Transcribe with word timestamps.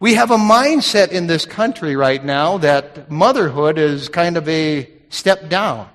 We 0.00 0.14
have 0.14 0.30
a 0.30 0.36
mindset 0.36 1.08
in 1.08 1.26
this 1.26 1.44
country 1.44 1.96
right 1.96 2.24
now 2.24 2.58
that 2.58 3.10
motherhood 3.10 3.78
is 3.78 4.08
kind 4.08 4.36
of 4.36 4.48
a 4.48 4.88
step 5.08 5.48
down. 5.48 5.88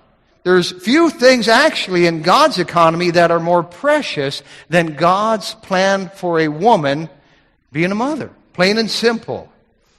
There's 0.44 0.74
few 0.84 1.10
things 1.10 1.48
actually 1.48 2.06
in 2.06 2.22
God's 2.22 2.60
economy 2.60 3.12
that 3.12 3.32
are 3.32 3.40
more 3.40 3.64
precious 3.64 4.44
than 4.68 4.96
God's 4.96 5.56
plan 5.56 6.12
for 6.16 6.42
a 6.42 6.50
woman 6.50 7.10
being 7.72 7.94
a 7.94 7.96
mother. 7.96 8.30
Plain 8.52 8.78
and 8.78 8.92
simple. 8.92 9.50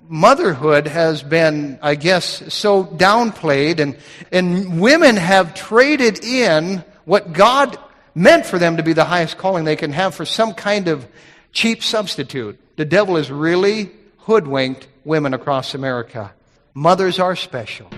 Motherhood 0.06 0.86
has 0.86 1.22
been, 1.22 1.78
I 1.80 1.94
guess, 1.94 2.52
so 2.52 2.84
downplayed 2.84 3.80
and, 3.80 3.96
and 4.30 4.82
women 4.82 5.16
have 5.16 5.54
traded 5.54 6.22
in 6.22 6.84
what 7.06 7.32
God 7.32 7.78
meant 8.14 8.44
for 8.44 8.58
them 8.58 8.76
to 8.76 8.82
be 8.82 8.92
the 8.92 9.04
highest 9.04 9.38
calling 9.38 9.64
they 9.64 9.76
can 9.76 9.92
have 9.92 10.14
for 10.14 10.26
some 10.26 10.52
kind 10.52 10.88
of 10.88 11.08
cheap 11.52 11.82
substitute. 11.82 12.60
The 12.76 12.84
devil 12.84 13.14
has 13.14 13.30
really 13.30 13.92
hoodwinked 14.18 14.88
women 15.04 15.32
across 15.32 15.76
America. 15.76 16.32
Mothers 16.74 17.20
are 17.20 17.36
special. 17.36 17.88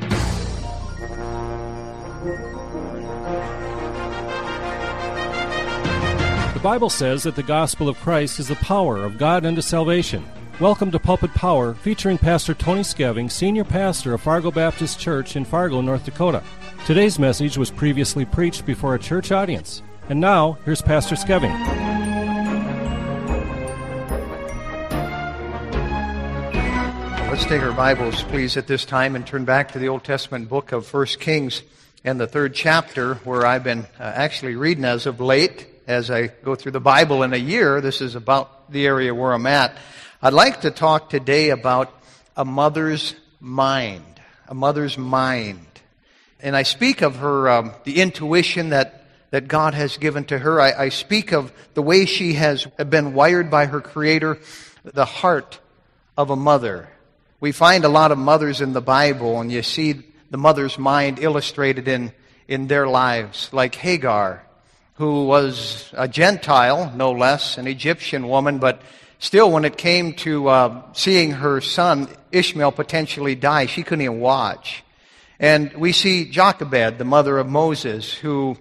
The 6.53 6.61
Bible 6.63 6.91
says 6.91 7.23
that 7.23 7.37
the 7.37 7.43
gospel 7.43 7.89
of 7.89 7.97
Christ 7.97 8.39
is 8.39 8.49
the 8.49 8.57
power 8.57 9.03
of 9.03 9.17
God 9.17 9.47
unto 9.47 9.63
salvation. 9.63 10.23
Welcome 10.61 10.91
to 10.91 10.99
Pulpit 10.99 11.33
Power, 11.33 11.73
featuring 11.73 12.19
Pastor 12.19 12.53
Tony 12.53 12.83
Scheving, 12.83 13.31
Senior 13.31 13.65
Pastor 13.65 14.13
of 14.13 14.21
Fargo 14.21 14.51
Baptist 14.51 15.01
Church 15.01 15.37
in 15.37 15.47
Fargo, 15.47 15.81
North 15.81 16.05
Dakota. 16.05 16.43
Today's 16.85 17.19
message 17.19 17.57
was 17.57 17.71
previously 17.71 18.27
preached 18.27 18.67
before 18.67 18.95
a 18.95 18.99
church 18.99 19.33
audience. 19.33 19.81
And 20.11 20.21
now, 20.21 20.59
here's 20.67 20.83
Pastor 20.83 21.15
Scheving. 21.15 22.06
Let's 27.37 27.49
take 27.49 27.61
our 27.61 27.71
Bibles, 27.71 28.23
please, 28.23 28.57
at 28.57 28.67
this 28.67 28.87
time 28.87 29.15
and 29.15 29.27
turn 29.27 29.45
back 29.45 29.73
to 29.73 29.79
the 29.79 29.89
Old 29.89 30.05
Testament 30.05 30.49
book 30.49 30.73
of 30.73 30.93
1 30.93 31.05
Kings 31.21 31.63
and 32.03 32.19
the 32.19 32.27
third 32.27 32.55
chapter, 32.55 33.17
where 33.25 33.45
I've 33.45 33.63
been 33.63 33.81
uh, 34.01 34.05
actually 34.05 34.57
reading 34.57 34.87
as 34.87 35.05
of 35.05 35.21
late 35.21 35.67
as 35.87 36.11
I 36.11 36.29
go 36.29 36.55
through 36.55 36.73
the 36.73 36.81
Bible 36.81 37.23
in 37.25 37.35
a 37.35 37.37
year. 37.37 37.83
This 37.83 38.01
is 38.01 38.15
about 38.15 38.73
the 38.73 38.87
area 38.87 39.15
where 39.15 39.35
I'm 39.35 39.47
at. 39.47 39.77
I'd 40.23 40.33
like 40.33 40.63
to 40.63 40.71
talk 40.71 41.11
today 41.11 41.51
about 41.51 41.93
a 42.39 42.45
mother's 42.47 43.15
mind. 43.39 44.19
A 44.49 44.55
mother's 44.55 44.97
mind. 44.97 45.67
And 46.41 46.57
I 46.57 46.63
speak 46.63 47.03
of 47.03 47.17
her, 47.17 47.51
um, 47.51 47.75
the 47.85 48.01
intuition 48.01 48.71
that, 48.71 49.05
that 49.31 49.47
God 49.47 49.75
has 49.75 49.99
given 49.99 50.25
to 50.25 50.39
her. 50.39 50.59
I, 50.59 50.85
I 50.85 50.89
speak 50.89 51.33
of 51.33 51.53
the 51.75 51.83
way 51.83 52.07
she 52.07 52.33
has 52.33 52.65
been 52.65 53.13
wired 53.13 53.51
by 53.51 53.67
her 53.67 53.83
Creator, 53.83 54.39
the 54.85 55.05
heart 55.05 55.61
of 56.17 56.31
a 56.31 56.37
mother. 56.37 56.89
We 57.39 57.53
find 57.53 57.85
a 57.85 57.91
lot 57.91 58.13
of 58.13 58.19
mothers 58.19 58.63
in 58.63 58.73
the 58.73 58.81
Bible, 58.81 59.43
and 59.43 59.53
you 59.53 59.63
see 59.63 60.03
the 60.31 60.39
mother's 60.39 60.79
mind 60.79 61.19
illustrated 61.19 61.87
in, 61.87 62.13
in 62.49 62.67
their 62.67 62.89
lives, 62.89 63.51
like 63.53 63.75
Hagar, 63.75 64.43
who 64.95 65.27
was 65.27 65.93
a 65.93 66.09
Gentile, 66.09 66.91
no 66.97 67.13
less, 67.13 67.59
an 67.59 67.67
Egyptian 67.67 68.27
woman, 68.29 68.59
but 68.59 68.81
still, 69.19 69.51
when 69.51 69.67
it 69.67 69.77
came 69.77 70.15
to 70.15 70.49
uh, 70.49 70.83
seeing 70.95 71.33
her 71.33 71.61
son 71.61 72.09
Ishmael 72.33 72.73
potentially 72.73 73.35
die, 73.35 73.67
she 73.67 73.83
couldn't 73.83 74.03
even 74.03 74.19
watch. 74.19 74.83
And 75.39 75.75
we 75.75 75.93
see 75.93 76.31
Jochebed, 76.31 76.97
the 76.97 77.05
mother 77.05 77.37
of 77.37 77.47
Moses, 77.47 78.15
who 78.15 78.57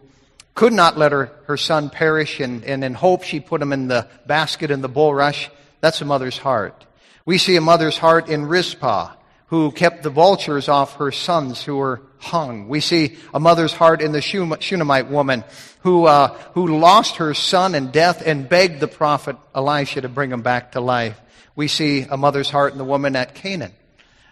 could 0.53 0.73
not 0.73 0.97
let 0.97 1.13
her, 1.13 1.31
her 1.45 1.55
son 1.55 1.89
perish, 1.89 2.41
and, 2.41 2.61
and 2.65 2.83
in 2.83 2.93
hope 2.93 3.23
she 3.23 3.39
put 3.39 3.61
him 3.61 3.71
in 3.71 3.87
the 3.87 4.09
basket 4.27 4.69
in 4.69 4.81
the 4.81 4.89
bulrush. 4.89 5.49
That's 5.79 6.01
a 6.01 6.05
mother's 6.05 6.37
heart. 6.37 6.85
We 7.25 7.39
see 7.39 7.55
a 7.55 7.61
mother's 7.61 7.97
heart 7.97 8.29
in 8.29 8.45
Rizpah, 8.45 9.15
who 9.47 9.71
kept 9.71 10.03
the 10.03 10.11
vultures 10.11 10.69
off 10.69 10.97
her 10.97 11.11
sons 11.11 11.63
who 11.63 11.77
were 11.77 12.01
hung. 12.19 12.67
We 12.67 12.81
see 12.81 13.17
a 13.33 13.39
mother's 13.39 13.73
heart 13.73 13.99
in 14.01 14.11
the 14.11 14.21
Shunammite 14.21 15.09
woman 15.09 15.43
who, 15.81 16.05
uh, 16.05 16.37
who 16.53 16.77
lost 16.77 17.17
her 17.17 17.33
son 17.33 17.73
in 17.73 17.89
death 17.89 18.21
and 18.23 18.47
begged 18.47 18.79
the 18.79 18.87
prophet 18.87 19.37
Elisha 19.55 20.01
to 20.01 20.09
bring 20.09 20.31
him 20.31 20.43
back 20.43 20.73
to 20.73 20.81
life. 20.81 21.19
We 21.55 21.67
see 21.67 22.01
a 22.03 22.17
mother's 22.17 22.49
heart 22.49 22.73
in 22.73 22.77
the 22.77 22.85
woman 22.85 23.15
at 23.15 23.33
Canaan. 23.33 23.73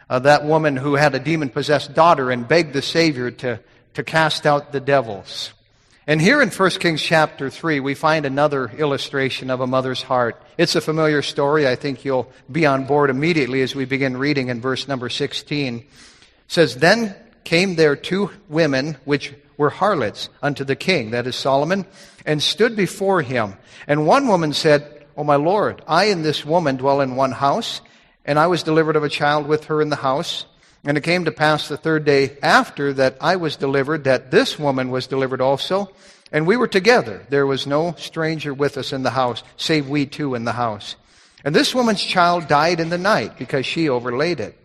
Uh, 0.07 0.19
that 0.19 0.45
woman 0.45 0.75
who 0.75 0.93
had 0.93 1.15
a 1.15 1.19
demon 1.19 1.49
possessed 1.49 1.95
daughter 1.95 2.29
and 2.29 2.47
begged 2.47 2.73
the 2.73 2.81
Savior 2.83 3.31
to, 3.31 3.59
to 3.95 4.03
cast 4.03 4.45
out 4.45 4.71
the 4.71 4.79
devils. 4.79 5.53
And 6.05 6.21
here 6.21 6.41
in 6.41 6.49
1 6.49 6.69
Kings 6.71 7.01
chapter 7.01 7.49
3, 7.49 7.79
we 7.79 7.93
find 7.93 8.25
another 8.25 8.67
illustration 8.67 9.49
of 9.49 9.61
a 9.61 9.67
mother's 9.67 10.01
heart. 10.01 10.41
It's 10.57 10.75
a 10.75 10.81
familiar 10.81 11.21
story. 11.21 11.65
I 11.65 11.75
think 11.75 12.03
you'll 12.03 12.29
be 12.51 12.65
on 12.65 12.85
board 12.85 13.09
immediately 13.09 13.61
as 13.61 13.73
we 13.73 13.85
begin 13.85 14.17
reading 14.17 14.49
in 14.49 14.59
verse 14.59 14.85
number 14.89 15.07
16. 15.07 15.77
It 15.77 15.85
says, 16.49 16.75
Then 16.75 17.15
came 17.45 17.75
there 17.75 17.95
two 17.95 18.31
women 18.49 18.97
which 19.05 19.33
were 19.55 19.69
harlots 19.69 20.27
unto 20.41 20.65
the 20.65 20.75
king, 20.75 21.11
that 21.11 21.25
is 21.25 21.37
Solomon, 21.37 21.85
and 22.25 22.43
stood 22.43 22.75
before 22.75 23.21
him. 23.21 23.53
And 23.87 24.05
one 24.05 24.27
woman 24.27 24.51
said, 24.51 25.05
O 25.15 25.23
my 25.23 25.37
Lord, 25.37 25.81
I 25.87 26.05
and 26.05 26.25
this 26.25 26.43
woman 26.43 26.75
dwell 26.75 26.99
in 26.99 27.15
one 27.15 27.31
house, 27.31 27.79
and 28.25 28.37
I 28.37 28.47
was 28.47 28.63
delivered 28.63 28.97
of 28.97 29.05
a 29.05 29.09
child 29.09 29.47
with 29.47 29.65
her 29.65 29.81
in 29.81 29.89
the 29.89 29.95
house. 29.95 30.45
And 30.85 30.97
it 30.97 31.01
came 31.01 31.25
to 31.25 31.31
pass 31.31 31.67
the 31.67 31.77
third 31.77 32.03
day 32.03 32.37
after 32.41 32.91
that 32.93 33.17
I 33.21 33.37
was 33.37 33.55
delivered, 33.55 34.03
that 34.03 34.31
this 34.31 34.59
woman 34.59 34.89
was 34.89 35.07
delivered 35.07 35.39
also. 35.39 35.91
And 36.31 36.45
we 36.45 36.57
were 36.57 36.67
together. 36.67 37.25
There 37.29 37.45
was 37.45 37.67
no 37.67 37.93
stranger 37.97 38.53
with 38.53 38.77
us 38.77 38.91
in 38.91 39.03
the 39.03 39.11
house, 39.11 39.43
save 39.55 39.87
we 39.87 40.05
two 40.05 40.35
in 40.35 40.45
the 40.45 40.53
house. 40.53 40.95
And 41.45 41.55
this 41.55 41.75
woman's 41.75 42.03
child 42.03 42.47
died 42.47 42.79
in 42.79 42.89
the 42.89 42.97
night 42.97 43.37
because 43.37 43.65
she 43.65 43.87
overlaid 43.87 44.39
it. 44.39 44.57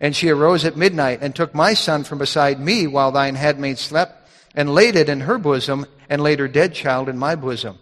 And 0.00 0.16
she 0.16 0.30
arose 0.30 0.64
at 0.64 0.76
midnight 0.76 1.20
and 1.22 1.34
took 1.34 1.54
my 1.54 1.74
son 1.74 2.04
from 2.04 2.18
beside 2.18 2.58
me 2.58 2.86
while 2.86 3.12
thine 3.12 3.36
handmaid 3.36 3.78
slept 3.78 4.28
and 4.54 4.74
laid 4.74 4.96
it 4.96 5.08
in 5.08 5.20
her 5.20 5.38
bosom 5.38 5.86
and 6.10 6.22
laid 6.22 6.40
her 6.40 6.48
dead 6.48 6.74
child 6.74 7.08
in 7.08 7.16
my 7.16 7.36
bosom. 7.36 7.78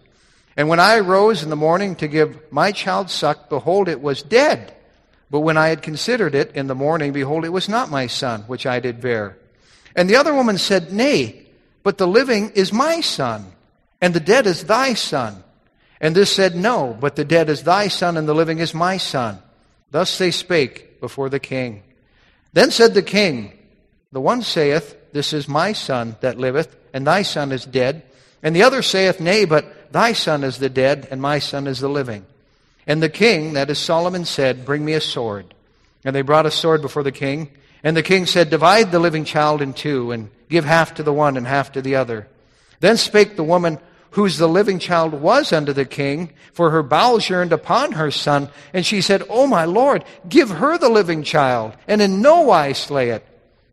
And 0.55 0.69
when 0.69 0.79
I 0.79 0.97
arose 0.97 1.43
in 1.43 1.49
the 1.49 1.55
morning 1.55 1.95
to 1.95 2.07
give 2.07 2.51
my 2.51 2.71
child 2.71 3.09
suck, 3.09 3.49
behold, 3.49 3.89
it 3.89 4.01
was 4.01 4.21
dead. 4.21 4.73
But 5.31 5.39
when 5.39 5.57
I 5.57 5.69
had 5.69 5.81
considered 5.81 6.35
it 6.35 6.51
in 6.55 6.67
the 6.67 6.75
morning, 6.75 7.13
behold, 7.13 7.45
it 7.45 7.49
was 7.49 7.69
not 7.69 7.89
my 7.89 8.07
son, 8.07 8.41
which 8.47 8.65
I 8.65 8.81
did 8.81 8.99
bear. 8.99 9.37
And 9.95 10.09
the 10.09 10.17
other 10.17 10.33
woman 10.33 10.57
said, 10.57 10.91
Nay, 10.91 11.47
but 11.83 11.97
the 11.97 12.05
living 12.05 12.51
is 12.51 12.73
my 12.73 12.99
son, 12.99 13.45
and 14.01 14.13
the 14.13 14.19
dead 14.19 14.45
is 14.45 14.65
thy 14.65 14.93
son. 14.93 15.41
And 16.01 16.13
this 16.13 16.35
said, 16.35 16.53
No, 16.55 16.97
but 16.99 17.15
the 17.15 17.23
dead 17.23 17.49
is 17.49 17.63
thy 17.63 17.87
son, 17.87 18.17
and 18.17 18.27
the 18.27 18.35
living 18.35 18.59
is 18.59 18.73
my 18.73 18.97
son. 18.97 19.39
Thus 19.89 20.17
they 20.17 20.31
spake 20.31 20.99
before 20.99 21.29
the 21.29 21.39
king. 21.39 21.83
Then 22.51 22.69
said 22.69 22.93
the 22.93 23.01
king, 23.01 23.57
The 24.11 24.19
one 24.19 24.41
saith, 24.41 24.97
This 25.13 25.31
is 25.31 25.47
my 25.47 25.71
son 25.71 26.17
that 26.19 26.37
liveth, 26.37 26.75
and 26.93 27.07
thy 27.07 27.21
son 27.21 27.53
is 27.53 27.65
dead. 27.65 28.03
And 28.43 28.53
the 28.53 28.63
other 28.63 28.81
saith, 28.81 29.21
Nay, 29.21 29.45
but 29.45 29.93
thy 29.93 30.11
son 30.11 30.43
is 30.43 30.57
the 30.57 30.69
dead, 30.69 31.07
and 31.09 31.21
my 31.21 31.39
son 31.39 31.67
is 31.67 31.79
the 31.79 31.89
living. 31.89 32.25
And 32.87 33.01
the 33.01 33.09
king, 33.09 33.53
that 33.53 33.69
is 33.69 33.79
Solomon, 33.79 34.25
said, 34.25 34.65
Bring 34.65 34.83
me 34.83 34.93
a 34.93 35.01
sword. 35.01 35.53
And 36.03 36.15
they 36.15 36.21
brought 36.21 36.45
a 36.45 36.51
sword 36.51 36.81
before 36.81 37.03
the 37.03 37.11
king. 37.11 37.51
And 37.83 37.95
the 37.95 38.03
king 38.03 38.25
said, 38.25 38.49
Divide 38.49 38.91
the 38.91 38.99
living 38.99 39.25
child 39.25 39.61
in 39.61 39.73
two, 39.73 40.11
and 40.11 40.29
give 40.49 40.65
half 40.65 40.95
to 40.95 41.03
the 41.03 41.13
one 41.13 41.37
and 41.37 41.47
half 41.47 41.71
to 41.73 41.81
the 41.81 41.95
other. 41.95 42.27
Then 42.79 42.97
spake 42.97 43.35
the 43.35 43.43
woman 43.43 43.79
whose 44.11 44.37
the 44.37 44.47
living 44.47 44.79
child 44.79 45.13
was 45.13 45.53
unto 45.53 45.73
the 45.73 45.85
king, 45.85 46.31
for 46.53 46.71
her 46.71 46.83
bowels 46.83 47.29
yearned 47.29 47.53
upon 47.53 47.93
her 47.93 48.11
son. 48.11 48.49
And 48.73 48.85
she 48.85 49.01
said, 49.01 49.23
O 49.29 49.47
my 49.47 49.65
lord, 49.65 50.03
give 50.27 50.49
her 50.49 50.77
the 50.77 50.89
living 50.89 51.23
child, 51.23 51.73
and 51.87 52.01
in 52.01 52.21
no 52.21 52.41
wise 52.41 52.77
slay 52.77 53.11
it. 53.11 53.25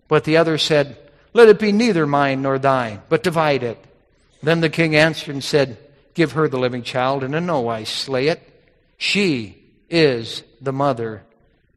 But 0.06 0.24
the 0.24 0.36
other 0.36 0.56
said, 0.58 0.96
Let 1.32 1.48
it 1.48 1.58
be 1.58 1.72
neither 1.72 2.06
mine 2.06 2.42
nor 2.42 2.58
thine, 2.58 3.02
but 3.08 3.22
divide 3.22 3.62
it. 3.62 3.82
Then 4.42 4.60
the 4.60 4.70
king 4.70 4.94
answered 4.94 5.34
and 5.34 5.42
said, 5.42 5.76
Give 6.14 6.32
her 6.32 6.48
the 6.48 6.58
living 6.58 6.82
child, 6.82 7.24
and 7.24 7.34
in 7.34 7.46
no 7.46 7.60
wise 7.60 7.88
slay 7.88 8.28
it. 8.28 8.40
She 8.98 9.56
is 9.88 10.42
the 10.60 10.72
mother 10.72 11.22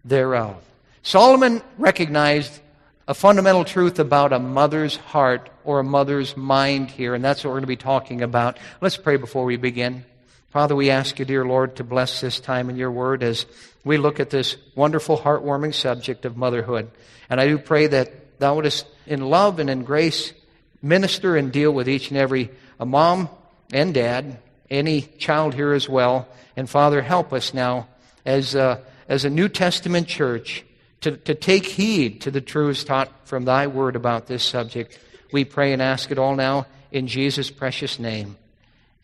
thereof. 0.04 0.58
Solomon 1.04 1.62
recognized 1.78 2.60
a 3.08 3.14
fundamental 3.14 3.64
truth 3.64 4.00
about 4.00 4.34
a 4.34 4.40
mother's 4.40 4.96
heart 4.96 5.50
or 5.64 5.80
a 5.80 5.84
mother's 5.84 6.36
mind 6.36 6.90
here, 6.90 7.16
and 7.16 7.24
that's 7.24 7.44
what 7.44 7.52
we're 7.52 7.56
going 7.56 7.64
to 7.64 7.68
be 7.68 7.76
talking 7.76 8.22
about. 8.22 8.58
Let's 8.82 8.98
pray 8.98 9.18
before 9.18 9.46
we 9.46 9.58
begin. 9.58 10.04
Father, 10.50 10.76
we 10.76 10.90
ask 10.90 11.18
you, 11.20 11.26
dear 11.26 11.46
Lord, 11.46 11.78
to 11.78 11.84
bless 11.84 12.22
this 12.22 12.40
time 12.40 12.70
in 12.70 12.76
your 12.76 12.92
word 12.92 13.24
as 13.24 13.46
we 13.86 13.98
look 13.98 14.20
at 14.20 14.30
this 14.30 14.58
wonderful, 14.76 15.18
heartwarming 15.18 15.74
subject 15.74 16.26
of 16.26 16.36
motherhood. 16.36 16.92
And 17.30 17.40
I 17.40 17.48
do 17.48 17.58
pray 17.58 17.88
that 17.88 18.40
thou 18.40 18.56
wouldest, 18.56 18.86
in 19.06 19.22
love 19.22 19.60
and 19.60 19.70
in 19.70 19.84
grace, 19.84 20.34
minister 20.82 21.38
and 21.38 21.52
deal 21.52 21.72
with 21.72 21.88
each 21.88 22.10
and 22.10 22.18
every 22.18 22.50
a 22.80 22.86
mom 22.86 23.30
and 23.72 23.94
dad, 23.94 24.40
any 24.72 25.02
child 25.02 25.54
here 25.54 25.74
as 25.74 25.88
well. 25.88 26.28
And 26.56 26.68
Father, 26.68 27.02
help 27.02 27.34
us 27.34 27.54
now 27.54 27.88
as 28.26 28.56
a, 28.56 28.82
as 29.08 29.26
a 29.26 29.30
New 29.30 29.50
Testament 29.50 30.08
church 30.08 30.64
to, 31.02 31.18
to 31.18 31.36
take 31.36 31.66
heed 31.66 32.22
to 32.22 32.32
the 32.32 32.42
truths 32.42 32.84
taught 32.84 33.12
from 33.28 33.46
thy 33.46 33.68
word 33.68 33.96
about 33.96 34.28
this 34.28 34.44
subject. 34.44 34.98
We 35.32 35.46
pray 35.46 35.74
and 35.74 35.82
ask 35.82 36.10
it 36.10 36.18
all 36.18 36.36
now 36.36 36.66
in 36.92 37.08
Jesus' 37.08 37.52
precious 37.52 38.00
name. 38.00 38.38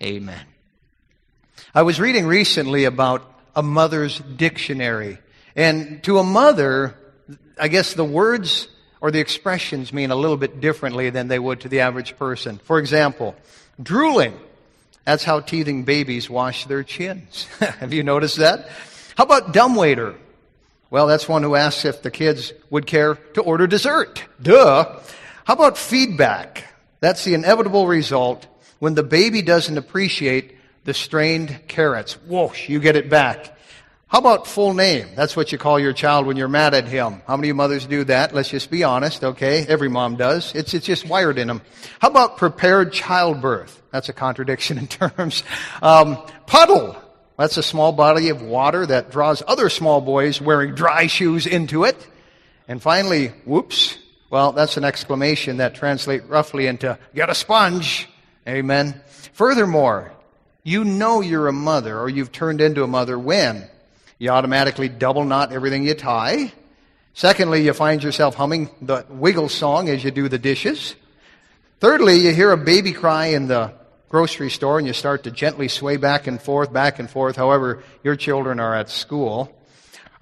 Amen. 0.02 0.46
I 1.74 1.82
was 1.82 2.00
reading 2.00 2.28
recently 2.28 2.86
about 2.86 3.30
a 3.56 3.64
mother's 3.64 4.20
dictionary. 4.20 5.18
And 5.56 6.04
to 6.04 6.20
a 6.20 6.24
mother, 6.24 6.96
I 7.60 7.68
guess 7.68 7.94
the 7.94 8.06
words 8.06 8.68
or 9.02 9.12
the 9.12 9.20
expressions 9.20 9.92
mean 9.92 10.12
a 10.12 10.16
little 10.16 10.38
bit 10.38 10.60
differently 10.60 11.10
than 11.10 11.28
they 11.28 11.40
would 11.40 11.62
to 11.62 11.70
the 11.70 11.82
average 11.82 12.18
person. 12.18 12.60
For 12.60 12.80
example, 12.80 13.36
drooling. 13.82 14.38
That's 15.08 15.24
how 15.24 15.40
teething 15.40 15.84
babies 15.84 16.30
wash 16.30 16.66
their 16.66 16.84
chins. 16.84 17.46
Have 17.60 17.94
you 17.94 18.04
noticed 18.04 18.40
that? 18.40 18.68
How 19.16 19.24
about 19.24 19.54
dumbwaiter? 19.54 20.16
Well, 20.90 21.08
that's 21.08 21.30
one 21.30 21.44
who 21.44 21.56
asks 21.56 21.86
if 21.86 22.02
the 22.02 22.12
kids 22.12 22.52
would 22.70 22.86
care 22.86 23.16
to 23.16 23.42
order 23.42 23.68
dessert. 23.68 24.22
Duh. 24.42 25.00
How 25.46 25.54
about 25.54 25.78
feedback? 25.78 26.66
That's 27.00 27.24
the 27.24 27.36
inevitable 27.36 27.88
result 27.88 28.48
when 28.80 28.96
the 28.96 29.04
baby 29.04 29.42
doesn't 29.42 29.78
appreciate 29.78 30.58
the 30.84 30.94
strained 30.94 31.58
carrots. 31.70 32.22
Whoosh, 32.26 32.68
you 32.68 32.82
get 32.82 32.98
it 32.98 33.10
back. 33.10 33.58
How 34.08 34.20
about 34.20 34.46
full 34.46 34.74
name? 34.74 35.08
That's 35.16 35.38
what 35.38 35.54
you 35.54 35.58
call 35.58 35.80
your 35.80 35.94
child 35.94 36.26
when 36.26 36.36
you're 36.36 36.50
mad 36.50 36.74
at 36.74 36.86
him. 36.90 37.22
How 37.28 37.38
many 37.38 37.54
mothers 37.54 37.86
do 37.86 38.04
that? 38.06 38.34
Let's 38.34 38.50
just 38.50 38.70
be 38.70 38.84
honest, 38.84 39.24
okay? 39.24 39.66
Every 39.68 39.90
mom 39.90 40.18
does. 40.18 40.54
It's, 40.54 40.74
it's 40.74 40.86
just 40.86 41.08
wired 41.08 41.38
in 41.38 41.48
them. 41.48 41.62
How 42.00 42.10
about 42.10 42.36
prepared 42.36 42.92
childbirth? 42.92 43.82
That's 43.98 44.10
a 44.10 44.14
contradiction 44.14 44.78
in 44.78 44.86
terms. 44.88 45.42
Um, 45.82 46.20
puddle. 46.46 46.96
That's 47.36 47.58
a 47.58 47.64
small 47.64 47.92
body 47.92 48.30
of 48.30 48.44
water 48.44 48.86
that 48.86 49.10
draws 49.10 49.42
other 49.48 49.70
small 49.70 50.02
boys 50.02 50.40
wearing 50.40 50.76
dry 50.76 51.08
shoes 51.08 51.48
into 51.48 51.84
it. 51.84 51.98
And 52.68 52.80
finally, 52.80 53.30
whoops. 53.46 53.98
Well, 54.30 54.52
that's 54.52 54.78
an 54.78 54.84
exclamation 54.84 55.58
that 55.58 55.74
translates 55.74 56.26
roughly 56.26 56.68
into 56.68 57.00
get 57.16 57.32
a 57.32 57.34
sponge. 57.34 58.08
Amen. 58.48 59.02
Furthermore, 59.34 60.12
you 60.62 60.84
know 60.84 61.22
you're 61.22 61.48
a 61.48 61.54
mother 61.54 62.00
or 62.00 62.08
you've 62.08 62.32
turned 62.32 62.62
into 62.62 62.84
a 62.84 62.88
mother 62.88 63.18
when 63.18 63.68
you 64.20 64.30
automatically 64.30 64.90
double 64.90 65.26
knot 65.26 65.52
everything 65.52 65.88
you 65.88 65.96
tie. 65.96 66.54
Secondly, 67.16 67.66
you 67.66 67.74
find 67.74 68.04
yourself 68.04 68.36
humming 68.36 68.70
the 68.80 69.08
wiggle 69.10 69.50
song 69.50 69.90
as 69.90 70.04
you 70.04 70.12
do 70.12 70.30
the 70.30 70.38
dishes. 70.38 70.96
Thirdly, 71.80 72.18
you 72.22 72.34
hear 72.34 72.52
a 72.52 72.58
baby 72.58 72.92
cry 72.92 73.28
in 73.28 73.48
the 73.48 73.72
grocery 74.10 74.50
store 74.50 74.78
and 74.78 74.88
you 74.88 74.94
start 74.94 75.24
to 75.24 75.32
gently 75.32 75.68
sway 75.68 75.98
back 75.98 76.28
and 76.28 76.42
forth, 76.42 76.72
back 76.72 77.00
and 77.00 77.10
forth, 77.10 77.36
however 77.36 77.84
your 78.04 78.16
children 78.16 78.60
are 78.60 78.76
at 78.76 78.90
school. 78.90 79.54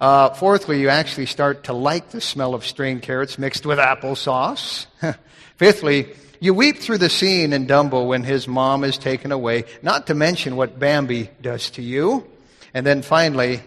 Uh, 0.00 0.30
fourthly, 0.30 0.80
you 0.80 0.88
actually 0.88 1.26
start 1.26 1.64
to 1.64 1.72
like 1.72 2.10
the 2.10 2.20
smell 2.20 2.54
of 2.54 2.66
strained 2.66 3.02
carrots 3.02 3.38
mixed 3.38 3.64
with 3.64 3.78
applesauce. 3.78 4.86
Fifthly, 5.56 6.08
you 6.38 6.52
weep 6.52 6.78
through 6.78 6.98
the 6.98 7.08
scene 7.08 7.54
in 7.54 7.66
Dumbo 7.66 8.06
when 8.06 8.22
his 8.22 8.46
mom 8.46 8.84
is 8.84 8.98
taken 8.98 9.32
away, 9.32 9.64
not 9.82 10.08
to 10.08 10.14
mention 10.14 10.56
what 10.56 10.78
Bambi 10.78 11.30
does 11.40 11.70
to 11.70 11.82
you. 11.82 12.26
And 12.74 12.84
then 12.84 13.00
finally, 13.00 13.62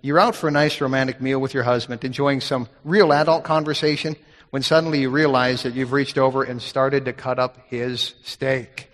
you're 0.00 0.18
out 0.18 0.34
for 0.34 0.48
a 0.48 0.50
nice 0.50 0.80
romantic 0.80 1.20
meal 1.20 1.38
with 1.38 1.52
your 1.52 1.64
husband, 1.64 2.02
enjoying 2.02 2.40
some 2.40 2.68
real 2.82 3.12
adult 3.12 3.44
conversation, 3.44 4.16
when 4.50 4.62
suddenly 4.62 5.00
you 5.00 5.10
realize 5.10 5.64
that 5.64 5.74
you've 5.74 5.92
reached 5.92 6.16
over 6.16 6.42
and 6.42 6.62
started 6.62 7.04
to 7.04 7.12
cut 7.12 7.38
up 7.38 7.58
his 7.68 8.14
steak. 8.22 8.90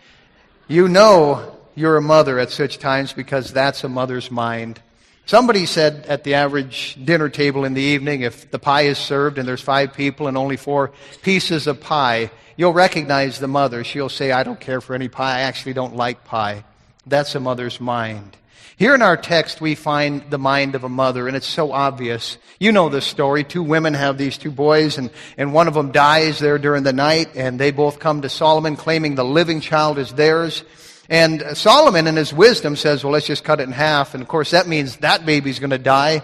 You 0.70 0.87
know 0.87 1.58
you're 1.75 1.96
a 1.96 2.00
mother 2.00 2.38
at 2.38 2.52
such 2.52 2.78
times 2.78 3.12
because 3.12 3.52
that's 3.52 3.82
a 3.82 3.88
mother's 3.88 4.31
mind. 4.31 4.81
Somebody 5.26 5.67
said 5.67 6.06
at 6.06 6.22
the 6.22 6.34
average 6.34 6.96
dinner 7.05 7.28
table 7.28 7.64
in 7.64 7.75
the 7.75 7.82
evening, 7.82 8.20
if 8.20 8.52
the 8.52 8.61
pie 8.61 8.82
is 8.82 8.96
served 8.96 9.37
and 9.38 9.49
there's 9.49 9.61
five 9.61 9.94
people 9.94 10.28
and 10.28 10.38
only 10.38 10.56
four 10.56 10.93
pieces 11.22 11.67
of 11.67 11.81
pie, 11.81 12.31
you'll 12.56 12.72
recognize 12.72 13.40
the 13.40 13.49
mother. 13.49 13.82
She'll 13.82 14.08
say, 14.08 14.31
I 14.31 14.44
don't 14.44 14.61
care 14.61 14.81
for 14.81 14.94
any 14.94 15.08
pie. 15.08 15.38
I 15.38 15.40
actually 15.40 15.72
don't 15.72 15.96
like 15.96 16.25
pie. 16.25 16.62
That's 17.05 17.34
a 17.34 17.40
mother's 17.40 17.81
mind. 17.81 18.37
Here 18.80 18.94
in 18.94 19.02
our 19.02 19.18
text, 19.18 19.60
we 19.60 19.74
find 19.74 20.22
the 20.30 20.38
mind 20.38 20.74
of 20.74 20.84
a 20.84 20.88
mother, 20.88 21.28
and 21.28 21.36
it's 21.36 21.46
so 21.46 21.70
obvious. 21.70 22.38
You 22.58 22.72
know 22.72 22.88
this 22.88 23.04
story. 23.04 23.44
Two 23.44 23.62
women 23.62 23.92
have 23.92 24.16
these 24.16 24.38
two 24.38 24.50
boys, 24.50 24.96
and, 24.96 25.10
and 25.36 25.52
one 25.52 25.68
of 25.68 25.74
them 25.74 25.92
dies 25.92 26.38
there 26.38 26.56
during 26.56 26.82
the 26.82 26.94
night, 26.94 27.28
and 27.34 27.60
they 27.60 27.72
both 27.72 27.98
come 27.98 28.22
to 28.22 28.30
Solomon 28.30 28.76
claiming 28.76 29.16
the 29.16 29.22
living 29.22 29.60
child 29.60 29.98
is 29.98 30.14
theirs. 30.14 30.64
And 31.10 31.44
Solomon, 31.58 32.06
in 32.06 32.16
his 32.16 32.32
wisdom, 32.32 32.74
says, 32.74 33.04
well, 33.04 33.12
let's 33.12 33.26
just 33.26 33.44
cut 33.44 33.60
it 33.60 33.64
in 33.64 33.72
half. 33.72 34.14
And 34.14 34.22
of 34.22 34.28
course, 34.28 34.52
that 34.52 34.66
means 34.66 34.96
that 34.96 35.26
baby's 35.26 35.58
going 35.58 35.68
to 35.68 35.78
die. 35.78 36.22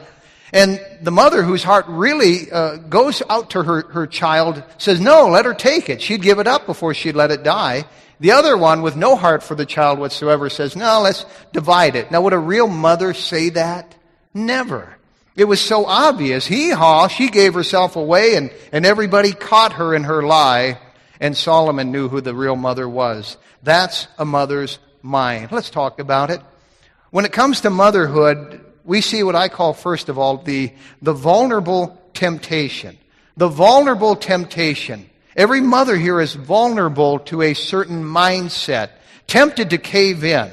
And 0.50 0.80
the 1.02 1.10
mother, 1.10 1.42
whose 1.42 1.62
heart 1.62 1.84
really 1.88 2.50
uh, 2.50 2.76
goes 2.76 3.22
out 3.28 3.50
to 3.50 3.64
her, 3.64 3.82
her 3.88 4.06
child, 4.06 4.64
says, 4.78 4.98
no, 4.98 5.28
let 5.28 5.44
her 5.44 5.52
take 5.52 5.90
it. 5.90 6.00
She'd 6.00 6.22
give 6.22 6.38
it 6.38 6.46
up 6.46 6.64
before 6.64 6.94
she'd 6.94 7.16
let 7.16 7.30
it 7.30 7.42
die. 7.42 7.84
The 8.18 8.32
other 8.32 8.56
one, 8.56 8.82
with 8.82 8.96
no 8.96 9.14
heart 9.16 9.42
for 9.42 9.54
the 9.54 9.66
child 9.66 9.98
whatsoever, 9.98 10.48
says, 10.48 10.74
no, 10.74 11.00
let's 11.02 11.26
divide 11.52 11.96
it. 11.96 12.10
Now, 12.10 12.22
would 12.22 12.32
a 12.32 12.38
real 12.38 12.66
mother 12.66 13.12
say 13.12 13.50
that? 13.50 13.94
Never. 14.32 14.96
It 15.36 15.44
was 15.44 15.60
so 15.60 15.84
obvious. 15.84 16.46
Hee 16.46 16.70
haw, 16.70 17.08
she 17.08 17.28
gave 17.28 17.52
herself 17.52 17.96
away 17.96 18.36
and, 18.36 18.50
and 18.72 18.86
everybody 18.86 19.32
caught 19.32 19.74
her 19.74 19.94
in 19.94 20.04
her 20.04 20.22
lie. 20.22 20.78
And 21.20 21.36
Solomon 21.36 21.92
knew 21.92 22.08
who 22.08 22.20
the 22.20 22.34
real 22.34 22.56
mother 22.56 22.88
was. 22.88 23.36
That's 23.62 24.08
a 24.18 24.24
mother's 24.24 24.78
mind. 25.02 25.52
Let's 25.52 25.70
talk 25.70 25.98
about 25.98 26.30
it. 26.30 26.40
When 27.10 27.24
it 27.24 27.32
comes 27.32 27.62
to 27.62 27.70
motherhood, 27.70 28.64
we 28.84 29.00
see 29.00 29.22
what 29.22 29.34
I 29.34 29.48
call, 29.48 29.72
first 29.74 30.08
of 30.08 30.18
all, 30.18 30.38
the, 30.38 30.72
the 31.02 31.12
vulnerable 31.12 32.00
temptation. 32.14 32.98
The 33.36 33.48
vulnerable 33.48 34.16
temptation. 34.16 35.08
Every 35.36 35.60
mother 35.60 35.96
here 35.96 36.18
is 36.18 36.34
vulnerable 36.34 37.18
to 37.20 37.42
a 37.42 37.52
certain 37.52 38.02
mindset, 38.02 38.88
tempted 39.26 39.70
to 39.70 39.78
cave 39.78 40.24
in. 40.24 40.50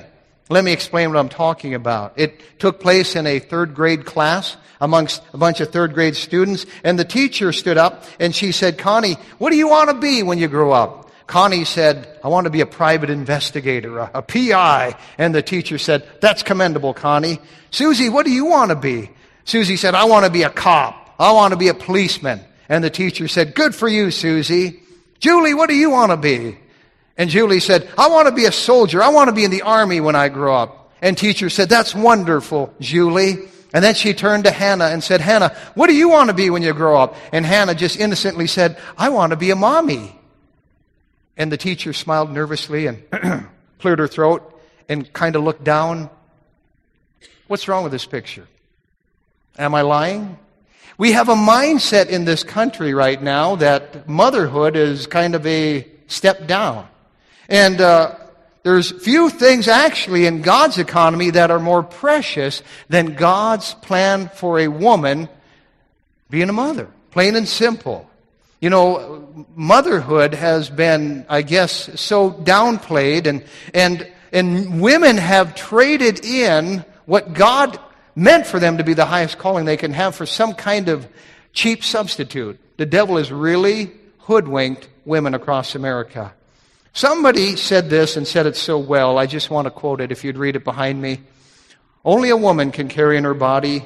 Let 0.49 0.65
me 0.65 0.73
explain 0.73 1.09
what 1.09 1.17
I'm 1.17 1.29
talking 1.29 1.73
about. 1.73 2.13
It 2.17 2.59
took 2.59 2.81
place 2.81 3.15
in 3.15 3.25
a 3.25 3.39
third 3.39 3.75
grade 3.75 4.05
class 4.05 4.57
amongst 4.81 5.23
a 5.33 5.37
bunch 5.37 5.61
of 5.61 5.71
third 5.71 5.93
grade 5.93 6.17
students, 6.17 6.65
and 6.83 6.99
the 6.99 7.05
teacher 7.05 7.53
stood 7.53 7.77
up 7.77 8.03
and 8.19 8.35
she 8.35 8.51
said, 8.51 8.77
Connie, 8.77 9.13
what 9.37 9.51
do 9.51 9.55
you 9.55 9.69
want 9.69 9.89
to 9.89 9.95
be 9.95 10.21
when 10.21 10.37
you 10.37 10.49
grow 10.49 10.73
up? 10.73 11.09
Connie 11.27 11.63
said, 11.63 12.19
I 12.21 12.27
want 12.27 12.45
to 12.45 12.51
be 12.51 12.59
a 12.59 12.65
private 12.65 13.09
investigator, 13.09 13.99
a, 13.99 14.11
a 14.15 14.21
PI. 14.21 14.97
And 15.17 15.33
the 15.33 15.41
teacher 15.41 15.77
said, 15.77 16.05
That's 16.19 16.43
commendable, 16.43 16.93
Connie. 16.93 17.39
Susie, 17.71 18.09
what 18.09 18.25
do 18.25 18.31
you 18.31 18.45
want 18.45 18.71
to 18.71 18.75
be? 18.75 19.09
Susie 19.45 19.77
said, 19.77 19.95
I 19.95 20.03
want 20.03 20.25
to 20.25 20.31
be 20.31 20.43
a 20.43 20.49
cop. 20.49 21.15
I 21.17 21.31
want 21.31 21.53
to 21.53 21.57
be 21.57 21.69
a 21.69 21.73
policeman. 21.73 22.41
And 22.69 22.83
the 22.83 22.89
teacher 22.89 23.27
said, 23.27 23.55
Good 23.55 23.75
for 23.75 23.87
you, 23.87 24.11
Susie. 24.11 24.81
Julie, 25.19 25.53
what 25.53 25.69
do 25.69 25.75
you 25.75 25.89
want 25.89 26.11
to 26.11 26.17
be? 26.17 26.57
And 27.17 27.29
Julie 27.29 27.59
said, 27.59 27.89
I 27.97 28.09
want 28.09 28.27
to 28.27 28.33
be 28.33 28.45
a 28.45 28.51
soldier. 28.51 29.01
I 29.01 29.09
want 29.09 29.29
to 29.29 29.35
be 29.35 29.45
in 29.45 29.51
the 29.51 29.61
army 29.61 30.01
when 30.01 30.15
I 30.15 30.29
grow 30.29 30.55
up. 30.55 30.91
And 31.01 31.17
teacher 31.17 31.49
said, 31.49 31.69
That's 31.69 31.93
wonderful, 31.93 32.73
Julie. 32.79 33.49
And 33.73 33.83
then 33.83 33.95
she 33.95 34.13
turned 34.13 34.43
to 34.43 34.51
Hannah 34.51 34.85
and 34.85 35.03
said, 35.03 35.19
Hannah, 35.19 35.55
what 35.73 35.87
do 35.87 35.95
you 35.95 36.09
want 36.09 36.29
to 36.29 36.35
be 36.35 36.51
when 36.51 36.61
you 36.61 36.73
grow 36.73 37.01
up? 37.01 37.15
And 37.31 37.43
Hannah 37.43 37.73
just 37.73 37.99
innocently 37.99 38.45
said, 38.45 38.77
I 38.97 39.09
want 39.09 39.31
to 39.31 39.35
be 39.35 39.49
a 39.49 39.55
mommy. 39.55 40.15
And 41.35 41.51
the 41.51 41.57
teacher 41.57 41.91
smiled 41.91 42.31
nervously 42.31 42.85
and 42.85 43.03
cleared 43.79 43.97
her 43.97 44.07
throat 44.07 44.61
and 44.87 45.11
kind 45.11 45.35
of 45.35 45.43
looked 45.43 45.63
down. 45.63 46.11
What's 47.47 47.67
wrong 47.67 47.83
with 47.83 47.91
this 47.91 48.05
picture? 48.05 48.47
Am 49.57 49.73
I 49.73 49.81
lying? 49.81 50.37
We 50.97 51.13
have 51.13 51.27
a 51.27 51.35
mindset 51.35 52.09
in 52.09 52.25
this 52.25 52.43
country 52.43 52.93
right 52.93 53.21
now 53.21 53.55
that 53.55 54.07
motherhood 54.07 54.75
is 54.75 55.07
kind 55.07 55.33
of 55.33 55.45
a 55.45 55.87
step 56.07 56.45
down. 56.45 56.87
And 57.49 57.81
uh, 57.81 58.15
there's 58.61 58.91
few 58.91 59.29
things 59.29 59.67
actually 59.67 60.27
in 60.27 60.43
God's 60.43 60.77
economy 60.77 61.31
that 61.31 61.49
are 61.49 61.59
more 61.59 61.81
precious 61.81 62.61
than 62.89 63.15
God's 63.15 63.73
plan 63.75 64.29
for 64.35 64.59
a 64.59 64.67
woman 64.67 65.29
being 66.29 66.49
a 66.49 66.53
mother. 66.53 66.87
Plain 67.09 67.35
and 67.35 67.47
simple. 67.47 68.09
You 68.61 68.69
know, 68.69 69.47
motherhood 69.55 70.35
has 70.35 70.69
been, 70.69 71.25
I 71.27 71.41
guess, 71.41 71.99
so 71.99 72.31
downplayed 72.31 73.25
and, 73.25 73.43
and, 73.73 74.09
and 74.31 74.79
women 74.79 75.17
have 75.17 75.55
traded 75.55 76.23
in 76.23 76.85
what 77.05 77.33
God 77.33 77.79
meant 78.15 78.45
for 78.45 78.59
them 78.59 78.77
to 78.77 78.83
be 78.83 78.93
the 78.93 79.05
highest 79.05 79.37
calling 79.37 79.65
they 79.65 79.77
can 79.77 79.93
have 79.93 80.15
for 80.15 80.25
some 80.25 80.53
kind 80.53 80.89
of 80.89 81.07
cheap 81.51 81.83
substitute. 81.83 82.59
The 82.77 82.85
devil 82.85 83.17
has 83.17 83.31
really 83.31 83.91
hoodwinked 84.19 84.87
women 85.05 85.33
across 85.33 85.75
America. 85.75 86.33
Somebody 86.93 87.55
said 87.55 87.89
this 87.89 88.17
and 88.17 88.27
said 88.27 88.45
it 88.45 88.55
so 88.55 88.77
well, 88.77 89.17
I 89.17 89.25
just 89.25 89.49
want 89.49 89.65
to 89.65 89.71
quote 89.71 89.99
it 89.99 90.11
if 90.11 90.23
you'd 90.23 90.37
read 90.37 90.55
it 90.55 90.63
behind 90.63 91.01
me. 91.01 91.21
Only 92.05 92.29
a 92.29 92.37
woman 92.37 92.71
can 92.71 92.87
carry 92.87 93.17
in 93.17 93.23
her 93.23 93.33
body 93.33 93.83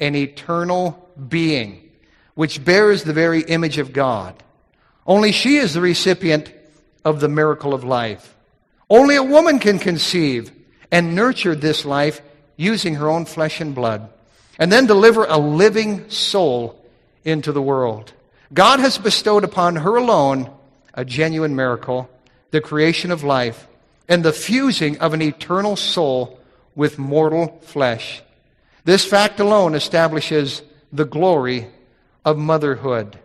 an 0.00 0.14
eternal 0.14 1.08
being, 1.28 1.88
which 2.34 2.64
bears 2.64 3.04
the 3.04 3.12
very 3.12 3.42
image 3.42 3.78
of 3.78 3.92
God. 3.92 4.34
Only 5.06 5.32
she 5.32 5.56
is 5.56 5.74
the 5.74 5.80
recipient 5.80 6.52
of 7.04 7.20
the 7.20 7.28
miracle 7.28 7.72
of 7.72 7.84
life. 7.84 8.36
Only 8.90 9.16
a 9.16 9.22
woman 9.22 9.58
can 9.58 9.78
conceive 9.78 10.52
and 10.90 11.14
nurture 11.14 11.54
this 11.54 11.84
life 11.84 12.20
using 12.62 12.94
her 12.94 13.10
own 13.10 13.24
flesh 13.24 13.60
and 13.60 13.74
blood, 13.74 14.08
and 14.58 14.70
then 14.70 14.86
deliver 14.86 15.24
a 15.24 15.38
living 15.38 16.08
soul 16.08 16.78
into 17.24 17.52
the 17.52 17.62
world. 17.62 18.12
God 18.54 18.80
has 18.80 18.98
bestowed 18.98 19.44
upon 19.44 19.76
her 19.76 19.96
alone 19.96 20.50
a 20.94 21.04
genuine 21.04 21.56
miracle 21.56 22.08
the 22.52 22.60
creation 22.60 23.10
of 23.10 23.24
life, 23.24 23.66
and 24.08 24.22
the 24.22 24.32
fusing 24.32 24.98
of 24.98 25.14
an 25.14 25.22
eternal 25.22 25.74
soul 25.74 26.38
with 26.76 26.98
mortal 26.98 27.58
flesh. 27.62 28.22
This 28.84 29.04
fact 29.04 29.40
alone 29.40 29.74
establishes 29.74 30.62
the 30.92 31.06
glory 31.06 31.66
of 32.24 32.36
motherhood. 32.36 33.18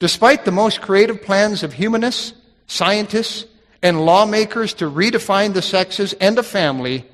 Despite 0.00 0.44
the 0.44 0.50
most 0.50 0.80
creative 0.80 1.22
plans 1.22 1.62
of 1.62 1.72
humanists, 1.72 2.32
scientists, 2.66 3.46
and 3.80 4.04
lawmakers 4.04 4.74
to 4.74 4.90
redefine 4.90 5.54
the 5.54 5.62
sexes 5.62 6.14
and 6.14 6.36
a 6.38 6.42
family, 6.42 7.04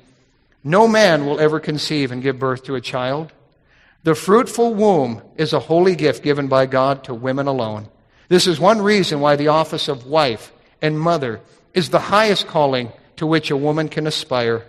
no 0.63 0.87
man 0.87 1.25
will 1.25 1.39
ever 1.39 1.59
conceive 1.59 2.11
and 2.11 2.21
give 2.21 2.39
birth 2.39 2.63
to 2.65 2.75
a 2.75 2.81
child. 2.81 3.31
The 4.03 4.15
fruitful 4.15 4.73
womb 4.73 5.21
is 5.35 5.53
a 5.53 5.59
holy 5.59 5.95
gift 5.95 6.23
given 6.23 6.47
by 6.47 6.65
God 6.65 7.03
to 7.05 7.13
women 7.13 7.47
alone. 7.47 7.87
This 8.29 8.47
is 8.47 8.59
one 8.59 8.81
reason 8.81 9.19
why 9.19 9.35
the 9.35 9.49
office 9.49 9.87
of 9.87 10.05
wife 10.05 10.51
and 10.81 10.99
mother 10.99 11.41
is 11.73 11.89
the 11.89 11.99
highest 11.99 12.47
calling 12.47 12.91
to 13.17 13.27
which 13.27 13.51
a 13.51 13.57
woman 13.57 13.89
can 13.89 14.07
aspire. 14.07 14.65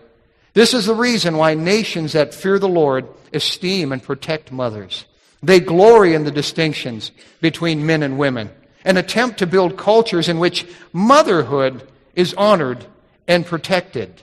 This 0.55 0.75
is 0.75 0.87
the 0.87 0.95
reason 0.95 1.37
why 1.37 1.55
nations 1.55 2.13
that 2.13 2.35
fear 2.35 2.59
the 2.59 2.69
Lord 2.69 3.07
esteem 3.33 3.93
and 3.93 4.03
protect 4.03 4.53
mothers. 4.53 5.07
They 5.43 5.61
glory 5.61 6.15
in 6.15 6.25
the 6.25 6.31
distinctions 6.31 7.11
between 7.41 7.87
men 7.87 8.03
and 8.03 8.19
women 8.19 8.51
and 8.85 8.99
attempt 8.99 9.39
to 9.39 9.47
build 9.47 9.77
cultures 9.77 10.29
in 10.29 10.39
which 10.39 10.67
motherhood 10.93 11.89
is 12.15 12.35
honored 12.35 12.85
and 13.27 13.47
protected. 13.47 14.21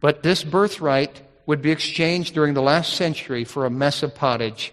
But 0.00 0.22
this 0.22 0.44
birthright 0.44 1.22
would 1.46 1.62
be 1.62 1.70
exchanged 1.70 2.34
during 2.34 2.54
the 2.54 2.62
last 2.62 2.94
century 2.94 3.44
for 3.44 3.64
a 3.64 3.70
mess 3.70 4.02
of 4.02 4.14
pottage. 4.14 4.72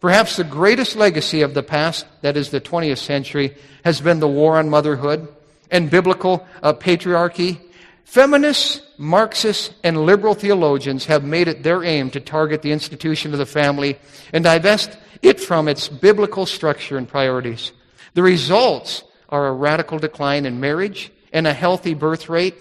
Perhaps 0.00 0.36
the 0.36 0.44
greatest 0.44 0.96
legacy 0.96 1.42
of 1.42 1.54
the 1.54 1.62
past, 1.62 2.06
that 2.22 2.36
is 2.36 2.50
the 2.50 2.60
20th 2.60 2.98
century, 2.98 3.56
has 3.84 4.00
been 4.00 4.20
the 4.20 4.28
war 4.28 4.58
on 4.58 4.68
motherhood 4.68 5.28
and 5.70 5.90
biblical 5.90 6.46
uh, 6.62 6.72
patriarchy. 6.72 7.58
Feminists, 8.04 8.82
Marxists, 8.98 9.72
and 9.82 10.04
liberal 10.04 10.34
theologians 10.34 11.06
have 11.06 11.24
made 11.24 11.48
it 11.48 11.62
their 11.62 11.82
aim 11.82 12.10
to 12.10 12.20
target 12.20 12.62
the 12.62 12.72
institution 12.72 13.32
of 13.32 13.38
the 13.38 13.46
family 13.46 13.98
and 14.32 14.44
divest 14.44 14.96
it 15.22 15.40
from 15.40 15.68
its 15.68 15.88
biblical 15.88 16.44
structure 16.44 16.98
and 16.98 17.08
priorities. 17.08 17.72
The 18.12 18.22
results 18.22 19.04
are 19.30 19.48
a 19.48 19.52
radical 19.52 19.98
decline 19.98 20.44
in 20.44 20.60
marriage 20.60 21.10
and 21.32 21.46
a 21.46 21.54
healthy 21.54 21.94
birth 21.94 22.28
rate, 22.28 22.54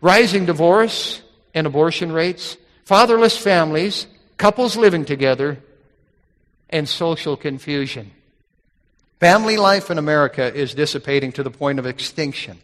rising 0.00 0.46
divorce 0.46 1.22
and 1.56 1.66
abortion 1.66 2.12
rates, 2.12 2.58
fatherless 2.84 3.36
families, 3.36 4.06
couples 4.36 4.76
living 4.76 5.06
together, 5.06 5.58
and 6.68 6.86
social 6.86 7.34
confusion. 7.34 8.10
Family 9.20 9.56
life 9.56 9.90
in 9.90 9.96
America 9.96 10.54
is 10.54 10.74
dissipating 10.74 11.32
to 11.32 11.42
the 11.42 11.50
point 11.50 11.78
of 11.78 11.86
extinction. 11.86 12.58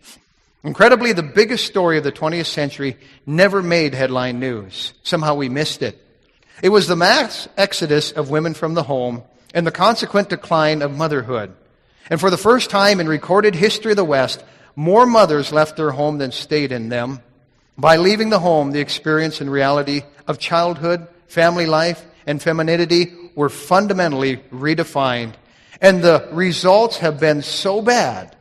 Incredibly, 0.63 1.15
the 1.15 1.23
biggest 1.23 1.67
story 1.67 1.97
of 1.97 2.05
the 2.05 2.13
20th 2.13 2.47
century 2.47 2.99
never 3.25 3.63
made 3.63 3.95
headline 3.95 4.39
news. 4.39 4.93
Somehow 5.03 5.37
we 5.37 5.49
missed 5.49 5.81
it. 5.81 5.99
It 6.63 6.69
was 6.69 6.87
the 6.87 6.95
mass 6.95 7.49
exodus 7.57 8.13
of 8.13 8.29
women 8.29 8.53
from 8.53 8.75
the 8.75 8.83
home 8.83 9.23
and 9.55 9.67
the 9.67 9.73
consequent 9.73 10.29
decline 10.29 10.83
of 10.83 10.95
motherhood. 10.95 11.55
And 12.11 12.21
for 12.21 12.29
the 12.29 12.37
first 12.37 12.69
time 12.69 13.01
in 13.01 13.09
recorded 13.09 13.55
history 13.55 13.93
of 13.93 13.97
the 13.97 14.05
West, 14.05 14.45
more 14.77 15.07
mothers 15.07 15.51
left 15.51 15.79
their 15.79 15.93
home 15.93 16.19
than 16.19 16.31
stayed 16.31 16.73
in 16.73 16.91
them. 16.91 17.21
By 17.83 17.97
leaving 17.97 18.31
the 18.31 18.39
home, 18.39 18.71
the 18.71 18.79
experience 18.79 19.41
and 19.41 19.51
reality 19.51 20.03
of 20.29 20.39
childhood, 20.39 21.09
family 21.27 21.67
life, 21.67 22.01
and 22.29 22.41
femininity 22.41 23.13
were 23.35 23.49
fundamentally 23.49 24.37
redefined. 24.53 25.33
And 25.81 26.01
the 26.01 26.29
results 26.31 26.99
have 26.99 27.19
been 27.19 27.43
so 27.43 27.83
bad 27.83 28.37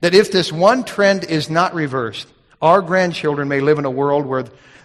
that 0.00 0.14
if 0.14 0.32
this 0.32 0.50
one 0.50 0.82
trend 0.82 1.24
is 1.24 1.50
not 1.50 1.74
reversed, 1.74 2.26
our 2.62 2.80
grandchildren 2.80 3.48
may 3.48 3.60
live 3.60 3.78
in 3.78 3.84
a 3.84 3.90
world 3.90 4.24
where 4.24 4.44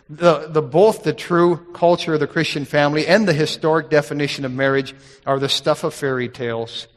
the, 0.10 0.46
the, 0.50 0.62
both 0.62 1.04
the 1.04 1.14
true 1.14 1.66
culture 1.72 2.16
of 2.16 2.20
the 2.20 2.28
Christian 2.28 2.66
family 2.66 3.08
and 3.08 3.26
the 3.26 3.34
historic 3.34 3.90
definition 3.90 4.44
of 4.44 4.52
marriage 4.52 4.94
are 5.26 5.40
the 5.40 5.48
stuff 5.48 5.86
of 5.86 5.94
fairy 5.94 6.28
tales. 6.28 6.90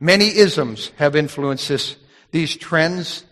Many 0.00 0.26
isms 0.36 0.90
have 0.96 1.16
influenced 1.16 1.70
this, 1.70 1.96
these 2.30 2.54
trends, 2.54 3.24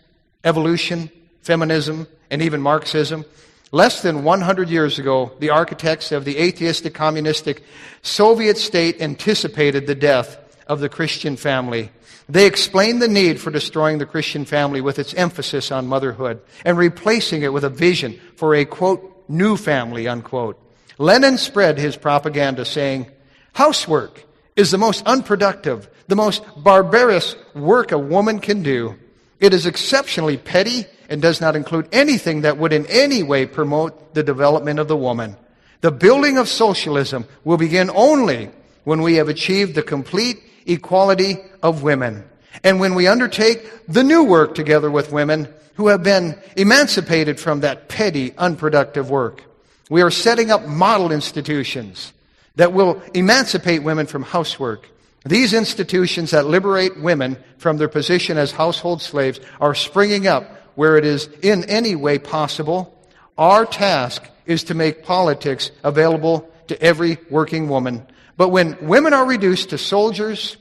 evolution, 0.43 1.11
feminism, 1.47 2.07
and 2.29 2.41
even 2.41 2.61
Marxism. 2.61 3.23
Less 3.71 4.01
than 4.01 4.23
100 4.23 4.69
years 4.69 4.99
ago, 4.99 5.31
the 5.39 5.49
architects 5.49 6.11
of 6.11 6.25
the 6.25 6.37
atheistic 6.37 6.93
communistic 6.93 7.63
Soviet 8.01 8.57
state 8.57 9.01
anticipated 9.01 9.87
the 9.87 9.95
death 9.95 10.37
of 10.67 10.81
the 10.81 10.89
Christian 10.89 11.37
family. 11.37 11.89
They 12.27 12.45
explained 12.45 13.01
the 13.01 13.07
need 13.07 13.39
for 13.39 13.49
destroying 13.49 13.97
the 13.97 14.05
Christian 14.05 14.43
family 14.43 14.81
with 14.81 14.99
its 14.99 15.13
emphasis 15.13 15.71
on 15.71 15.87
motherhood 15.87 16.41
and 16.65 16.77
replacing 16.77 17.43
it 17.43 17.53
with 17.53 17.63
a 17.63 17.69
vision 17.69 18.19
for 18.35 18.53
a, 18.53 18.65
quote, 18.65 19.23
new 19.29 19.55
family, 19.55 20.07
unquote. 20.07 20.59
Lenin 20.97 21.37
spread 21.37 21.77
his 21.77 21.95
propaganda 21.95 22.65
saying, 22.65 23.07
housework 23.53 24.25
is 24.57 24.71
the 24.71 24.77
most 24.77 25.05
unproductive, 25.05 25.89
the 26.07 26.15
most 26.17 26.43
barbarous 26.57 27.37
work 27.55 27.93
a 27.93 27.97
woman 27.97 28.39
can 28.39 28.63
do. 28.63 28.95
It 29.39 29.53
is 29.53 29.65
exceptionally 29.65 30.35
petty 30.37 30.85
and 31.09 31.21
does 31.21 31.41
not 31.41 31.55
include 31.55 31.87
anything 31.91 32.41
that 32.41 32.57
would 32.57 32.73
in 32.73 32.85
any 32.87 33.23
way 33.23 33.45
promote 33.45 34.13
the 34.13 34.23
development 34.23 34.79
of 34.79 34.87
the 34.87 34.97
woman. 34.97 35.35
The 35.81 35.91
building 35.91 36.37
of 36.37 36.47
socialism 36.47 37.25
will 37.43 37.57
begin 37.57 37.89
only 37.93 38.49
when 38.83 39.01
we 39.01 39.15
have 39.15 39.29
achieved 39.29 39.75
the 39.75 39.83
complete 39.83 40.41
equality 40.65 41.37
of 41.61 41.83
women 41.83 42.23
and 42.63 42.79
when 42.79 42.95
we 42.95 43.07
undertake 43.07 43.85
the 43.87 44.03
new 44.03 44.23
work 44.23 44.55
together 44.55 44.89
with 44.89 45.11
women 45.11 45.47
who 45.75 45.89
have 45.89 46.03
been 46.03 46.39
emancipated 46.55 47.39
from 47.39 47.59
that 47.59 47.87
petty, 47.87 48.33
unproductive 48.37 49.09
work. 49.09 49.43
We 49.89 50.01
are 50.01 50.11
setting 50.11 50.51
up 50.51 50.65
model 50.65 51.11
institutions 51.11 52.11
that 52.55 52.73
will 52.73 53.01
emancipate 53.13 53.83
women 53.83 54.07
from 54.07 54.23
housework 54.23 54.87
these 55.27 55.53
institutions 55.53 56.31
that 56.31 56.45
liberate 56.45 56.99
women 57.01 57.37
from 57.57 57.77
their 57.77 57.89
position 57.89 58.37
as 58.37 58.51
household 58.51 59.01
slaves 59.01 59.39
are 59.59 59.75
springing 59.75 60.27
up 60.27 60.45
where 60.77 60.95
it 60.95 61.03
is 61.03 61.27
in 61.41 61.63
any 61.63 61.95
way 61.95 62.19
possible. 62.19 62.93
Our 63.35 63.65
task 63.65 64.23
is 64.45 64.65
to 64.65 64.75
make 64.75 65.03
politics 65.03 65.71
available 65.83 66.47
to 66.67 66.79
every 66.79 67.17
working 67.31 67.67
woman. 67.67 68.05
But 68.37 68.49
when 68.49 68.77
women 68.87 69.11
are 69.11 69.25
reduced 69.25 69.71
to 69.71 69.79
soldiers, 69.79 70.55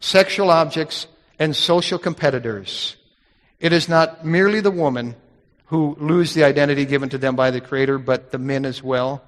sexual 0.00 0.50
objects, 0.50 1.06
and 1.38 1.54
social 1.54 1.98
competitors, 1.98 2.96
it 3.60 3.74
is 3.74 3.90
not 3.90 4.24
merely 4.24 4.60
the 4.60 4.70
woman 4.70 5.14
who 5.66 5.98
lose 6.00 6.32
the 6.32 6.44
identity 6.44 6.86
given 6.86 7.10
to 7.10 7.18
them 7.18 7.36
by 7.36 7.50
the 7.50 7.60
Creator, 7.60 7.98
but 7.98 8.32
the 8.32 8.38
men 8.38 8.64
as 8.64 8.82
well. 8.82 9.22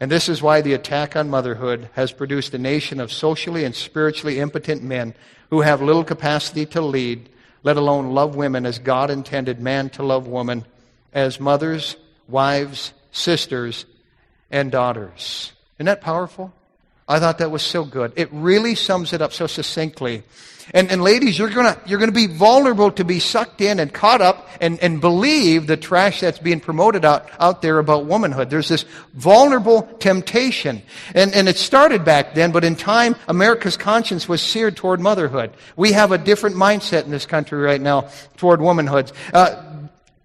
And 0.00 0.10
this 0.10 0.30
is 0.30 0.40
why 0.40 0.62
the 0.62 0.72
attack 0.72 1.14
on 1.14 1.28
motherhood 1.28 1.90
has 1.92 2.10
produced 2.10 2.54
a 2.54 2.58
nation 2.58 3.00
of 3.00 3.12
socially 3.12 3.64
and 3.64 3.74
spiritually 3.74 4.40
impotent 4.40 4.82
men 4.82 5.12
who 5.50 5.60
have 5.60 5.82
little 5.82 6.04
capacity 6.04 6.64
to 6.66 6.80
lead, 6.80 7.28
let 7.64 7.76
alone 7.76 8.12
love 8.12 8.36
women 8.36 8.64
as 8.64 8.78
God 8.78 9.10
intended 9.10 9.58
man 9.58 9.90
to 9.90 10.04
love 10.04 10.28
woman, 10.28 10.64
as 11.12 11.40
mothers, 11.40 11.96
wives, 12.28 12.92
sisters, 13.10 13.86
and 14.50 14.70
daughters. 14.70 15.52
Isn't 15.78 15.86
that 15.86 16.00
powerful? 16.00 16.52
I 17.06 17.18
thought 17.20 17.38
that 17.38 17.50
was 17.50 17.62
so 17.62 17.84
good. 17.84 18.12
It 18.16 18.28
really 18.32 18.74
sums 18.74 19.12
it 19.12 19.20
up 19.20 19.32
so 19.32 19.46
succinctly. 19.46 20.22
And, 20.72 20.90
and 20.90 21.02
ladies, 21.02 21.38
you're 21.38 21.50
gonna, 21.50 21.78
you're 21.84 21.98
gonna 21.98 22.12
be 22.12 22.26
vulnerable 22.26 22.90
to 22.92 23.04
be 23.04 23.18
sucked 23.20 23.60
in 23.60 23.78
and 23.78 23.92
caught 23.92 24.22
up 24.22 24.48
and, 24.60 24.80
and 24.80 25.00
believe 25.00 25.66
the 25.66 25.76
trash 25.76 26.20
that's 26.20 26.38
being 26.38 26.60
promoted 26.60 27.04
out, 27.04 27.28
out 27.38 27.60
there 27.60 27.78
about 27.78 28.06
womanhood. 28.06 28.48
There's 28.48 28.68
this 28.68 28.84
vulnerable 29.12 29.82
temptation. 29.98 30.80
And, 31.14 31.34
and 31.34 31.48
it 31.48 31.56
started 31.56 32.04
back 32.04 32.34
then, 32.34 32.50
but 32.50 32.64
in 32.64 32.76
time, 32.76 33.16
America's 33.28 33.76
conscience 33.76 34.26
was 34.26 34.40
seared 34.40 34.76
toward 34.76 35.00
motherhood. 35.00 35.50
We 35.76 35.92
have 35.92 36.12
a 36.12 36.18
different 36.18 36.56
mindset 36.56 37.04
in 37.04 37.10
this 37.10 37.26
country 37.26 37.60
right 37.60 37.80
now 37.80 38.08
toward 38.38 38.62
womanhood. 38.62 39.12
Uh, 39.34 39.73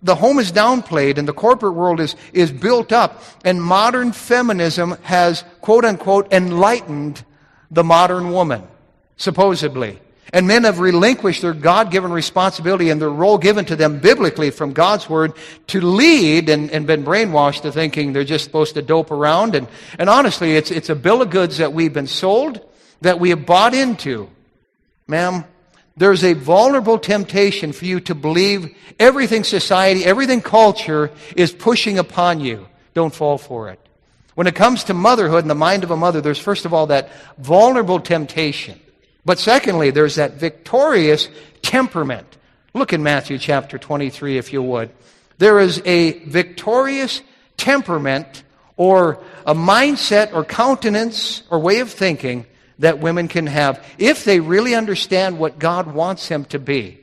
the 0.02 0.16
home 0.16 0.40
is 0.40 0.52
downplayed 0.52 1.18
and 1.18 1.28
the 1.28 1.34
corporate 1.34 1.74
world 1.74 2.00
is, 2.00 2.16
is 2.34 2.52
built 2.52 2.92
up 2.92 3.22
and 3.44 3.62
modern 3.62 4.12
feminism 4.12 4.98
has 5.02 5.44
quote 5.62 5.86
unquote 5.86 6.32
enlightened 6.32 7.24
the 7.70 7.84
modern 7.84 8.32
woman, 8.32 8.64
supposedly. 9.18 10.00
And 10.32 10.48
men 10.48 10.64
have 10.64 10.80
relinquished 10.80 11.42
their 11.42 11.54
God 11.54 11.92
given 11.92 12.12
responsibility 12.12 12.92
and 12.92 13.02
their 13.02 13.10
role 13.10 13.38
given 13.38 13.66
to 13.66 13.76
them 13.76 14.00
biblically 14.00 14.52
from 14.52 14.74
God's 14.74 15.10
Word 15.10 15.34
to 15.68 15.82
lead 15.82 16.50
and, 16.50 16.70
and 16.70 16.86
been 16.86 17.04
brainwashed 17.04 17.64
to 17.64 17.72
thinking 17.72 18.14
they're 18.14 18.24
just 18.24 18.44
supposed 18.44 18.76
to 18.76 18.84
dope 18.84 19.10
around. 19.10 19.56
And, 19.56 19.68
and 19.98 20.08
honestly, 20.08 20.56
it's, 20.56 20.70
it's 20.70 20.90
a 20.90 20.96
bill 20.96 21.24
of 21.24 21.32
goods 21.32 21.58
that 21.58 21.74
we've 21.74 21.94
been 21.94 22.08
sold, 22.08 22.62
that 23.02 23.20
we 23.20 23.32
have 23.32 23.46
bought 23.48 23.74
into. 23.74 24.30
Ma'am, 25.08 25.46
there's 26.00 26.24
a 26.24 26.34
vulnerable 26.34 26.98
temptation 26.98 27.72
for 27.72 27.86
you 27.86 28.00
to 28.02 28.16
believe 28.16 28.76
everything 29.00 29.44
society, 29.44 30.04
everything 30.04 30.42
culture 30.42 31.12
is 31.36 31.52
pushing 31.52 32.00
upon 32.00 32.40
you. 32.40 32.68
Don't 32.96 33.14
fall 33.14 33.38
for 33.38 33.70
it. 33.70 33.80
When 34.34 34.48
it 34.48 34.56
comes 34.56 34.86
to 34.86 34.94
motherhood 34.94 35.44
and 35.44 35.50
the 35.50 35.56
mind 35.56 35.84
of 35.84 35.92
a 35.92 35.98
mother, 35.98 36.22
there's 36.22 36.40
first 36.40 36.66
of 36.66 36.74
all 36.74 36.88
that 36.88 37.12
vulnerable 37.38 38.00
temptation 38.00 38.80
but 39.26 39.40
secondly, 39.40 39.92
there's 39.92 40.16
that 40.16 40.34
victorious 40.34 41.30
temperament. 41.62 42.38
Look 42.74 42.94
in 42.94 43.04
Matthew 43.04 43.38
chapter 43.38 43.78
23, 43.78 44.38
if 44.38 44.54
you 44.54 44.62
would. 44.64 44.90
There 45.38 45.60
is 45.60 45.82
a 45.86 46.20
victorious 46.26 47.22
temperament 47.58 48.44
or 48.78 49.22
a 49.46 49.54
mindset 49.54 50.34
or 50.34 50.44
countenance 50.46 51.44
or 51.50 51.60
way 51.60 51.80
of 51.80 51.92
thinking 51.92 52.46
that 52.80 53.00
women 53.00 53.28
can 53.28 53.48
have 53.48 53.86
if 53.98 54.26
they 54.26 54.40
really 54.40 54.74
understand 54.74 55.38
what 55.38 55.60
God 55.60 55.94
wants 55.94 56.28
them 56.28 56.46
to 56.46 56.60
be. 56.60 57.00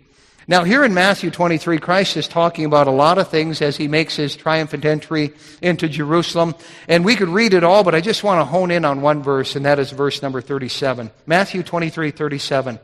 Now, 0.48 0.62
here 0.62 0.84
in 0.84 0.94
Matthew 0.94 1.32
23, 1.32 1.78
Christ 1.78 2.16
is 2.16 2.28
talking 2.28 2.66
about 2.66 2.86
a 2.86 2.92
lot 2.92 3.18
of 3.18 3.28
things 3.28 3.60
as 3.60 3.76
he 3.76 3.88
makes 3.88 4.14
his 4.14 4.36
triumphant 4.36 4.84
entry 4.84 5.32
into 5.60 5.88
Jerusalem. 5.88 6.54
And 6.86 7.04
we 7.04 7.16
could 7.16 7.28
read 7.28 7.52
it 7.52 7.64
all, 7.64 7.82
but 7.82 7.96
I 7.96 8.00
just 8.00 8.22
want 8.22 8.40
to 8.40 8.44
hone 8.44 8.70
in 8.70 8.84
on 8.84 9.02
one 9.02 9.24
verse, 9.24 9.56
and 9.56 9.64
that 9.64 9.80
is 9.80 9.90
verse 9.90 10.22
number 10.22 10.40
37. 10.40 11.10
Matthew 11.26 11.64
23, 11.64 12.12
37. 12.12 12.78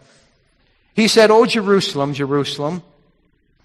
He 0.95 1.07
said, 1.07 1.31
O 1.31 1.47
Jerusalem, 1.47 2.15
Jerusalem, 2.15 2.83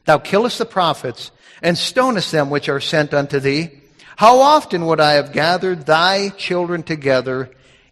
thou 0.06 0.20
killest 0.20 0.60
the 0.60 0.66
prophets 0.66 1.32
and 1.64 1.76
stonest 1.76 2.32
them 2.32 2.52
which 2.52 2.70
are 2.70 2.80
sent 2.80 3.16
unto 3.16 3.40
thee. 3.40 3.72
How 4.16 4.40
often 4.42 4.86
would 4.86 5.00
I 5.00 5.14
have 5.14 5.34
gathered 5.34 5.88
thy 5.88 6.30
children 6.30 6.84
together, 6.84 7.50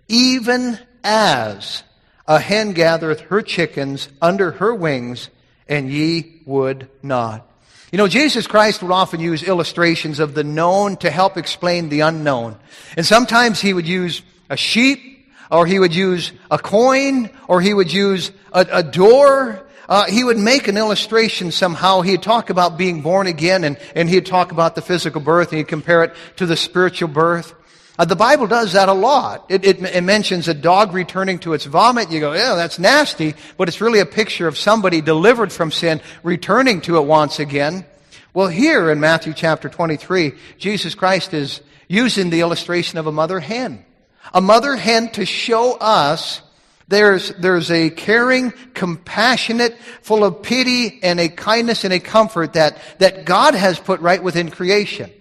even 0.07 0.77
as 1.05 1.83
a 2.27 2.39
hen 2.39 2.73
gathereth 2.73 3.21
her 3.21 3.41
chickens 3.41 4.09
under 4.21 4.51
her 4.51 4.73
wings, 4.73 5.29
and 5.69 5.89
ye 5.89 6.41
would 6.45 6.89
not. 7.03 7.47
You 7.91 7.97
know, 7.97 8.07
Jesus 8.07 8.47
Christ 8.47 8.81
would 8.81 8.91
often 8.91 9.19
use 9.21 9.43
illustrations 9.43 10.19
of 10.19 10.33
the 10.33 10.43
known 10.43 10.97
to 10.97 11.09
help 11.09 11.37
explain 11.37 11.87
the 11.89 12.01
unknown. 12.01 12.57
And 12.97 13.05
sometimes 13.05 13.61
he 13.61 13.73
would 13.73 13.87
use 13.87 14.23
a 14.49 14.57
sheep, 14.57 15.29
or 15.51 15.65
he 15.65 15.79
would 15.79 15.95
use 15.95 16.31
a 16.49 16.57
coin, 16.57 17.29
or 17.47 17.61
he 17.61 17.73
would 17.73 17.93
use 17.93 18.31
a, 18.51 18.65
a 18.71 18.83
door. 18.83 19.65
Uh, 19.87 20.05
he 20.05 20.23
would 20.23 20.39
make 20.39 20.67
an 20.67 20.77
illustration 20.77 21.51
somehow. 21.51 22.01
He'd 22.01 22.23
talk 22.23 22.49
about 22.49 22.77
being 22.77 23.01
born 23.01 23.27
again, 23.27 23.63
and, 23.63 23.77
and 23.95 24.09
he'd 24.09 24.25
talk 24.25 24.51
about 24.51 24.73
the 24.73 24.81
physical 24.81 25.21
birth, 25.21 25.49
and 25.49 25.59
he'd 25.59 25.67
compare 25.67 26.03
it 26.03 26.13
to 26.37 26.47
the 26.47 26.57
spiritual 26.57 27.09
birth. 27.09 27.53
Uh, 27.97 28.05
the 28.05 28.15
Bible 28.15 28.45
does 28.45 28.73
that 28.73 28.89
a 28.89 28.93
lot. 28.93 29.45
It, 29.47 29.65
it, 29.65 29.81
it, 29.81 30.03
mentions 30.03 30.49
a 30.49 30.53
dog 30.53 30.93
returning 30.93 31.39
to 31.39 31.53
its 31.53 31.63
vomit. 31.63 32.11
You 32.11 32.19
go, 32.19 32.33
yeah, 32.33 32.55
that's 32.55 32.77
nasty, 32.77 33.35
but 33.57 33.69
it's 33.69 33.79
really 33.79 33.99
a 33.99 34.05
picture 34.05 34.47
of 34.47 34.57
somebody 34.57 34.99
delivered 34.99 35.51
from 35.51 35.71
sin 35.71 36.01
returning 36.21 36.81
to 36.81 36.97
it 36.97 37.05
once 37.05 37.39
again. 37.39 37.85
Well, 38.33 38.47
here 38.47 38.91
in 38.91 38.99
Matthew 38.99 39.33
chapter 39.33 39.69
23, 39.69 40.33
Jesus 40.57 40.93
Christ 40.93 41.33
is 41.33 41.61
using 41.87 42.29
the 42.29 42.41
illustration 42.41 42.99
of 42.99 43.07
a 43.07 43.11
mother 43.13 43.39
hen. 43.39 43.85
A 44.33 44.41
mother 44.41 44.75
hen 44.75 45.09
to 45.11 45.25
show 45.25 45.75
us 45.75 46.41
there's, 46.87 47.29
there's 47.35 47.71
a 47.71 47.89
caring, 47.89 48.51
compassionate, 48.73 49.77
full 50.01 50.23
of 50.23 50.43
pity 50.43 50.99
and 51.01 51.19
a 51.19 51.29
kindness 51.29 51.83
and 51.83 51.93
a 51.93 51.99
comfort 51.99 52.53
that, 52.53 52.77
that 52.99 53.25
God 53.25 53.55
has 53.55 53.79
put 53.79 54.01
right 54.01 54.21
within 54.21 54.51
creation. 54.51 55.11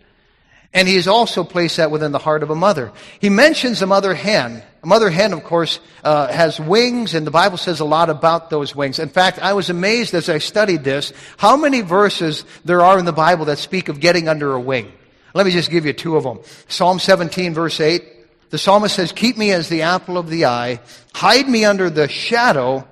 And 0.75 0.89
he 0.89 0.97
has 0.97 1.07
also 1.07 1.45
placed 1.45 1.77
that 1.77 1.93
within 1.93 2.11
the 2.11 2.19
heart 2.19 2.43
of 2.43 2.51
a 2.51 2.55
mother. 2.57 2.93
He 3.21 3.31
mentions 3.31 3.81
a 3.81 3.87
mother 3.87 4.13
hen. 4.13 4.61
A 4.83 4.87
mother 4.87 5.09
hen, 5.09 5.33
of 5.33 5.45
course, 5.45 5.79
uh, 6.03 6.27
has 6.27 6.59
wings, 6.59 7.15
and 7.15 7.25
the 7.25 7.31
Bible 7.31 7.57
says 7.57 7.79
a 7.79 7.85
lot 7.85 8.11
about 8.11 8.51
those 8.51 8.75
wings. 8.75 8.99
In 8.99 9.09
fact, 9.09 9.39
I 9.39 9.53
was 9.53 9.71
amazed 9.71 10.15
as 10.15 10.29
I 10.29 10.39
studied 10.39 10.83
this 10.83 11.13
how 11.37 11.57
many 11.57 11.81
verses 11.81 12.45
there 12.65 12.83
are 12.83 12.99
in 12.99 13.05
the 13.05 13.13
Bible 13.13 13.45
that 13.47 13.59
speak 13.59 13.89
of 13.89 14.01
getting 14.01 14.29
under 14.29 14.53
a 14.53 14.61
wing. 14.61 14.93
Let 15.33 15.47
me 15.47 15.53
just 15.53 15.71
give 15.71 15.87
you 15.87 15.93
two 15.93 16.17
of 16.17 16.25
them. 16.25 16.41
Psalm 16.69 16.99
17, 16.99 17.55
verse 17.55 17.81
8. 17.81 18.51
The 18.51 18.59
psalmist 18.59 18.97
says, 18.97 19.13
Keep 19.13 19.37
me 19.37 19.53
as 19.53 19.69
the 19.69 19.83
apple 19.83 20.19
of 20.19 20.29
the 20.29 20.47
eye, 20.47 20.81
hide 21.15 21.49
me 21.49 21.65
under 21.65 21.89
the 21.89 22.09
shadow 22.09 22.87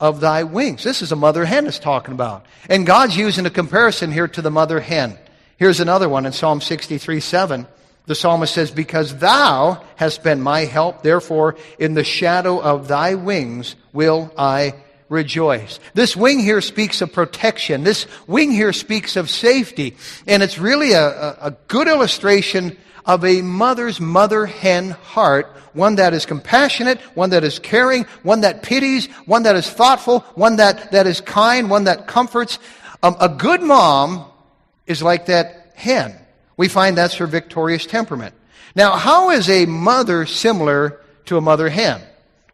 of 0.00 0.20
thy 0.20 0.44
wings. 0.44 0.84
This 0.84 1.02
is 1.02 1.12
a 1.12 1.16
mother 1.16 1.44
hen 1.44 1.66
is 1.66 1.78
talking 1.78 2.14
about. 2.14 2.46
And 2.68 2.86
God's 2.86 3.16
using 3.16 3.46
a 3.46 3.50
comparison 3.50 4.12
here 4.12 4.28
to 4.28 4.42
the 4.42 4.50
mother 4.50 4.80
hen. 4.80 5.18
Here's 5.64 5.80
another 5.80 6.10
one 6.10 6.26
in 6.26 6.32
Psalm 6.32 6.60
63 6.60 7.20
7. 7.20 7.66
The 8.04 8.14
psalmist 8.14 8.52
says, 8.52 8.70
Because 8.70 9.16
thou 9.16 9.82
hast 9.96 10.22
been 10.22 10.42
my 10.42 10.66
help, 10.66 11.02
therefore 11.02 11.56
in 11.78 11.94
the 11.94 12.04
shadow 12.04 12.60
of 12.60 12.86
thy 12.86 13.14
wings 13.14 13.74
will 13.94 14.30
I 14.36 14.74
rejoice. 15.08 15.80
This 15.94 16.14
wing 16.14 16.40
here 16.40 16.60
speaks 16.60 17.00
of 17.00 17.14
protection. 17.14 17.82
This 17.82 18.06
wing 18.26 18.52
here 18.52 18.74
speaks 18.74 19.16
of 19.16 19.30
safety. 19.30 19.96
And 20.26 20.42
it's 20.42 20.58
really 20.58 20.92
a, 20.92 21.08
a, 21.40 21.56
good 21.68 21.88
illustration 21.88 22.76
of 23.06 23.24
a 23.24 23.40
mother's 23.40 23.98
mother 23.98 24.44
hen 24.44 24.90
heart, 24.90 25.46
one 25.72 25.94
that 25.94 26.12
is 26.12 26.26
compassionate, 26.26 27.00
one 27.16 27.30
that 27.30 27.42
is 27.42 27.58
caring, 27.58 28.04
one 28.22 28.42
that 28.42 28.62
pities, 28.62 29.06
one 29.24 29.44
that 29.44 29.56
is 29.56 29.70
thoughtful, 29.70 30.20
one 30.34 30.56
that, 30.56 30.92
that 30.92 31.06
is 31.06 31.22
kind, 31.22 31.70
one 31.70 31.84
that 31.84 32.06
comforts. 32.06 32.58
Um, 33.02 33.16
a 33.18 33.30
good 33.30 33.62
mom 33.62 34.30
is 34.86 35.02
like 35.02 35.26
that 35.26 35.72
hen. 35.74 36.14
We 36.56 36.68
find 36.68 36.96
that's 36.96 37.16
her 37.16 37.26
victorious 37.26 37.86
temperament. 37.86 38.34
Now, 38.76 38.96
how 38.96 39.30
is 39.30 39.48
a 39.48 39.66
mother 39.66 40.26
similar 40.26 41.00
to 41.26 41.36
a 41.36 41.40
mother 41.40 41.68
hen? 41.68 42.00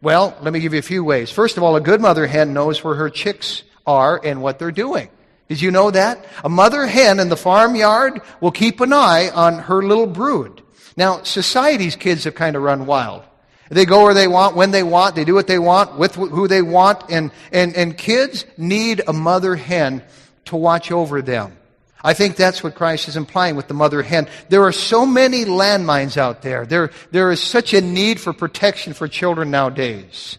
Well, 0.01 0.35
let 0.41 0.53
me 0.53 0.59
give 0.59 0.73
you 0.73 0.79
a 0.79 0.83
few 0.83 1.03
ways. 1.03 1.31
First 1.31 1.57
of 1.57 1.63
all, 1.63 1.75
a 1.75 1.81
good 1.81 2.01
mother 2.01 2.25
hen 2.25 2.53
knows 2.53 2.83
where 2.83 2.95
her 2.95 3.09
chicks 3.09 3.63
are 3.85 4.19
and 4.23 4.41
what 4.41 4.59
they're 4.59 4.71
doing. 4.71 5.09
Did 5.47 5.61
you 5.61 5.69
know 5.69 5.91
that? 5.91 6.25
A 6.43 6.49
mother 6.49 6.85
hen 6.85 7.19
in 7.19 7.29
the 7.29 7.37
farmyard 7.37 8.21
will 8.39 8.51
keep 8.51 8.79
an 8.79 8.93
eye 8.93 9.29
on 9.29 9.59
her 9.59 9.83
little 9.83 10.07
brood. 10.07 10.61
Now, 10.95 11.23
society's 11.23 11.95
kids 11.95 12.23
have 12.23 12.35
kind 12.35 12.55
of 12.55 12.63
run 12.63 12.85
wild. 12.85 13.23
They 13.69 13.85
go 13.85 14.03
where 14.03 14.13
they 14.13 14.27
want, 14.27 14.55
when 14.55 14.71
they 14.71 14.83
want, 14.83 15.15
they 15.15 15.23
do 15.23 15.33
what 15.33 15.47
they 15.47 15.59
want, 15.59 15.97
with 15.97 16.15
who 16.15 16.47
they 16.47 16.61
want, 16.61 17.03
and, 17.09 17.31
and, 17.53 17.75
and 17.75 17.97
kids 17.97 18.45
need 18.57 19.01
a 19.07 19.13
mother 19.13 19.55
hen 19.55 20.03
to 20.45 20.57
watch 20.57 20.91
over 20.91 21.21
them. 21.21 21.57
I 22.03 22.13
think 22.13 22.35
that's 22.35 22.63
what 22.63 22.75
Christ 22.75 23.07
is 23.07 23.15
implying 23.15 23.55
with 23.55 23.67
the 23.67 23.73
mother 23.73 24.01
hen. 24.01 24.27
There 24.49 24.63
are 24.63 24.71
so 24.71 25.05
many 25.05 25.45
landmines 25.45 26.17
out 26.17 26.41
there. 26.41 26.65
There, 26.65 26.91
there 27.11 27.31
is 27.31 27.41
such 27.41 27.73
a 27.73 27.81
need 27.81 28.19
for 28.19 28.33
protection 28.33 28.93
for 28.93 29.07
children 29.07 29.51
nowadays. 29.51 30.37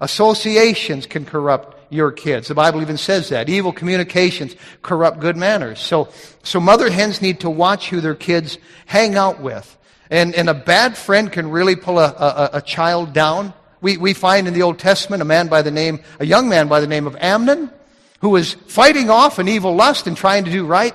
Associations 0.00 1.06
can 1.06 1.24
corrupt 1.24 1.76
your 1.90 2.12
kids. 2.12 2.48
The 2.48 2.54
Bible 2.54 2.82
even 2.82 2.98
says 2.98 3.30
that. 3.30 3.48
Evil 3.48 3.72
communications 3.72 4.54
corrupt 4.82 5.20
good 5.20 5.36
manners. 5.36 5.80
So, 5.80 6.08
so 6.42 6.60
mother 6.60 6.90
hens 6.90 7.22
need 7.22 7.40
to 7.40 7.50
watch 7.50 7.88
who 7.88 8.00
their 8.00 8.14
kids 8.14 8.58
hang 8.86 9.16
out 9.16 9.40
with. 9.40 9.76
And, 10.10 10.34
and 10.34 10.48
a 10.48 10.54
bad 10.54 10.96
friend 10.96 11.32
can 11.32 11.50
really 11.50 11.76
pull 11.76 11.98
a, 11.98 12.08
a, 12.08 12.50
a 12.54 12.62
child 12.62 13.12
down. 13.12 13.54
We, 13.80 13.96
we 13.96 14.12
find 14.12 14.46
in 14.46 14.54
the 14.54 14.62
Old 14.62 14.78
Testament 14.78 15.22
a 15.22 15.24
man 15.24 15.48
by 15.48 15.62
the 15.62 15.70
name, 15.70 16.00
a 16.20 16.26
young 16.26 16.48
man 16.48 16.68
by 16.68 16.80
the 16.80 16.86
name 16.86 17.06
of 17.06 17.16
Amnon 17.16 17.70
who 18.20 18.30
was 18.30 18.54
fighting 18.54 19.10
off 19.10 19.38
an 19.38 19.48
evil 19.48 19.74
lust 19.74 20.06
and 20.06 20.16
trying 20.16 20.44
to 20.44 20.50
do 20.50 20.64
right. 20.64 20.94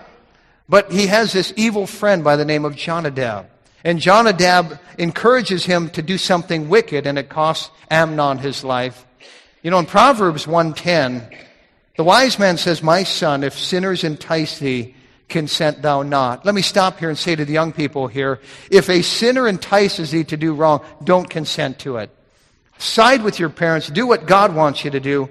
But 0.67 0.91
he 0.91 1.07
has 1.07 1.33
this 1.33 1.53
evil 1.55 1.87
friend 1.87 2.23
by 2.23 2.35
the 2.35 2.45
name 2.45 2.65
of 2.65 2.75
Jonadab. 2.75 3.47
And 3.83 3.99
Jonadab 3.99 4.79
encourages 4.97 5.65
him 5.65 5.89
to 5.91 6.01
do 6.01 6.17
something 6.17 6.69
wicked, 6.69 7.05
and 7.05 7.19
it 7.19 7.29
costs 7.29 7.69
Amnon 7.91 8.37
his 8.37 8.63
life. 8.63 9.05
You 9.61 9.71
know, 9.71 9.79
in 9.79 9.85
Proverbs 9.85 10.47
110, 10.47 11.27
the 11.97 12.03
wise 12.03 12.39
man 12.39 12.57
says, 12.57 12.81
My 12.81 13.03
son, 13.03 13.43
if 13.43 13.57
sinners 13.57 14.03
entice 14.03 14.59
thee, 14.59 14.95
consent 15.27 15.81
thou 15.81 16.03
not. 16.03 16.45
Let 16.45 16.55
me 16.55 16.61
stop 16.61 16.99
here 16.99 17.09
and 17.09 17.17
say 17.17 17.35
to 17.35 17.43
the 17.43 17.53
young 17.53 17.73
people 17.73 18.07
here, 18.07 18.39
if 18.69 18.89
a 18.89 19.01
sinner 19.01 19.47
entices 19.47 20.11
thee 20.11 20.23
to 20.25 20.37
do 20.37 20.53
wrong, 20.53 20.83
don't 21.03 21.29
consent 21.29 21.79
to 21.79 21.97
it. 21.97 22.09
Side 22.77 23.23
with 23.23 23.39
your 23.39 23.49
parents. 23.49 23.87
Do 23.89 24.07
what 24.07 24.25
God 24.25 24.55
wants 24.55 24.83
you 24.83 24.91
to 24.91 24.99
do. 24.99 25.29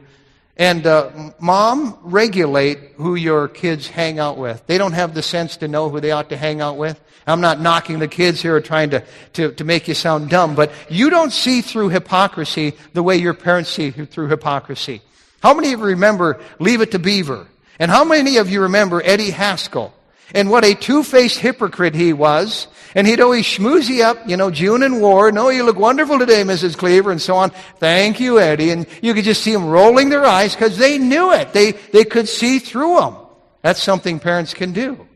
And 0.57 0.87
uh, 0.87 1.33
mom, 1.41 1.99
regulate 2.03 2.79
who 2.97 3.15
your 3.15 3.49
kids 3.49 3.87
hang 3.87 4.19
out 4.19 4.37
with. 4.37 4.67
They 4.67 4.77
don't 4.79 4.93
have 4.93 5.15
the 5.15 5.23
sense 5.23 5.57
to 5.59 5.69
know 5.69 5.89
who 5.89 6.01
they 6.01 6.11
ought 6.11 6.29
to 6.29 6.37
hang 6.37 6.61
out 6.61 6.77
with. 6.77 7.01
I'm 7.27 7.41
not 7.41 7.61
knocking 7.61 8.01
the 8.01 8.09
kids 8.09 8.43
here 8.43 8.57
or 8.57 8.61
trying 8.61 8.91
to, 8.91 9.05
to, 9.35 9.53
to 9.53 9.65
make 9.65 9.89
you 9.89 9.95
sound 9.95 10.29
dumb, 10.29 10.55
but 10.55 10.73
you 10.89 11.09
don't 11.09 11.33
see 11.33 11.61
through 11.63 11.91
hypocrisy 11.91 12.75
the 12.93 13.03
way 13.03 13.17
your 13.17 13.35
parents 13.35 13.71
see 13.71 13.91
through 13.91 14.29
hypocrisy. 14.29 15.01
How 15.43 15.55
many 15.55 15.73
of 15.73 15.81
you 15.81 15.87
remember 15.87 16.41
Leave 16.59 16.81
It 16.81 16.91
to 16.93 16.99
Beaver? 16.99 17.47
And 17.79 17.91
how 17.91 18.05
many 18.05 18.37
of 18.37 18.51
you 18.51 18.63
remember 18.63 19.01
Eddie 19.03 19.31
Haskell? 19.31 19.95
And 20.35 20.51
what 20.51 20.65
a 20.65 20.75
two-faced 20.75 21.39
hypocrite 21.39 21.95
he 21.95 22.13
was 22.13 22.69
and 22.95 23.07
he'd 23.07 23.21
always 23.21 23.47
schmooze 23.47 23.89
you 23.89 24.05
up, 24.05 24.29
you 24.29 24.37
know, 24.37 24.51
June 24.51 24.83
and 24.83 25.01
Ward. 25.01 25.35
No, 25.35 25.49
you 25.49 25.65
look 25.65 25.79
wonderful 25.79 26.19
today, 26.19 26.43
Mrs. 26.43 26.77
Cleaver, 26.77 27.11
and 27.11 27.21
so 27.21 27.37
on. 27.37 27.51
Thank 27.79 28.21
you, 28.21 28.39
Eddie. 28.39 28.71
And 28.71 28.87
you 29.01 29.15
could 29.15 29.25
just 29.25 29.43
see 29.43 29.53
them 29.53 29.67
rolling 29.67 30.11
their 30.11 30.25
eyes 30.25 30.55
because 30.55 30.77
they 30.77 30.99
knew 30.99 31.33
it. 31.33 31.53
They, 31.53 31.73
they 31.73 32.05
could 32.05 32.29
see 32.29 32.59
through 32.59 32.97
them. 33.01 33.17
That's 33.63 33.83
something 33.83 34.19
parents 34.19 34.55
can 34.55 34.73
do. 34.73 35.07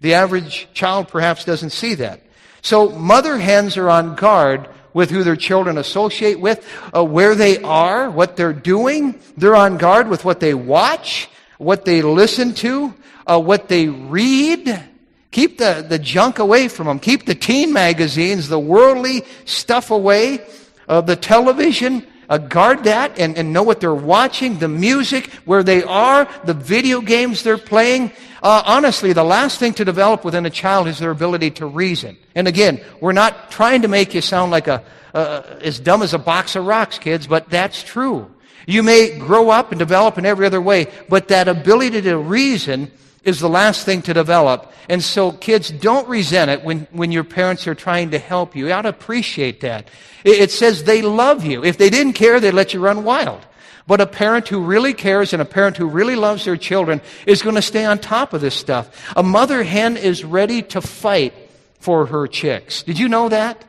The 0.00 0.14
average 0.14 0.68
child 0.74 1.08
perhaps 1.08 1.44
doesn't 1.44 1.70
see 1.70 1.94
that. 1.96 2.20
So 2.62 2.90
mother 2.90 3.38
hens 3.38 3.76
are 3.76 3.90
on 3.90 4.14
guard 4.14 4.68
with 4.92 5.10
who 5.10 5.24
their 5.24 5.36
children 5.36 5.76
associate 5.76 6.38
with, 6.38 6.64
uh, 6.94 7.02
where 7.04 7.34
they 7.34 7.58
are, 7.62 8.10
what 8.10 8.36
they're 8.36 8.52
doing. 8.52 9.18
They're 9.36 9.56
on 9.56 9.76
guard 9.76 10.08
with 10.08 10.24
what 10.24 10.38
they 10.38 10.54
watch, 10.54 11.28
what 11.58 11.84
they 11.84 12.02
listen 12.02 12.54
to, 12.54 12.94
uh, 13.26 13.40
what 13.40 13.68
they 13.68 13.88
read. 13.88 14.82
Keep 15.30 15.58
the, 15.58 15.84
the 15.88 15.98
junk 15.98 16.38
away 16.38 16.68
from 16.68 16.86
them. 16.86 16.98
Keep 16.98 17.26
the 17.26 17.34
teen 17.34 17.72
magazines, 17.72 18.48
the 18.48 18.58
worldly 18.58 19.24
stuff 19.44 19.90
away, 19.90 20.40
uh, 20.88 21.00
the 21.00 21.16
television. 21.16 22.06
uh, 22.28 22.38
guard 22.38 22.84
that 22.84 23.18
and, 23.18 23.36
and 23.36 23.52
know 23.52 23.62
what 23.62 23.80
they're 23.80 23.94
watching, 23.94 24.58
the 24.58 24.68
music, 24.68 25.26
where 25.44 25.62
they 25.62 25.82
are, 25.82 26.28
the 26.44 26.54
video 26.54 27.00
games 27.00 27.42
they're 27.42 27.58
playing. 27.58 28.10
Uh, 28.42 28.62
honestly, 28.66 29.12
the 29.12 29.24
last 29.24 29.58
thing 29.58 29.72
to 29.74 29.84
develop 29.84 30.24
within 30.24 30.44
a 30.46 30.50
child 30.50 30.86
is 30.88 30.98
their 30.98 31.10
ability 31.10 31.50
to 31.50 31.66
reason. 31.66 32.16
And 32.34 32.46
again, 32.46 32.80
we're 33.00 33.12
not 33.12 33.50
trying 33.50 33.82
to 33.82 33.88
make 33.88 34.14
you 34.14 34.20
sound 34.20 34.50
like 34.50 34.68
a, 34.68 34.82
uh, 35.14 35.42
as 35.62 35.78
dumb 35.78 36.02
as 36.02 36.14
a 36.14 36.18
box 36.18 36.56
of 36.56 36.66
rocks, 36.66 36.98
kids, 36.98 37.26
but 37.26 37.48
that's 37.48 37.82
true. 37.82 38.30
You 38.66 38.82
may 38.82 39.18
grow 39.18 39.50
up 39.50 39.72
and 39.72 39.78
develop 39.78 40.18
in 40.18 40.26
every 40.26 40.46
other 40.46 40.60
way, 40.60 40.86
but 41.08 41.28
that 41.28 41.48
ability 41.48 42.02
to 42.02 42.16
reason 42.16 42.90
is 43.24 43.40
the 43.40 43.48
last 43.48 43.84
thing 43.84 44.02
to 44.02 44.14
develop. 44.14 44.72
And 44.88 45.02
so 45.02 45.32
kids 45.32 45.70
don't 45.70 46.08
resent 46.08 46.50
it 46.50 46.62
when, 46.62 46.86
when 46.92 47.10
your 47.10 47.24
parents 47.24 47.66
are 47.66 47.74
trying 47.74 48.10
to 48.10 48.18
help 48.18 48.54
you. 48.54 48.66
You 48.66 48.72
ought 48.72 48.82
to 48.82 48.90
appreciate 48.90 49.60
that. 49.62 49.88
It, 50.24 50.40
it 50.40 50.50
says 50.50 50.84
they 50.84 51.02
love 51.02 51.44
you. 51.44 51.64
If 51.64 51.78
they 51.78 51.90
didn't 51.90 52.12
care, 52.14 52.38
they'd 52.38 52.52
let 52.52 52.74
you 52.74 52.80
run 52.80 53.04
wild. 53.04 53.40
But 53.86 54.00
a 54.00 54.06
parent 54.06 54.48
who 54.48 54.60
really 54.60 54.94
cares 54.94 55.32
and 55.32 55.42
a 55.42 55.46
parent 55.46 55.76
who 55.76 55.86
really 55.86 56.16
loves 56.16 56.44
their 56.44 56.56
children 56.56 57.02
is 57.26 57.42
going 57.42 57.56
to 57.56 57.62
stay 57.62 57.84
on 57.84 57.98
top 57.98 58.32
of 58.32 58.40
this 58.40 58.54
stuff. 58.54 59.12
A 59.16 59.22
mother 59.22 59.62
hen 59.62 59.96
is 59.96 60.24
ready 60.24 60.62
to 60.62 60.80
fight 60.80 61.34
for 61.80 62.06
her 62.06 62.26
chicks. 62.26 62.82
Did 62.82 62.98
you 62.98 63.08
know 63.08 63.28
that? 63.28 63.62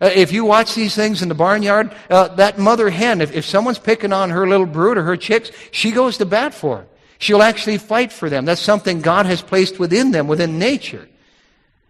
Uh, 0.00 0.10
if 0.14 0.32
you 0.32 0.44
watch 0.44 0.74
these 0.74 0.94
things 0.94 1.22
in 1.22 1.28
the 1.28 1.34
barnyard, 1.34 1.94
uh, 2.08 2.28
that 2.36 2.58
mother 2.58 2.88
hen, 2.90 3.20
if, 3.20 3.32
if 3.34 3.44
someone's 3.44 3.78
picking 3.78 4.12
on 4.12 4.30
her 4.30 4.46
little 4.48 4.66
brood 4.66 4.96
or 4.96 5.02
her 5.02 5.16
chicks, 5.16 5.50
she 5.70 5.90
goes 5.90 6.18
to 6.18 6.26
bat 6.26 6.54
for 6.54 6.82
it. 6.82 6.88
She'll 7.18 7.42
actually 7.42 7.78
fight 7.78 8.12
for 8.12 8.30
them. 8.30 8.44
That's 8.44 8.60
something 8.60 9.00
God 9.00 9.26
has 9.26 9.42
placed 9.42 9.78
within 9.78 10.12
them, 10.12 10.28
within 10.28 10.58
nature. 10.58 11.08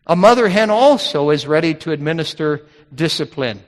A 0.07 0.17
mother 0.17 0.49
hen 0.49 0.71
also 0.71 1.29
is 1.31 1.47
ready 1.47 1.75
to 1.75 1.93
administer 1.93 2.67
discipline. 2.95 3.63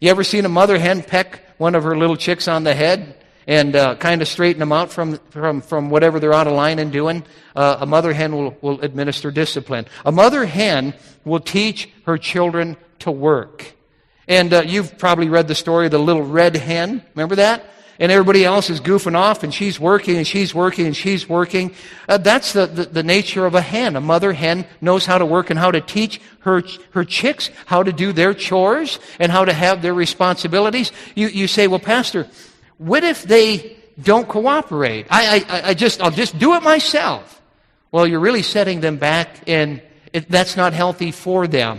You 0.00 0.10
ever 0.10 0.24
seen 0.24 0.46
a 0.46 0.48
mother 0.48 0.78
hen 0.78 1.02
peck 1.02 1.46
one 1.58 1.74
of 1.74 1.84
her 1.84 1.96
little 1.96 2.16
chicks 2.16 2.48
on 2.48 2.64
the 2.64 2.74
head 2.74 3.14
and 3.46 3.76
uh, 3.76 3.96
kind 3.96 4.22
of 4.22 4.28
straighten 4.28 4.60
them 4.60 4.72
out 4.72 4.90
from, 4.90 5.18
from, 5.30 5.60
from 5.60 5.90
whatever 5.90 6.18
they're 6.18 6.32
out 6.32 6.46
of 6.46 6.54
line 6.54 6.78
and 6.78 6.92
doing? 6.92 7.24
Uh, 7.54 7.76
a 7.80 7.86
mother 7.86 8.14
hen 8.14 8.34
will, 8.34 8.56
will 8.62 8.80
administer 8.80 9.30
discipline. 9.30 9.84
A 10.06 10.12
mother 10.12 10.46
hen 10.46 10.94
will 11.26 11.40
teach 11.40 11.90
her 12.06 12.16
children 12.16 12.78
to 13.00 13.10
work. 13.10 13.74
And 14.28 14.52
uh, 14.52 14.62
you've 14.62 14.98
probably 14.98 15.28
read 15.28 15.48
the 15.48 15.54
story 15.54 15.86
of 15.86 15.92
the 15.92 15.98
little 15.98 16.22
red 16.22 16.56
hen. 16.56 17.02
Remember 17.14 17.36
that? 17.36 17.64
and 18.02 18.10
everybody 18.10 18.44
else 18.44 18.68
is 18.68 18.80
goofing 18.80 19.14
off 19.14 19.44
and 19.44 19.54
she's 19.54 19.78
working 19.78 20.16
and 20.16 20.26
she's 20.26 20.52
working 20.52 20.86
and 20.86 20.96
she's 20.96 21.28
working. 21.28 21.72
Uh, 22.08 22.18
that's 22.18 22.52
the, 22.52 22.66
the, 22.66 22.84
the, 22.84 23.02
nature 23.04 23.46
of 23.46 23.54
a 23.54 23.60
hen. 23.60 23.94
A 23.94 24.00
mother 24.00 24.32
hen 24.32 24.66
knows 24.80 25.06
how 25.06 25.18
to 25.18 25.24
work 25.24 25.50
and 25.50 25.58
how 25.58 25.70
to 25.70 25.80
teach 25.80 26.20
her, 26.40 26.64
her 26.90 27.04
chicks 27.04 27.50
how 27.66 27.84
to 27.84 27.92
do 27.92 28.12
their 28.12 28.34
chores 28.34 28.98
and 29.20 29.30
how 29.30 29.44
to 29.44 29.52
have 29.52 29.82
their 29.82 29.94
responsibilities. 29.94 30.90
You, 31.14 31.28
you 31.28 31.46
say, 31.46 31.68
well, 31.68 31.78
Pastor, 31.78 32.26
what 32.78 33.04
if 33.04 33.22
they 33.22 33.76
don't 34.02 34.26
cooperate? 34.26 35.06
I, 35.08 35.44
I, 35.48 35.68
I 35.68 35.74
just, 35.74 36.02
I'll 36.02 36.10
just 36.10 36.36
do 36.38 36.54
it 36.54 36.62
myself. 36.64 37.40
Well, 37.92 38.06
you're 38.06 38.18
really 38.18 38.42
setting 38.42 38.80
them 38.80 38.96
back 38.96 39.46
and 39.46 39.82
it, 40.12 40.28
that's 40.28 40.56
not 40.56 40.72
healthy 40.72 41.12
for 41.12 41.46
them. 41.46 41.78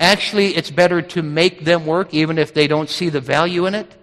Actually, 0.00 0.56
it's 0.56 0.70
better 0.70 1.02
to 1.02 1.22
make 1.22 1.64
them 1.64 1.84
work 1.84 2.14
even 2.14 2.38
if 2.38 2.54
they 2.54 2.66
don't 2.66 2.88
see 2.88 3.10
the 3.10 3.20
value 3.20 3.66
in 3.66 3.74
it. 3.74 3.94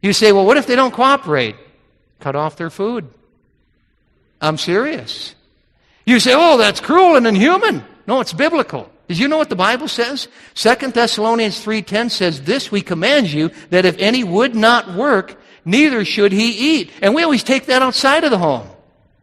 You 0.00 0.14
say, 0.14 0.32
well, 0.32 0.46
what 0.46 0.56
if 0.56 0.66
they 0.66 0.76
don't 0.76 0.94
cooperate? 0.94 1.56
Cut 2.20 2.34
off 2.34 2.56
their 2.56 2.70
food. 2.70 3.06
I'm 4.40 4.56
serious. 4.56 5.34
You 6.06 6.20
say, 6.20 6.32
oh, 6.34 6.56
that's 6.56 6.80
cruel 6.80 7.16
and 7.16 7.26
inhuman. 7.26 7.84
No, 8.06 8.20
it's 8.20 8.32
biblical. 8.32 8.90
Did 9.08 9.18
you 9.18 9.28
know 9.28 9.36
what 9.36 9.50
the 9.50 9.56
Bible 9.56 9.88
says? 9.88 10.28
Second 10.54 10.94
Thessalonians 10.94 11.62
3.10 11.64 12.10
says, 12.10 12.42
This 12.42 12.72
we 12.72 12.80
command 12.80 13.30
you, 13.30 13.50
that 13.70 13.84
if 13.84 13.98
any 13.98 14.24
would 14.24 14.54
not 14.54 14.94
work, 14.94 15.38
neither 15.64 16.04
should 16.04 16.32
he 16.32 16.78
eat. 16.78 16.92
And 17.02 17.14
we 17.14 17.22
always 17.22 17.44
take 17.44 17.66
that 17.66 17.82
outside 17.82 18.24
of 18.24 18.30
the 18.30 18.38
home. 18.38 18.68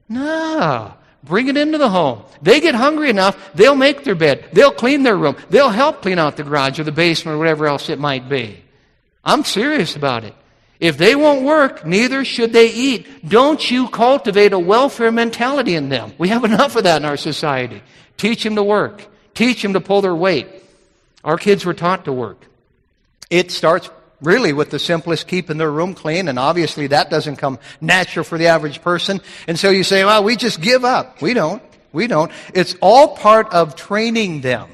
No. 0.07 0.93
Bring 1.23 1.47
it 1.47 1.57
into 1.57 1.77
the 1.77 1.89
home. 1.89 2.23
They 2.41 2.59
get 2.59 2.75
hungry 2.75 3.09
enough, 3.09 3.53
they'll 3.53 3.75
make 3.75 4.03
their 4.03 4.15
bed. 4.15 4.49
They'll 4.51 4.71
clean 4.71 5.03
their 5.03 5.15
room. 5.15 5.37
They'll 5.49 5.69
help 5.69 6.01
clean 6.01 6.19
out 6.19 6.35
the 6.35 6.43
garage 6.43 6.79
or 6.79 6.83
the 6.83 6.91
basement 6.91 7.35
or 7.35 7.39
whatever 7.39 7.67
else 7.67 7.89
it 7.89 7.99
might 7.99 8.27
be. 8.27 8.63
I'm 9.23 9.43
serious 9.43 9.95
about 9.95 10.25
it. 10.25 10.35
If 10.79 10.97
they 10.97 11.15
won't 11.15 11.45
work, 11.45 11.85
neither 11.85 12.25
should 12.25 12.51
they 12.51 12.69
eat. 12.69 13.29
Don't 13.29 13.71
you 13.71 13.87
cultivate 13.87 14.51
a 14.51 14.59
welfare 14.59 15.13
mentality 15.13 15.75
in 15.75 15.87
them. 15.87 16.13
We 16.17 16.27
have 16.27 16.43
enough 16.51 16.75
of 16.75 16.83
that 16.83 17.01
in 17.01 17.05
our 17.05 17.15
society. 17.15 17.81
Teach 18.17 18.43
them 18.43 18.55
to 18.55 18.63
work. 18.63 19.07
Teach 19.33 19.61
them 19.61 19.73
to 19.73 19.81
pull 19.81 20.01
their 20.01 20.15
weight. 20.15 20.47
Our 21.23 21.37
kids 21.37 21.65
were 21.65 21.73
taught 21.73 22.05
to 22.05 22.11
work. 22.11 22.45
It 23.29 23.49
starts 23.51 23.89
really 24.23 24.53
with 24.53 24.69
the 24.69 24.79
simplest 24.79 25.27
keeping 25.27 25.57
their 25.57 25.71
room 25.71 25.93
clean, 25.93 26.27
and 26.27 26.39
obviously 26.39 26.87
that 26.87 27.09
doesn't 27.09 27.35
come 27.35 27.59
natural 27.81 28.23
for 28.23 28.37
the 28.37 28.47
average 28.47 28.81
person. 28.81 29.21
And 29.47 29.59
so 29.59 29.69
you 29.69 29.83
say, 29.83 30.03
well, 30.05 30.23
we 30.23 30.35
just 30.35 30.61
give 30.61 30.83
up. 30.85 31.21
We 31.21 31.33
don't. 31.33 31.61
We 31.91 32.07
don't. 32.07 32.31
It's 32.53 32.75
all 32.81 33.15
part 33.15 33.53
of 33.53 33.75
training 33.75 34.41
them. 34.41 34.69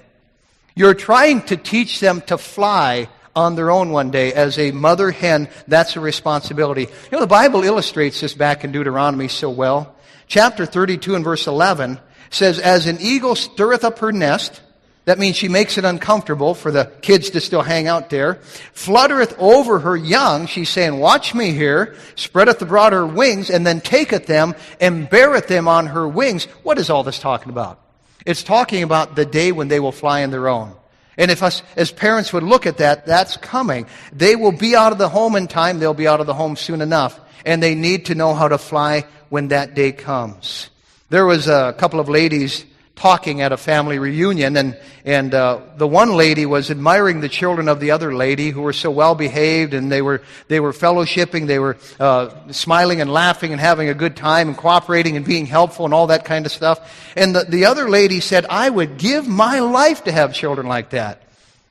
You're 0.75 0.93
trying 0.93 1.41
to 1.47 1.57
teach 1.57 1.99
them 1.99 2.21
to 2.27 2.37
fly 2.37 3.09
on 3.35 3.55
their 3.55 3.71
own 3.71 3.91
one 3.91 4.11
day 4.11 4.33
as 4.33 4.57
a 4.57 4.71
mother 4.71 5.11
hen. 5.11 5.49
That's 5.67 5.95
a 5.95 5.99
responsibility. 5.99 6.83
You 6.83 7.11
know, 7.11 7.19
the 7.19 7.27
Bible 7.27 7.63
illustrates 7.63 8.21
this 8.21 8.33
back 8.33 8.63
in 8.63 8.71
Deuteronomy 8.71 9.27
so 9.27 9.49
well. 9.49 9.95
Chapter 10.27 10.65
32 10.65 11.15
and 11.15 11.23
verse 11.23 11.47
11 11.47 11.99
says, 12.29 12.59
As 12.59 12.85
an 12.85 12.97
eagle 13.01 13.35
stirreth 13.35 13.83
up 13.83 13.99
her 13.99 14.11
nest, 14.11 14.61
that 15.09 15.17
means 15.17 15.37
she 15.37 15.49
makes 15.49 15.79
it 15.79 15.85
uncomfortable 15.85 16.53
for 16.53 16.69
the 16.69 16.85
kids 17.01 17.31
to 17.31 17.41
still 17.41 17.63
hang 17.63 17.87
out 17.87 18.11
there. 18.11 18.35
Fluttereth 18.75 19.35
over 19.39 19.79
her 19.79 19.97
young. 19.97 20.45
She's 20.45 20.69
saying, 20.69 20.99
watch 20.99 21.33
me 21.33 21.49
here. 21.49 21.95
Spreadeth 22.13 22.61
abroad 22.61 22.93
her 22.93 23.07
wings 23.07 23.49
and 23.49 23.65
then 23.65 23.81
taketh 23.81 24.27
them 24.27 24.53
and 24.79 25.09
beareth 25.09 25.47
them 25.47 25.67
on 25.67 25.87
her 25.87 26.07
wings. 26.07 26.45
What 26.61 26.77
is 26.77 26.91
all 26.91 27.01
this 27.01 27.17
talking 27.17 27.49
about? 27.49 27.79
It's 28.23 28.43
talking 28.43 28.83
about 28.83 29.15
the 29.15 29.25
day 29.25 29.51
when 29.51 29.67
they 29.67 29.79
will 29.79 29.91
fly 29.91 30.21
on 30.21 30.29
their 30.29 30.47
own. 30.47 30.75
And 31.17 31.31
if 31.31 31.41
us 31.41 31.63
as 31.75 31.91
parents 31.91 32.31
would 32.31 32.43
look 32.43 32.67
at 32.67 32.77
that, 32.77 33.07
that's 33.07 33.35
coming. 33.35 33.87
They 34.13 34.35
will 34.35 34.51
be 34.51 34.75
out 34.75 34.91
of 34.91 34.99
the 34.99 35.09
home 35.09 35.35
in 35.35 35.47
time. 35.47 35.79
They'll 35.79 35.95
be 35.95 36.07
out 36.07 36.19
of 36.19 36.27
the 36.27 36.35
home 36.35 36.55
soon 36.55 36.81
enough. 36.81 37.19
And 37.47 37.63
they 37.63 37.73
need 37.73 38.05
to 38.05 38.15
know 38.15 38.35
how 38.35 38.47
to 38.47 38.59
fly 38.59 39.05
when 39.29 39.47
that 39.47 39.73
day 39.73 39.91
comes. 39.91 40.69
There 41.09 41.25
was 41.25 41.47
a 41.47 41.73
couple 41.79 41.99
of 41.99 42.09
ladies 42.09 42.63
talking 42.99 43.39
at 43.39 43.53
a 43.53 43.57
family 43.57 43.97
reunion, 43.97 44.57
and, 44.57 44.77
and 45.05 45.33
uh, 45.33 45.61
the 45.77 45.87
one 45.87 46.11
lady 46.15 46.45
was 46.45 46.69
admiring 46.69 47.21
the 47.21 47.29
children 47.29 47.69
of 47.69 47.79
the 47.79 47.91
other 47.91 48.13
lady 48.13 48.49
who 48.49 48.61
were 48.61 48.73
so 48.73 48.91
well 48.91 49.15
behaved, 49.15 49.73
and 49.73 49.89
they 49.89 50.01
were, 50.01 50.21
they 50.49 50.59
were 50.59 50.73
fellowshipping, 50.73 51.47
they 51.47 51.59
were 51.59 51.77
uh, 51.97 52.29
smiling 52.51 52.99
and 52.99 53.11
laughing 53.11 53.53
and 53.53 53.61
having 53.61 53.87
a 53.87 53.93
good 53.93 54.17
time 54.17 54.49
and 54.49 54.57
cooperating 54.57 55.15
and 55.15 55.25
being 55.25 55.45
helpful 55.45 55.85
and 55.85 55.93
all 55.93 56.07
that 56.07 56.25
kind 56.25 56.45
of 56.45 56.51
stuff. 56.51 56.93
And 57.15 57.33
the, 57.33 57.45
the 57.45 57.65
other 57.65 57.89
lady 57.89 58.19
said, 58.19 58.45
I 58.49 58.69
would 58.69 58.97
give 58.97 59.25
my 59.25 59.59
life 59.59 60.03
to 60.03 60.11
have 60.11 60.33
children 60.33 60.67
like 60.67 60.89
that. 60.89 61.23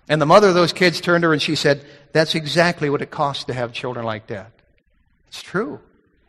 And 0.08 0.22
the 0.22 0.26
mother 0.26 0.48
of 0.48 0.54
those 0.54 0.72
kids 0.72 1.02
turned 1.02 1.22
to 1.22 1.28
her 1.28 1.34
and 1.34 1.42
she 1.42 1.56
said, 1.56 1.84
That's 2.12 2.34
exactly 2.34 2.88
what 2.88 3.02
it 3.02 3.10
costs 3.10 3.44
to 3.44 3.52
have 3.52 3.74
children 3.74 4.06
like 4.06 4.28
that. 4.28 4.50
It's 5.28 5.42
true. 5.42 5.80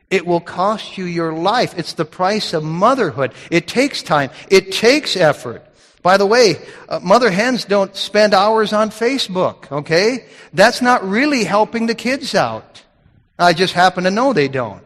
It 0.10 0.26
will 0.26 0.40
cost 0.40 0.98
you 0.98 1.06
your 1.06 1.34
life. 1.34 1.78
It's 1.78 1.94
the 1.94 2.06
price 2.06 2.54
of 2.54 2.64
motherhood. 2.64 3.34
It 3.52 3.68
takes 3.68 4.02
time. 4.02 4.32
It 4.50 4.72
takes 4.72 5.16
effort. 5.16 5.64
By 6.02 6.18
the 6.18 6.26
way, 6.26 6.56
uh, 6.88 7.00
mother 7.00 7.30
hens 7.30 7.66
don't 7.66 7.96
spend 7.96 8.34
hours 8.34 8.74
on 8.74 8.90
Facebook, 8.90 9.72
okay? 9.72 10.26
That's 10.54 10.82
not 10.82 11.08
really 11.08 11.44
helping 11.44 11.88
the 11.88 11.96
kids 11.96 12.34
out. 12.34 12.84
I 13.38 13.54
just 13.54 13.74
happen 13.74 14.06
to 14.06 14.12
know 14.12 14.34
they 14.34 14.48
don't. 14.48 14.84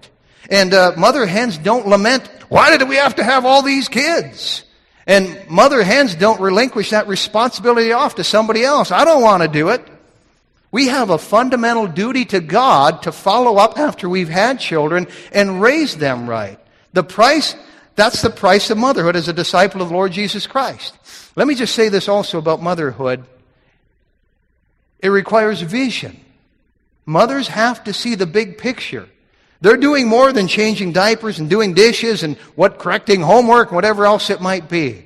And 0.50 0.74
uh, 0.74 0.94
mother 0.98 1.26
hens 1.26 1.58
don't 1.58 1.88
lament, 1.88 2.28
why 2.50 2.76
did 2.76 2.90
we 2.90 2.96
have 2.96 3.16
to 3.16 3.24
have 3.24 3.46
all 3.46 3.62
these 3.62 3.88
kids? 3.88 4.64
And 5.06 5.50
mother 5.50 5.84
hens 5.84 6.16
don't 6.16 6.40
relinquish 6.42 6.90
that 6.90 7.08
responsibility 7.08 7.92
off 7.92 8.16
to 8.16 8.24
somebody 8.24 8.64
else. 8.64 8.92
I 8.92 9.06
don't 9.06 9.22
want 9.22 9.44
to 9.44 9.50
do 9.50 9.70
it. 9.70 9.86
We 10.74 10.88
have 10.88 11.12
a 11.12 11.20
fundamental 11.20 11.86
duty 11.86 12.26
to 12.26 12.40
God 12.40 13.04
to 13.04 13.12
follow 13.12 13.58
up 13.58 13.78
after 13.78 14.10
we've 14.10 14.28
had 14.28 14.60
children 14.60 15.06
and 15.32 15.62
raise 15.62 15.96
them 15.96 16.28
right. 16.28 16.60
The 16.94 17.04
price, 17.04 17.56
that's 17.96 18.24
the 18.24 18.32
price 18.32 18.72
of 18.72 18.80
motherhood 18.80 19.16
as 19.16 19.28
a 19.28 19.34
disciple 19.34 19.84
of 19.84 19.90
the 19.90 19.94
Lord 19.94 20.12
Jesus 20.12 20.48
Christ. 20.48 20.98
Let 21.36 21.48
me 21.48 21.54
just 21.54 21.76
say 21.76 21.90
this 21.90 22.10
also 22.10 22.40
about 22.40 22.64
motherhood. 22.64 23.24
It 24.98 25.10
requires 25.10 25.62
vision. 25.62 26.20
Mothers 27.06 27.50
have 27.50 27.84
to 27.84 27.94
see 27.94 28.16
the 28.16 28.26
big 28.26 28.58
picture. 28.58 29.08
They're 29.62 29.78
doing 29.78 30.08
more 30.08 30.34
than 30.34 30.48
changing 30.48 30.94
diapers 30.94 31.38
and 31.38 31.52
doing 31.52 31.76
dishes 31.76 32.24
and 32.24 32.36
what 32.56 32.80
correcting 32.80 33.22
homework, 33.22 33.72
whatever 33.72 34.08
else 34.08 34.32
it 34.32 34.42
might 34.42 34.70
be. 34.70 35.06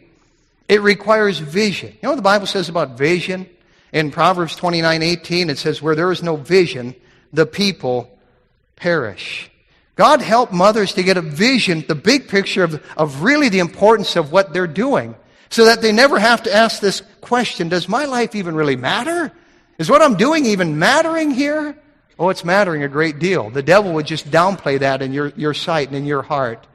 It 0.70 0.82
requires 0.82 1.40
vision. 1.40 1.90
You 1.90 2.00
know 2.04 2.12
what 2.12 2.16
the 2.16 2.22
Bible 2.22 2.48
says 2.48 2.70
about 2.70 2.98
vision? 2.98 3.50
In 3.91 4.12
Proverbs 4.12 4.56
29 4.56 5.02
18, 5.02 5.50
it 5.50 5.58
says, 5.58 5.82
Where 5.82 5.95
there 5.95 6.12
is 6.12 6.21
no 6.23 6.36
vision, 6.36 6.95
the 7.32 7.45
people 7.45 8.17
perish. 8.76 9.50
God 9.95 10.21
help 10.21 10.52
mothers 10.52 10.93
to 10.93 11.04
get 11.04 11.17
a 11.17 11.21
vision, 11.21 11.84
the 11.88 11.95
big 11.95 12.28
picture 12.28 12.63
of, 12.63 12.84
of 12.95 13.23
really 13.23 13.50
the 13.50 13.60
importance 13.60 14.15
of 14.15 14.32
what 14.32 14.54
they're 14.54 14.67
doing, 14.67 15.15
so 15.50 15.65
that 15.65 15.82
they 15.82 15.91
never 15.91 16.19
have 16.19 16.43
to 16.43 16.54
ask 16.54 16.80
this 16.80 17.02
question 17.21 17.69
Does 17.69 17.89
my 17.89 18.06
life 18.06 18.36
even 18.36 18.56
really 18.56 18.76
matter? 18.76 19.32
Is 19.78 19.89
what 19.89 20.02
I'm 20.02 20.15
doing 20.15 20.45
even 20.45 20.80
mattering 20.80 21.32
here? 21.32 21.78
Oh, 22.19 22.30
it's 22.30 22.43
mattering 22.43 22.84
a 22.84 22.88
great 22.88 23.19
deal. 23.19 23.50
The 23.52 23.62
devil 23.62 23.93
would 23.93 24.08
just 24.08 24.30
downplay 24.32 24.80
that 24.80 25.04
in 25.04 25.13
your, 25.13 25.28
your 25.36 25.54
sight 25.54 25.88
and 25.88 25.97
in 25.97 26.06
your 26.06 26.23
heart. 26.23 26.65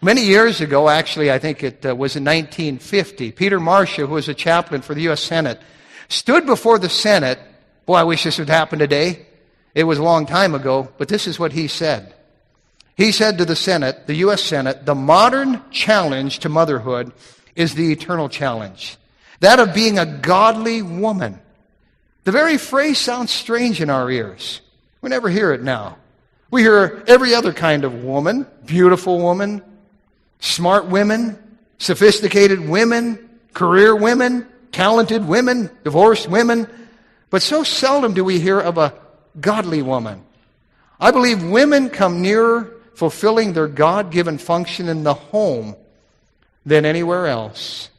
Many 0.00 0.24
years 0.24 0.60
ago, 0.60 0.88
actually, 0.88 1.30
I 1.30 1.38
think 1.38 1.62
it 1.62 1.86
uh, 1.86 1.94
was 1.94 2.16
in 2.16 2.24
1950, 2.24 3.30
Peter 3.30 3.60
Marshall, 3.60 4.08
who 4.08 4.14
was 4.14 4.28
a 4.28 4.34
chaplain 4.34 4.82
for 4.82 4.94
the 4.96 5.02
U.S. 5.02 5.20
Senate, 5.20 5.60
stood 6.12 6.46
before 6.46 6.78
the 6.78 6.88
Senate. 6.88 7.38
Boy, 7.86 7.94
I 7.94 8.04
wish 8.04 8.24
this 8.24 8.38
would 8.38 8.48
happen 8.48 8.78
today. 8.78 9.26
It 9.74 9.84
was 9.84 9.98
a 9.98 10.02
long 10.02 10.26
time 10.26 10.54
ago, 10.54 10.88
but 10.98 11.08
this 11.08 11.26
is 11.26 11.38
what 11.38 11.52
he 11.52 11.66
said. 11.66 12.14
He 12.96 13.10
said 13.10 13.38
to 13.38 13.44
the 13.44 13.56
Senate, 13.56 14.06
the 14.06 14.16
U.S. 14.16 14.42
Senate, 14.42 14.84
the 14.84 14.94
modern 14.94 15.62
challenge 15.70 16.40
to 16.40 16.48
motherhood 16.48 17.12
is 17.56 17.74
the 17.74 17.90
eternal 17.90 18.28
challenge. 18.28 18.96
That 19.40 19.58
of 19.58 19.74
being 19.74 19.98
a 19.98 20.06
godly 20.06 20.82
woman. 20.82 21.40
The 22.24 22.32
very 22.32 22.58
phrase 22.58 22.98
sounds 22.98 23.32
strange 23.32 23.80
in 23.80 23.90
our 23.90 24.10
ears. 24.10 24.60
We 25.00 25.08
never 25.08 25.28
hear 25.28 25.52
it 25.52 25.62
now. 25.62 25.96
We 26.50 26.62
hear 26.62 27.02
every 27.06 27.34
other 27.34 27.52
kind 27.52 27.84
of 27.84 28.04
woman, 28.04 28.46
beautiful 28.66 29.18
woman, 29.18 29.62
smart 30.38 30.86
women, 30.86 31.38
sophisticated 31.78 32.60
women, 32.60 33.30
career 33.54 33.96
women, 33.96 34.46
talented 34.72 35.26
women, 35.26 35.70
divorced 35.84 36.28
women, 36.28 36.66
but 37.30 37.42
so 37.42 37.62
seldom 37.62 38.14
do 38.14 38.24
we 38.24 38.40
hear 38.40 38.58
of 38.58 38.78
a 38.78 38.94
godly 39.40 39.82
woman. 39.82 40.24
I 40.98 41.10
believe 41.10 41.42
women 41.42 41.90
come 41.90 42.22
nearer 42.22 42.72
fulfilling 42.94 43.52
their 43.52 43.68
God 43.68 44.10
given 44.10 44.38
function 44.38 44.88
in 44.88 45.02
the 45.02 45.14
home 45.14 45.76
than 46.64 46.84
anywhere 46.84 47.26
else. 47.26 47.90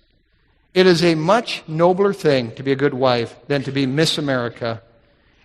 It 0.73 0.87
is 0.87 1.03
a 1.03 1.15
much 1.15 1.63
nobler 1.67 2.13
thing 2.13 2.53
to 2.55 2.63
be 2.63 2.71
a 2.71 2.75
good 2.75 2.93
wife 2.93 3.35
than 3.47 3.63
to 3.63 3.71
be 3.71 3.85
Miss 3.85 4.17
America. 4.17 4.81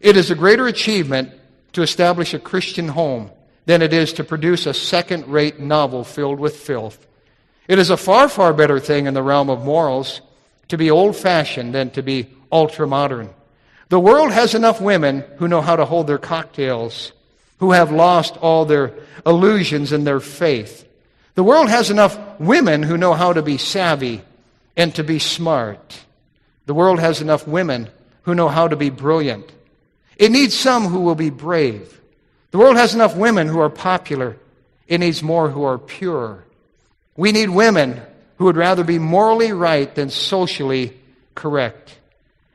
It 0.00 0.16
is 0.16 0.30
a 0.30 0.34
greater 0.34 0.66
achievement 0.66 1.32
to 1.72 1.82
establish 1.82 2.32
a 2.32 2.38
Christian 2.38 2.88
home 2.88 3.30
than 3.66 3.82
it 3.82 3.92
is 3.92 4.14
to 4.14 4.24
produce 4.24 4.64
a 4.66 4.72
second 4.72 5.26
rate 5.28 5.60
novel 5.60 6.04
filled 6.04 6.40
with 6.40 6.56
filth. 6.56 7.06
It 7.66 7.78
is 7.78 7.90
a 7.90 7.96
far, 7.98 8.28
far 8.28 8.54
better 8.54 8.80
thing 8.80 9.06
in 9.06 9.12
the 9.12 9.22
realm 9.22 9.50
of 9.50 9.64
morals 9.64 10.22
to 10.68 10.76
be 10.76 10.90
old 10.90 11.16
fashioned 11.16 11.74
than 11.74 11.90
to 11.90 12.02
be 12.02 12.28
ultra 12.52 12.86
modern. 12.86 13.30
The 13.88 14.00
world 14.00 14.32
has 14.32 14.54
enough 14.54 14.80
women 14.80 15.24
who 15.36 15.48
know 15.48 15.60
how 15.60 15.76
to 15.76 15.84
hold 15.84 16.06
their 16.06 16.18
cocktails, 16.18 17.12
who 17.58 17.72
have 17.72 17.90
lost 17.90 18.36
all 18.36 18.64
their 18.64 18.92
illusions 19.24 19.92
and 19.92 20.06
their 20.06 20.20
faith. 20.20 20.86
The 21.34 21.44
world 21.44 21.68
has 21.68 21.90
enough 21.90 22.18
women 22.38 22.82
who 22.82 22.98
know 22.98 23.14
how 23.14 23.32
to 23.32 23.42
be 23.42 23.58
savvy 23.58 24.22
and 24.76 24.94
to 24.96 25.04
be 25.04 25.18
smart. 25.18 26.00
The 26.66 26.74
world 26.74 27.00
has 27.00 27.22
enough 27.22 27.46
women 27.46 27.88
who 28.22 28.34
know 28.34 28.48
how 28.48 28.68
to 28.68 28.76
be 28.76 28.90
brilliant. 28.90 29.50
It 30.16 30.30
needs 30.30 30.54
some 30.54 30.86
who 30.86 31.00
will 31.00 31.14
be 31.14 31.30
brave. 31.30 31.98
The 32.50 32.58
world 32.58 32.76
has 32.76 32.94
enough 32.94 33.16
women 33.16 33.46
who 33.46 33.60
are 33.60 33.70
popular. 33.70 34.36
It 34.86 34.98
needs 34.98 35.22
more 35.22 35.48
who 35.50 35.64
are 35.64 35.78
pure. 35.78 36.44
We 37.16 37.32
need 37.32 37.50
women 37.50 38.00
who 38.38 38.44
would 38.44 38.56
rather 38.56 38.84
be 38.84 38.98
morally 38.98 39.52
right 39.52 39.92
than 39.94 40.10
socially 40.10 40.96
correct. 41.34 41.98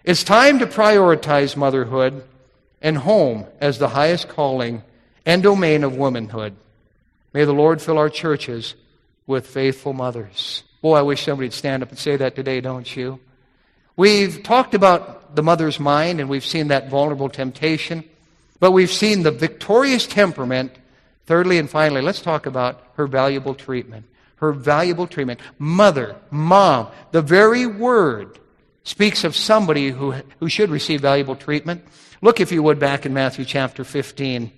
It's 0.03 0.23
time 0.23 0.59
to 0.59 0.65
prioritize 0.65 1.55
motherhood 1.55 2.23
and 2.81 2.97
home 2.97 3.45
as 3.61 3.77
the 3.77 3.89
highest 3.89 4.29
calling 4.29 4.83
and 5.25 5.43
domain 5.43 5.83
of 5.83 5.95
womanhood. 5.95 6.55
May 7.33 7.45
the 7.45 7.53
Lord 7.53 7.81
fill 7.81 7.97
our 7.97 8.09
churches 8.09 8.75
with 9.27 9.47
faithful 9.47 9.93
mothers. 9.93 10.63
Boy, 10.81 10.95
I 10.97 11.01
wish 11.01 11.23
somebody 11.23 11.47
would 11.47 11.53
stand 11.53 11.83
up 11.83 11.89
and 11.89 11.99
say 11.99 12.15
that 12.15 12.35
today, 12.35 12.61
don't 12.61 12.95
you? 12.95 13.19
We've 13.95 14.41
talked 14.41 14.73
about 14.73 15.35
the 15.35 15.43
mother's 15.43 15.79
mind 15.79 16.19
and 16.19 16.29
we've 16.29 16.45
seen 16.45 16.69
that 16.69 16.89
vulnerable 16.89 17.29
temptation, 17.29 18.03
but 18.59 18.71
we've 18.71 18.91
seen 18.91 19.23
the 19.23 19.31
victorious 19.31 20.07
temperament. 20.07 20.73
Thirdly 21.25 21.57
and 21.57 21.69
finally, 21.69 22.01
let's 22.01 22.21
talk 22.21 22.45
about 22.45 22.81
her 22.95 23.07
valuable 23.07 23.53
treatment. 23.53 24.05
Her 24.43 24.51
valuable 24.51 25.07
treatment. 25.07 25.39
Mother, 25.57 26.17
mom, 26.29 26.89
the 27.11 27.21
very 27.21 27.65
word 27.65 28.39
speaks 28.83 29.23
of 29.23 29.37
somebody 29.37 29.89
who, 29.89 30.15
who 30.41 30.49
should 30.49 30.69
receive 30.69 30.99
valuable 30.99 31.37
treatment. 31.37 31.81
Look, 32.21 32.41
if 32.41 32.51
you 32.51 32.61
would, 32.61 32.77
back 32.77 33.05
in 33.05 33.13
Matthew 33.13 33.45
chapter 33.45 33.85
15. 33.85 34.51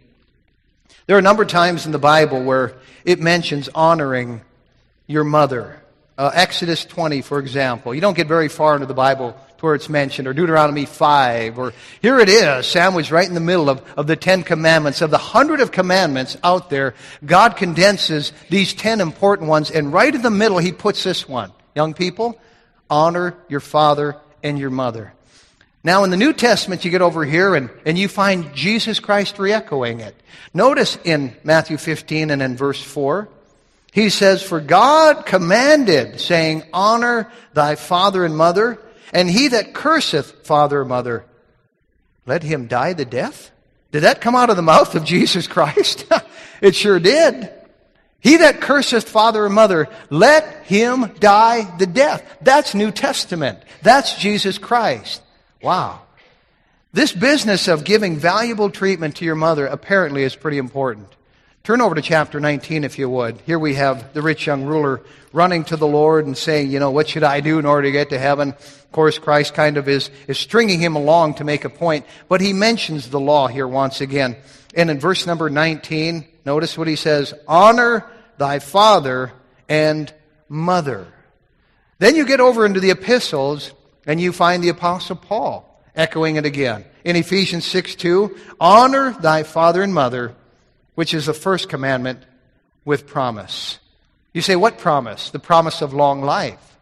There 1.05 1.15
are 1.15 1.19
a 1.19 1.21
number 1.21 1.43
of 1.43 1.49
times 1.49 1.85
in 1.85 1.91
the 1.91 1.99
Bible 1.99 2.43
where 2.43 2.73
it 3.03 3.19
mentions 3.19 3.69
honoring 3.75 4.41
your 5.05 5.23
mother. 5.23 5.83
Uh, 6.17 6.31
Exodus 6.33 6.85
20, 6.85 7.21
for 7.21 7.39
example. 7.39 7.93
You 7.93 7.99
don't 7.99 8.15
get 8.15 8.27
very 8.27 8.47
far 8.47 8.75
into 8.75 8.85
the 8.85 8.93
Bible 8.93 9.33
to 9.57 9.65
where 9.65 9.75
it's 9.75 9.89
mentioned, 9.89 10.27
or 10.29 10.33
Deuteronomy 10.33 10.85
5, 10.85 11.59
or 11.59 11.73
here 12.01 12.19
it 12.19 12.29
is, 12.29 12.65
sandwiched 12.67 13.11
right 13.11 13.27
in 13.27 13.33
the 13.33 13.41
middle 13.41 13.69
of, 13.69 13.83
of 13.97 14.07
the 14.07 14.15
Ten 14.15 14.43
Commandments. 14.43 15.01
Of 15.01 15.11
the 15.11 15.17
hundred 15.17 15.59
of 15.59 15.71
commandments 15.71 16.37
out 16.41 16.69
there, 16.69 16.95
God 17.25 17.57
condenses 17.57 18.31
these 18.49 18.73
ten 18.73 19.01
important 19.01 19.49
ones, 19.49 19.71
and 19.71 19.91
right 19.91 20.13
in 20.13 20.21
the 20.21 20.31
middle, 20.31 20.57
He 20.57 20.71
puts 20.71 21.03
this 21.03 21.27
one. 21.27 21.51
Young 21.75 21.93
people, 21.93 22.39
honor 22.89 23.35
your 23.49 23.59
father 23.59 24.15
and 24.41 24.57
your 24.57 24.69
mother. 24.69 25.11
Now, 25.83 26.03
in 26.03 26.09
the 26.09 26.17
New 26.17 26.33
Testament, 26.33 26.83
you 26.83 26.91
get 26.91 27.01
over 27.01 27.25
here 27.25 27.55
and, 27.55 27.69
and 27.85 27.97
you 27.97 28.07
find 28.07 28.55
Jesus 28.55 28.99
Christ 28.99 29.37
re 29.37 29.51
echoing 29.51 29.99
it. 29.99 30.15
Notice 30.53 30.97
in 31.03 31.35
Matthew 31.43 31.77
15 31.77 32.31
and 32.31 32.41
in 32.41 32.55
verse 32.55 32.81
4, 32.81 33.27
he 33.95 34.09
says, 34.09 34.43
For 34.43 34.59
God 34.59 35.25
commanded, 35.25 36.19
saying, 36.19 36.63
Honor 36.73 37.31
thy 37.53 37.75
father 37.75 38.25
and 38.25 38.35
mother, 38.35 38.77
and 39.13 39.29
he 39.29 39.47
that 39.47 39.73
curseth 39.73 40.45
father 40.45 40.81
or 40.81 40.85
mother, 40.85 41.25
let 42.25 42.43
him 42.43 42.67
die 42.67 42.91
the 42.91 43.05
death? 43.05 43.51
Did 43.93 44.03
that 44.03 44.19
come 44.19 44.35
out 44.35 44.49
of 44.49 44.57
the 44.57 44.61
mouth 44.61 44.95
of 44.95 45.05
Jesus 45.05 45.47
Christ? 45.47 46.11
it 46.61 46.75
sure 46.75 46.99
did. 46.99 47.49
He 48.19 48.35
that 48.35 48.59
curseth 48.59 49.07
father 49.07 49.45
or 49.45 49.49
mother, 49.49 49.87
let 50.09 50.65
him 50.65 51.13
die 51.21 51.63
the 51.77 51.87
death. 51.87 52.21
That's 52.41 52.75
New 52.75 52.91
Testament. 52.91 53.59
That's 53.81 54.17
Jesus 54.17 54.57
Christ. 54.57 55.21
Wow. 55.61 56.01
This 56.91 57.13
business 57.13 57.69
of 57.69 57.85
giving 57.85 58.17
valuable 58.17 58.69
treatment 58.69 59.15
to 59.17 59.25
your 59.25 59.35
mother 59.35 59.65
apparently 59.65 60.23
is 60.23 60.35
pretty 60.35 60.57
important. 60.57 61.15
Turn 61.65 61.81
over 61.81 61.95
to 61.95 62.01
chapter 62.03 62.39
19 62.39 62.83
if 62.83 62.99
you 62.99 63.09
would. 63.09 63.41
Here 63.41 63.57
we 63.57 63.73
have 63.73 64.13
the 64.13 64.21
rich 64.21 64.45
young 64.45 64.65
ruler 64.65 65.01
running 65.33 65.63
to 65.63 65.75
the 65.75 65.87
Lord 65.87 66.27
and 66.27 66.37
saying, 66.37 66.69
you 66.69 66.79
know, 66.79 66.91
what 66.91 67.09
should 67.09 67.23
I 67.23 67.39
do 67.39 67.57
in 67.57 67.65
order 67.65 67.87
to 67.87 67.91
get 67.91 68.11
to 68.11 68.19
heaven? 68.19 68.49
Of 68.49 68.91
course, 68.91 69.17
Christ 69.17 69.55
kind 69.55 69.77
of 69.77 69.89
is, 69.89 70.11
is 70.27 70.37
stringing 70.37 70.79
him 70.79 70.95
along 70.95 71.33
to 71.35 71.43
make 71.43 71.65
a 71.65 71.69
point, 71.71 72.05
but 72.29 72.39
he 72.39 72.53
mentions 72.53 73.09
the 73.09 73.19
law 73.19 73.47
here 73.47 73.67
once 73.67 73.99
again. 73.99 74.37
And 74.75 74.91
in 74.91 74.99
verse 74.99 75.25
number 75.25 75.49
19, 75.49 76.27
notice 76.45 76.77
what 76.77 76.87
he 76.87 76.95
says, 76.95 77.33
honor 77.47 78.05
thy 78.37 78.59
father 78.59 79.33
and 79.67 80.13
mother. 80.47 81.07
Then 81.97 82.15
you 82.15 82.27
get 82.27 82.41
over 82.41 82.67
into 82.67 82.79
the 82.79 82.91
epistles 82.91 83.73
and 84.05 84.21
you 84.21 84.33
find 84.33 84.63
the 84.63 84.69
apostle 84.69 85.15
Paul 85.15 85.83
echoing 85.95 86.35
it 86.35 86.45
again. 86.45 86.85
In 87.03 87.15
Ephesians 87.15 87.65
6 87.65 87.95
2, 87.95 88.37
honor 88.59 89.13
thy 89.19 89.41
father 89.41 89.81
and 89.81 89.95
mother, 89.95 90.35
which 90.95 91.13
is 91.13 91.27
the 91.27 91.33
first 91.33 91.69
commandment 91.69 92.19
with 92.83 93.05
promise. 93.05 93.79
You 94.33 94.41
say, 94.41 94.55
what 94.55 94.77
promise? 94.77 95.29
The 95.29 95.39
promise 95.39 95.81
of 95.81 95.93
long 95.93 96.21
life. 96.21 96.77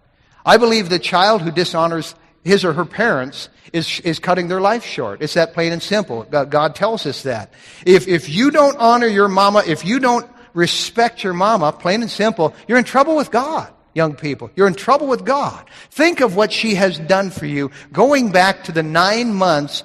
I 0.45 0.57
believe 0.57 0.89
the 0.89 0.99
child 0.99 1.41
who 1.41 1.51
dishonors 1.51 2.15
his 2.43 2.65
or 2.65 2.73
her 2.73 2.85
parents 2.85 3.49
is, 3.71 3.99
is 4.01 4.19
cutting 4.19 4.47
their 4.47 4.61
life 4.61 4.83
short. 4.83 5.21
It's 5.21 5.35
that 5.35 5.53
plain 5.53 5.71
and 5.71 5.81
simple. 5.81 6.23
God 6.23 6.75
tells 6.75 7.05
us 7.05 7.23
that. 7.23 7.53
If, 7.85 8.07
if 8.07 8.29
you 8.29 8.51
don't 8.51 8.77
honor 8.77 9.07
your 9.07 9.29
mama, 9.29 9.63
if 9.65 9.85
you 9.85 9.99
don't 9.99 10.29
respect 10.53 11.23
your 11.23 11.33
mama, 11.33 11.71
plain 11.71 12.01
and 12.01 12.11
simple, 12.11 12.53
you're 12.67 12.77
in 12.77 12.83
trouble 12.83 13.15
with 13.15 13.31
God, 13.31 13.71
young 13.93 14.15
people. 14.15 14.51
You're 14.55 14.67
in 14.67 14.75
trouble 14.75 15.07
with 15.07 15.25
God. 15.25 15.65
Think 15.89 16.19
of 16.19 16.35
what 16.35 16.51
she 16.51 16.75
has 16.75 16.99
done 16.99 17.29
for 17.29 17.45
you 17.45 17.71
going 17.91 18.31
back 18.31 18.65
to 18.65 18.71
the 18.71 18.83
nine 18.83 19.33
months 19.33 19.83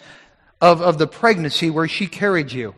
of, 0.60 0.82
of 0.82 0.98
the 0.98 1.06
pregnancy 1.06 1.70
where 1.70 1.86
she 1.86 2.06
carried 2.06 2.50
you 2.50 2.74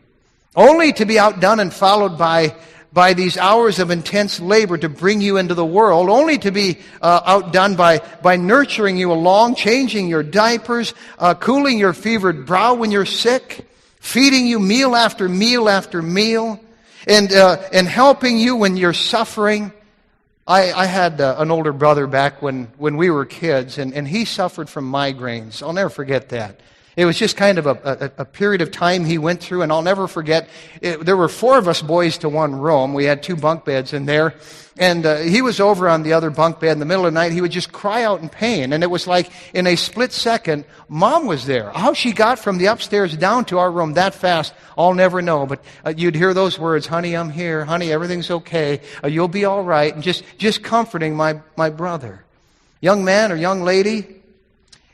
only 0.54 0.92
to 0.94 1.04
be 1.06 1.18
outdone 1.18 1.60
and 1.60 1.72
followed 1.72 2.18
by 2.18 2.54
by 2.92 3.14
these 3.14 3.36
hours 3.36 3.78
of 3.78 3.90
intense 3.90 4.40
labor 4.40 4.76
to 4.76 4.88
bring 4.88 5.20
you 5.20 5.36
into 5.36 5.54
the 5.54 5.64
world, 5.64 6.08
only 6.08 6.38
to 6.38 6.50
be 6.50 6.78
uh, 7.00 7.20
outdone 7.24 7.76
by, 7.76 7.98
by 8.22 8.36
nurturing 8.36 8.96
you 8.96 9.12
along, 9.12 9.54
changing 9.54 10.08
your 10.08 10.22
diapers, 10.22 10.94
uh, 11.18 11.34
cooling 11.34 11.78
your 11.78 11.92
fevered 11.92 12.46
brow 12.46 12.74
when 12.74 12.90
you're 12.90 13.06
sick, 13.06 13.64
feeding 14.00 14.46
you 14.46 14.58
meal 14.58 14.96
after 14.96 15.28
meal 15.28 15.68
after 15.68 16.02
meal, 16.02 16.60
and, 17.06 17.32
uh, 17.32 17.62
and 17.72 17.86
helping 17.86 18.38
you 18.38 18.56
when 18.56 18.76
you're 18.76 18.92
suffering. 18.92 19.72
I, 20.46 20.72
I 20.72 20.86
had 20.86 21.20
uh, 21.20 21.36
an 21.38 21.52
older 21.52 21.72
brother 21.72 22.08
back 22.08 22.42
when, 22.42 22.64
when 22.76 22.96
we 22.96 23.08
were 23.10 23.24
kids, 23.24 23.78
and, 23.78 23.94
and 23.94 24.06
he 24.06 24.24
suffered 24.24 24.68
from 24.68 24.90
migraines. 24.90 25.62
I'll 25.62 25.72
never 25.72 25.90
forget 25.90 26.30
that. 26.30 26.58
It 26.96 27.05
was 27.05 27.16
just 27.16 27.37
kind 27.37 27.59
of 27.59 27.66
a, 27.66 28.12
a, 28.18 28.22
a, 28.22 28.24
period 28.24 28.62
of 28.62 28.72
time 28.72 29.05
he 29.05 29.16
went 29.16 29.40
through, 29.40 29.62
and 29.62 29.70
I'll 29.70 29.83
never 29.83 30.09
forget. 30.09 30.48
It, 30.81 31.05
there 31.05 31.16
were 31.16 31.29
four 31.29 31.57
of 31.57 31.68
us 31.68 31.83
boys 31.83 32.18
to 32.18 32.29
one 32.29 32.57
room. 32.57 32.94
We 32.94 33.05
had 33.05 33.22
two 33.22 33.37
bunk 33.37 33.64
beds 33.64 33.92
in 33.92 34.07
there, 34.07 34.35
and 34.76 35.07
uh, 35.07 35.18
he 35.18 35.40
was 35.40 35.61
over 35.61 35.88
on 35.88 36.03
the 36.03 36.14
other 36.14 36.31
bunk 36.31 36.59
bed 36.59 36.72
in 36.72 36.79
the 36.81 36.85
middle 36.85 37.07
of 37.07 37.12
the 37.12 37.20
night. 37.20 37.31
He 37.31 37.40
would 37.40 37.53
just 37.53 37.70
cry 37.70 38.03
out 38.03 38.22
in 38.22 38.29
pain, 38.29 38.72
and 38.72 38.83
it 38.83 38.90
was 38.90 39.07
like 39.07 39.31
in 39.55 39.68
a 39.68 39.76
split 39.76 40.11
second, 40.11 40.64
mom 40.88 41.26
was 41.26 41.46
there. 41.46 41.70
How 41.70 41.94
she 41.94 42.12
got 42.12 42.40
from 42.40 42.59
the 42.59 42.66
upstairs 42.66 43.16
down 43.16 43.44
to 43.46 43.59
our 43.59 43.70
room 43.70 43.94
that 43.94 44.12
fast, 44.12 44.53
I'll 44.76 44.94
never 44.94 45.22
know. 45.22 45.46
But 45.46 45.62
uh, 45.87 45.94
you'd 45.96 46.16
hear 46.16 46.35
those 46.35 46.59
words, 46.59 46.88
"Honey, 46.88 47.16
I'm 47.16 47.31
here. 47.31 47.64
Honey, 47.64 47.92
everything's 47.92 48.31
okay. 48.31 48.81
Uh, 49.03 49.09
you'll 49.09 49.29
be 49.29 49.44
all 49.44 49.62
right," 49.62 49.94
and 49.94 50.03
just 50.03 50.24
just 50.38 50.64
comforting 50.64 51.14
my 51.14 51.40
my 51.57 51.70
brother, 51.70 52.24
young 52.81 53.05
man 53.05 53.31
or 53.31 53.37
young 53.37 53.62
lady. 53.62 54.16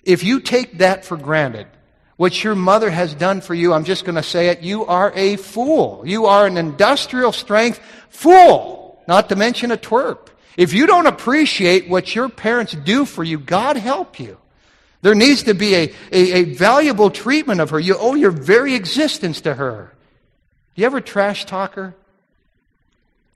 If 0.04 0.22
you 0.22 0.38
take 0.40 0.78
that 0.78 1.04
for 1.04 1.16
granted, 1.16 1.66
what 2.16 2.42
your 2.42 2.55
mother 2.55 2.90
has 2.90 3.14
done 3.14 3.40
for 3.40 3.55
you, 3.55 3.72
I'm 3.72 3.85
just 3.85 4.05
going 4.05 4.14
to 4.16 4.22
say 4.22 4.48
it, 4.48 4.61
you 4.62 4.87
are 4.87 5.12
a 5.14 5.37
fool. 5.37 6.02
You 6.07 6.26
are 6.26 6.46
an 6.46 6.57
industrial 6.57 7.33
strength 7.33 7.81
fool, 8.09 9.02
not 9.07 9.29
to 9.29 9.37
mention 9.37 9.70
a 9.70 9.76
twerp. 9.76 10.29
If 10.57 10.72
you 10.72 10.87
don't 10.87 11.07
appreciate 11.07 11.88
what 11.88 12.14
your 12.14 12.29
parents 12.29 12.72
do 12.72 13.05
for 13.05 13.22
you, 13.22 13.38
God 13.38 13.76
help 13.76 14.18
you. 14.18 14.38
There 15.02 15.14
needs 15.14 15.44
to 15.44 15.55
be 15.55 15.74
a, 15.74 15.92
a, 16.11 16.33
a 16.33 16.44
valuable 16.55 17.11
treatment 17.11 17.61
of 17.61 17.70
her. 17.70 17.79
You 17.79 17.96
owe 17.98 18.14
your 18.14 18.31
very 18.31 18.74
existence 18.74 19.42
to 19.42 19.55
her. 19.55 19.92
You 20.74 20.87
ever 20.87 21.00
trash 21.00 21.44
talk 21.44 21.74
her? 21.74 21.94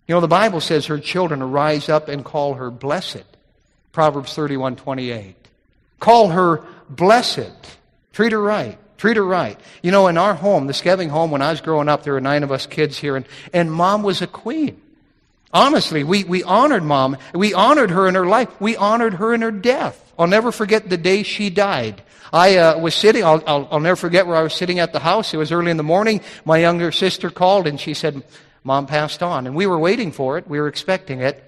You 0.08 0.14
know, 0.14 0.20
the 0.20 0.28
Bible 0.28 0.60
says 0.60 0.86
her 0.86 0.98
children 0.98 1.42
arise 1.42 1.88
up 1.88 2.08
and 2.08 2.24
call 2.24 2.54
her 2.54 2.70
blessed. 2.70 3.24
Proverbs 3.92 4.34
31 4.34 4.76
28. 4.76 5.36
Call 6.00 6.28
her 6.28 6.64
blessed. 6.88 7.52
Treat 8.12 8.32
her 8.32 8.40
right. 8.40 8.78
Treat 8.98 9.16
her 9.16 9.24
right. 9.24 9.58
You 9.82 9.90
know, 9.90 10.08
in 10.08 10.18
our 10.18 10.34
home, 10.34 10.66
the 10.66 10.72
Scheving 10.72 11.08
home, 11.08 11.30
when 11.30 11.42
I 11.42 11.50
was 11.50 11.60
growing 11.60 11.88
up, 11.88 12.02
there 12.02 12.12
were 12.12 12.20
nine 12.20 12.42
of 12.42 12.52
us 12.52 12.66
kids 12.66 12.98
here, 12.98 13.16
and, 13.16 13.26
and 13.52 13.72
mom 13.72 14.02
was 14.02 14.20
a 14.20 14.26
queen. 14.26 14.80
Honestly, 15.52 16.04
we, 16.04 16.24
we 16.24 16.42
honored 16.44 16.82
mom. 16.82 17.16
We 17.34 17.54
honored 17.54 17.90
her 17.90 18.06
in 18.06 18.14
her 18.14 18.26
life. 18.26 18.48
We 18.60 18.76
honored 18.76 19.14
her 19.14 19.34
in 19.34 19.42
her 19.42 19.50
death. 19.50 20.12
I'll 20.18 20.26
never 20.26 20.52
forget 20.52 20.88
the 20.88 20.96
day 20.96 21.22
she 21.22 21.50
died. 21.50 22.02
I 22.32 22.56
uh, 22.56 22.78
was 22.78 22.94
sitting, 22.94 23.24
I'll, 23.24 23.42
I'll, 23.46 23.68
I'll 23.72 23.80
never 23.80 23.96
forget 23.96 24.26
where 24.26 24.36
I 24.36 24.42
was 24.42 24.54
sitting 24.54 24.78
at 24.78 24.92
the 24.92 25.00
house. 25.00 25.34
It 25.34 25.38
was 25.38 25.50
early 25.50 25.70
in 25.70 25.76
the 25.76 25.82
morning. 25.82 26.20
My 26.44 26.58
younger 26.58 26.92
sister 26.92 27.30
called 27.30 27.66
and 27.66 27.80
she 27.80 27.94
said, 27.94 28.22
Mom 28.62 28.86
passed 28.86 29.22
on. 29.22 29.46
And 29.46 29.56
we 29.56 29.66
were 29.66 29.78
waiting 29.78 30.12
for 30.12 30.38
it. 30.38 30.46
We 30.46 30.60
were 30.60 30.68
expecting 30.68 31.20
it. 31.20 31.42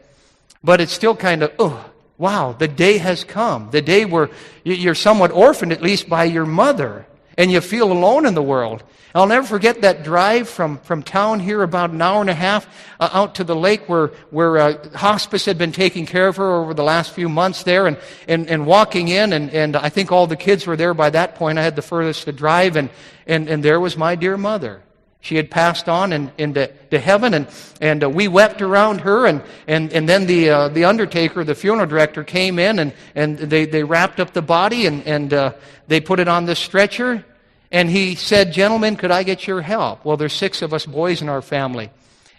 But 0.64 0.80
it's 0.80 0.92
still 0.92 1.14
kind 1.14 1.42
of, 1.42 1.52
oh, 1.58 1.91
Wow, 2.22 2.52
the 2.56 2.68
day 2.68 2.98
has 2.98 3.24
come. 3.24 3.70
The 3.72 3.82
day 3.82 4.04
where 4.04 4.30
you're 4.62 4.94
somewhat 4.94 5.32
orphaned, 5.32 5.72
at 5.72 5.82
least 5.82 6.08
by 6.08 6.22
your 6.22 6.46
mother, 6.46 7.04
and 7.36 7.50
you 7.50 7.60
feel 7.60 7.90
alone 7.90 8.26
in 8.26 8.34
the 8.34 8.42
world. 8.42 8.84
I'll 9.12 9.26
never 9.26 9.44
forget 9.44 9.80
that 9.80 10.04
drive 10.04 10.48
from, 10.48 10.78
from 10.78 11.02
town 11.02 11.40
here, 11.40 11.64
about 11.64 11.90
an 11.90 12.00
hour 12.00 12.20
and 12.20 12.30
a 12.30 12.34
half, 12.34 12.68
uh, 13.00 13.10
out 13.12 13.34
to 13.34 13.44
the 13.44 13.56
lake 13.56 13.88
where, 13.88 14.12
where 14.30 14.56
uh, 14.56 14.88
hospice 14.96 15.46
had 15.46 15.58
been 15.58 15.72
taking 15.72 16.06
care 16.06 16.28
of 16.28 16.36
her 16.36 16.48
over 16.62 16.74
the 16.74 16.84
last 16.84 17.10
few 17.10 17.28
months 17.28 17.64
there, 17.64 17.88
and, 17.88 17.98
and, 18.28 18.48
and 18.48 18.66
walking 18.66 19.08
in, 19.08 19.32
and, 19.32 19.50
and 19.50 19.74
I 19.74 19.88
think 19.88 20.12
all 20.12 20.28
the 20.28 20.36
kids 20.36 20.64
were 20.64 20.76
there 20.76 20.94
by 20.94 21.10
that 21.10 21.34
point. 21.34 21.58
I 21.58 21.64
had 21.64 21.74
the 21.74 21.82
furthest 21.82 22.26
to 22.26 22.32
drive, 22.32 22.76
and, 22.76 22.88
and, 23.26 23.48
and 23.48 23.64
there 23.64 23.80
was 23.80 23.96
my 23.96 24.14
dear 24.14 24.36
mother. 24.36 24.80
She 25.22 25.36
had 25.36 25.52
passed 25.52 25.88
on 25.88 26.12
and 26.12 26.32
into 26.36 26.66
to 26.90 26.98
heaven, 26.98 27.32
and, 27.32 27.46
and 27.80 28.02
uh, 28.02 28.10
we 28.10 28.26
wept 28.26 28.60
around 28.60 29.02
her. 29.02 29.24
And, 29.24 29.40
and, 29.68 29.92
and 29.92 30.08
then 30.08 30.26
the, 30.26 30.50
uh, 30.50 30.68
the 30.68 30.84
undertaker, 30.84 31.44
the 31.44 31.54
funeral 31.54 31.86
director, 31.86 32.24
came 32.24 32.58
in 32.58 32.80
and, 32.80 32.92
and 33.14 33.38
they, 33.38 33.64
they 33.64 33.84
wrapped 33.84 34.18
up 34.18 34.32
the 34.32 34.42
body 34.42 34.84
and, 34.84 35.06
and 35.06 35.32
uh, 35.32 35.52
they 35.86 36.00
put 36.00 36.18
it 36.18 36.26
on 36.26 36.46
this 36.46 36.58
stretcher. 36.58 37.24
And 37.70 37.88
he 37.88 38.16
said, 38.16 38.52
Gentlemen, 38.52 38.96
could 38.96 39.12
I 39.12 39.22
get 39.22 39.46
your 39.46 39.62
help? 39.62 40.04
Well, 40.04 40.16
there's 40.16 40.32
six 40.32 40.60
of 40.60 40.74
us 40.74 40.86
boys 40.86 41.22
in 41.22 41.28
our 41.28 41.40
family. 41.40 41.90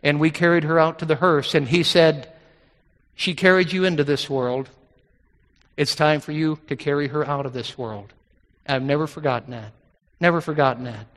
And 0.04 0.20
we 0.20 0.30
carried 0.30 0.66
her 0.66 0.78
out 0.78 1.00
to 1.00 1.06
the 1.06 1.16
hearse. 1.16 1.56
And 1.56 1.70
he 1.70 1.84
said, 1.84 2.34
She 3.16 3.34
carried 3.34 3.72
you 3.72 3.86
into 3.86 4.04
this 4.04 4.30
world. 4.30 4.70
It's 5.78 5.96
time 5.96 6.20
for 6.20 6.34
you 6.34 6.60
to 6.68 6.76
carry 6.76 7.08
her 7.08 7.26
out 7.26 7.46
of 7.46 7.54
this 7.54 7.78
world. 7.78 8.12
I've 8.68 8.84
never 8.84 9.08
forgotten 9.08 9.52
that. 9.52 9.72
Never 10.20 10.42
forgotten 10.42 10.84
that. 10.84 11.08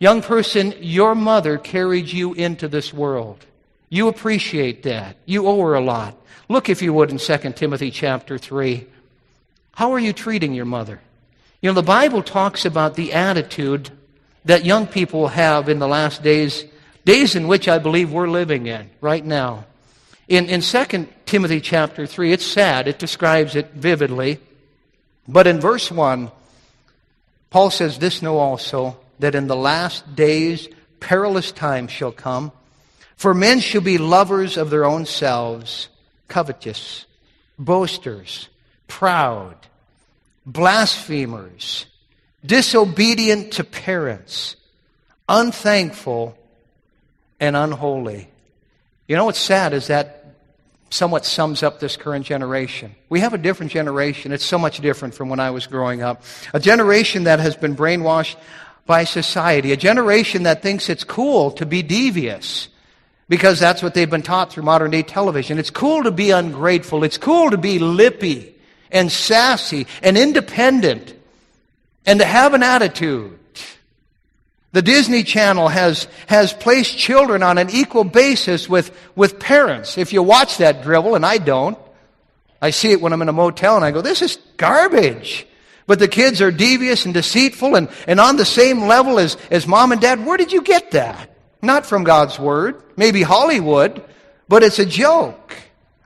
Young 0.00 0.22
person, 0.22 0.74
your 0.80 1.14
mother 1.14 1.58
carried 1.58 2.08
you 2.08 2.32
into 2.32 2.68
this 2.68 2.92
world. 2.92 3.44
You 3.90 4.08
appreciate 4.08 4.82
that. 4.84 5.16
You 5.26 5.46
owe 5.46 5.60
her 5.60 5.74
a 5.74 5.80
lot. 5.80 6.16
Look, 6.48 6.70
if 6.70 6.80
you 6.80 6.94
would, 6.94 7.10
in 7.10 7.18
2 7.18 7.52
Timothy 7.52 7.90
chapter 7.90 8.38
3. 8.38 8.86
How 9.72 9.92
are 9.92 9.98
you 9.98 10.14
treating 10.14 10.54
your 10.54 10.64
mother? 10.64 11.00
You 11.60 11.68
know, 11.68 11.74
the 11.74 11.82
Bible 11.82 12.22
talks 12.22 12.64
about 12.64 12.94
the 12.94 13.12
attitude 13.12 13.90
that 14.46 14.64
young 14.64 14.86
people 14.86 15.28
have 15.28 15.68
in 15.68 15.78
the 15.78 15.86
last 15.86 16.22
days, 16.22 16.64
days 17.04 17.36
in 17.36 17.46
which 17.46 17.68
I 17.68 17.78
believe 17.78 18.10
we're 18.10 18.28
living 18.28 18.66
in 18.66 18.88
right 19.02 19.24
now. 19.24 19.66
In, 20.28 20.48
in 20.48 20.62
2 20.62 21.08
Timothy 21.26 21.60
chapter 21.60 22.06
3, 22.06 22.32
it's 22.32 22.46
sad. 22.46 22.88
It 22.88 22.98
describes 22.98 23.54
it 23.54 23.72
vividly. 23.72 24.38
But 25.28 25.46
in 25.46 25.60
verse 25.60 25.90
1, 25.90 26.30
Paul 27.50 27.68
says, 27.68 27.98
This 27.98 28.22
know 28.22 28.38
also 28.38 28.96
that 29.20 29.34
in 29.34 29.46
the 29.46 29.56
last 29.56 30.14
days 30.14 30.68
perilous 30.98 31.52
times 31.52 31.90
shall 31.90 32.12
come. 32.12 32.52
For 33.16 33.34
men 33.34 33.60
shall 33.60 33.80
be 33.80 33.98
lovers 33.98 34.56
of 34.56 34.70
their 34.70 34.84
own 34.84 35.06
selves, 35.06 35.88
covetous, 36.28 37.06
boasters, 37.58 38.48
proud, 38.88 39.56
blasphemers, 40.46 41.86
disobedient 42.44 43.52
to 43.52 43.64
parents, 43.64 44.56
unthankful, 45.28 46.36
and 47.38 47.56
unholy. 47.56 48.28
You 49.06 49.16
know 49.16 49.26
what's 49.26 49.38
sad 49.38 49.72
is 49.72 49.88
that 49.88 50.34
somewhat 50.90 51.24
sums 51.24 51.62
up 51.62 51.78
this 51.78 51.96
current 51.96 52.26
generation. 52.26 52.94
We 53.08 53.20
have 53.20 53.32
a 53.32 53.38
different 53.38 53.72
generation. 53.72 54.32
It's 54.32 54.44
so 54.44 54.58
much 54.58 54.80
different 54.80 55.14
from 55.14 55.28
when 55.28 55.40
I 55.40 55.50
was 55.50 55.66
growing 55.66 56.02
up. 56.02 56.22
A 56.52 56.60
generation 56.60 57.24
that 57.24 57.38
has 57.38 57.56
been 57.56 57.76
brainwashed 57.76 58.36
by 58.90 59.04
society. 59.04 59.70
A 59.70 59.76
generation 59.76 60.42
that 60.42 60.62
thinks 60.62 60.88
it's 60.88 61.04
cool 61.04 61.52
to 61.52 61.64
be 61.64 61.80
devious 61.80 62.68
because 63.28 63.60
that's 63.60 63.84
what 63.84 63.94
they've 63.94 64.10
been 64.10 64.20
taught 64.22 64.52
through 64.52 64.64
modern 64.64 64.90
day 64.90 65.04
television. 65.04 65.60
It's 65.60 65.70
cool 65.70 66.02
to 66.02 66.10
be 66.10 66.32
ungrateful. 66.32 67.04
It's 67.04 67.16
cool 67.16 67.50
to 67.50 67.56
be 67.56 67.78
lippy 67.78 68.52
and 68.90 69.12
sassy 69.12 69.86
and 70.02 70.18
independent 70.18 71.14
and 72.04 72.18
to 72.18 72.26
have 72.26 72.52
an 72.52 72.64
attitude. 72.64 73.38
The 74.72 74.82
Disney 74.82 75.22
Channel 75.22 75.68
has, 75.68 76.08
has 76.26 76.52
placed 76.52 76.98
children 76.98 77.44
on 77.44 77.58
an 77.58 77.70
equal 77.70 78.02
basis 78.02 78.68
with, 78.68 78.90
with 79.14 79.38
parents. 79.38 79.98
If 79.98 80.12
you 80.12 80.24
watch 80.24 80.56
that 80.56 80.82
dribble, 80.82 81.14
and 81.14 81.24
I 81.24 81.38
don't, 81.38 81.78
I 82.60 82.70
see 82.70 82.90
it 82.90 83.00
when 83.00 83.12
I'm 83.12 83.22
in 83.22 83.28
a 83.28 83.32
motel 83.32 83.76
and 83.76 83.84
I 83.84 83.92
go, 83.92 84.00
this 84.00 84.20
is 84.20 84.36
garbage. 84.56 85.46
But 85.90 85.98
the 85.98 86.06
kids 86.06 86.40
are 86.40 86.52
devious 86.52 87.04
and 87.04 87.12
deceitful 87.12 87.74
and, 87.74 87.88
and 88.06 88.20
on 88.20 88.36
the 88.36 88.44
same 88.44 88.82
level 88.86 89.18
as, 89.18 89.36
as 89.50 89.66
mom 89.66 89.90
and 89.90 90.00
dad. 90.00 90.24
Where 90.24 90.36
did 90.36 90.52
you 90.52 90.62
get 90.62 90.92
that? 90.92 91.36
Not 91.62 91.84
from 91.84 92.04
God's 92.04 92.38
Word. 92.38 92.80
Maybe 92.96 93.22
Hollywood, 93.22 94.00
but 94.48 94.62
it's 94.62 94.78
a 94.78 94.86
joke. 94.86 95.56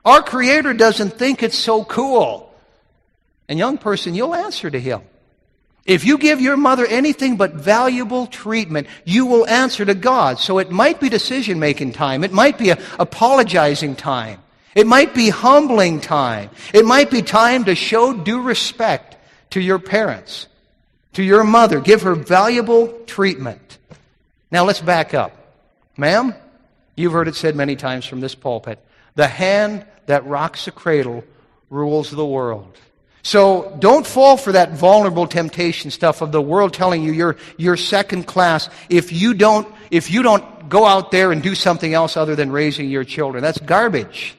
Our 0.03 0.23
Creator 0.23 0.73
doesn't 0.73 1.19
think 1.19 1.43
it's 1.43 1.59
so 1.59 1.85
cool. 1.85 2.51
And 3.47 3.59
young 3.59 3.77
person, 3.77 4.15
you'll 4.15 4.35
answer 4.35 4.71
to 4.71 4.81
Him. 4.81 5.03
If 5.85 6.07
you 6.07 6.17
give 6.17 6.41
your 6.41 6.57
mother 6.57 6.87
anything 6.87 7.37
but 7.37 7.53
valuable 7.53 8.27
treatment, 8.27 8.87
you 9.05 9.27
will 9.27 9.47
answer 9.47 9.85
to 9.85 9.95
God. 9.95 10.39
So 10.39 10.61
it 10.61 10.71
might 10.71 10.99
be 10.99 11.11
decision 11.11 11.59
making 11.59 11.93
time. 11.93 12.25
It 12.25 12.33
might 12.33 12.57
be 12.57 12.71
apologizing 12.71 13.97
time. 13.97 14.41
It 14.75 14.87
might 14.87 15.15
be 15.15 15.29
humbling 15.29 16.01
time. 16.01 16.49
It 16.73 16.87
might 16.87 17.11
be 17.11 17.21
time 17.21 17.67
to 17.67 17.75
show 17.75 18.15
due 18.15 18.41
respect 18.41 19.15
to 19.55 19.61
your 19.61 19.79
parents, 19.79 20.49
to 21.13 21.23
your 21.23 21.45
mother. 21.45 21.81
Give 21.81 22.03
her 22.03 22.17
valuable 22.17 22.89
treatment. 23.07 23.79
Now 24.51 24.65
let's 24.65 24.81
back 24.81 25.15
up. 25.15 25.31
Ma'am, 25.97 26.35
you've 26.97 27.13
heard 27.13 27.29
it 27.29 27.37
said 27.37 27.55
many 27.55 27.77
times 27.77 28.05
from 28.05 28.19
this 28.21 28.35
pulpit 28.35 28.81
the 29.15 29.29
hand 29.29 29.87
that 30.07 30.27
rocks 30.27 30.65
the 30.65 30.73
cradle 30.73 31.23
rules 31.71 32.11
the 32.11 32.27
world. 32.27 32.77
So 33.23 33.77
don't 33.79 34.05
fall 34.05 34.37
for 34.37 34.51
that 34.51 34.73
vulnerable 34.73 35.29
temptation 35.29 35.93
stuff 35.93 36.21
of 36.21 36.33
the 36.33 36.43
world 36.43 36.75
telling 36.75 37.05
you 37.05 37.13
you're, 37.13 37.37
you're 37.57 37.77
second 37.77 38.25
class 38.25 38.69
if 38.89 39.13
you 39.13 39.35
don't, 39.35 39.73
if 39.93 40.11
you 40.11 40.25
don't 40.25 40.69
go 40.69 40.85
out 40.85 41.13
there 41.13 41.31
and 41.31 41.41
do 41.45 41.55
something 41.55 41.95
else 41.95 42.17
other 42.17 42.35
than 42.35 42.51
raising 42.51 42.91
your 42.91 43.05
children. 43.05 43.41
That's 43.41 43.61
garbage. 43.61 44.37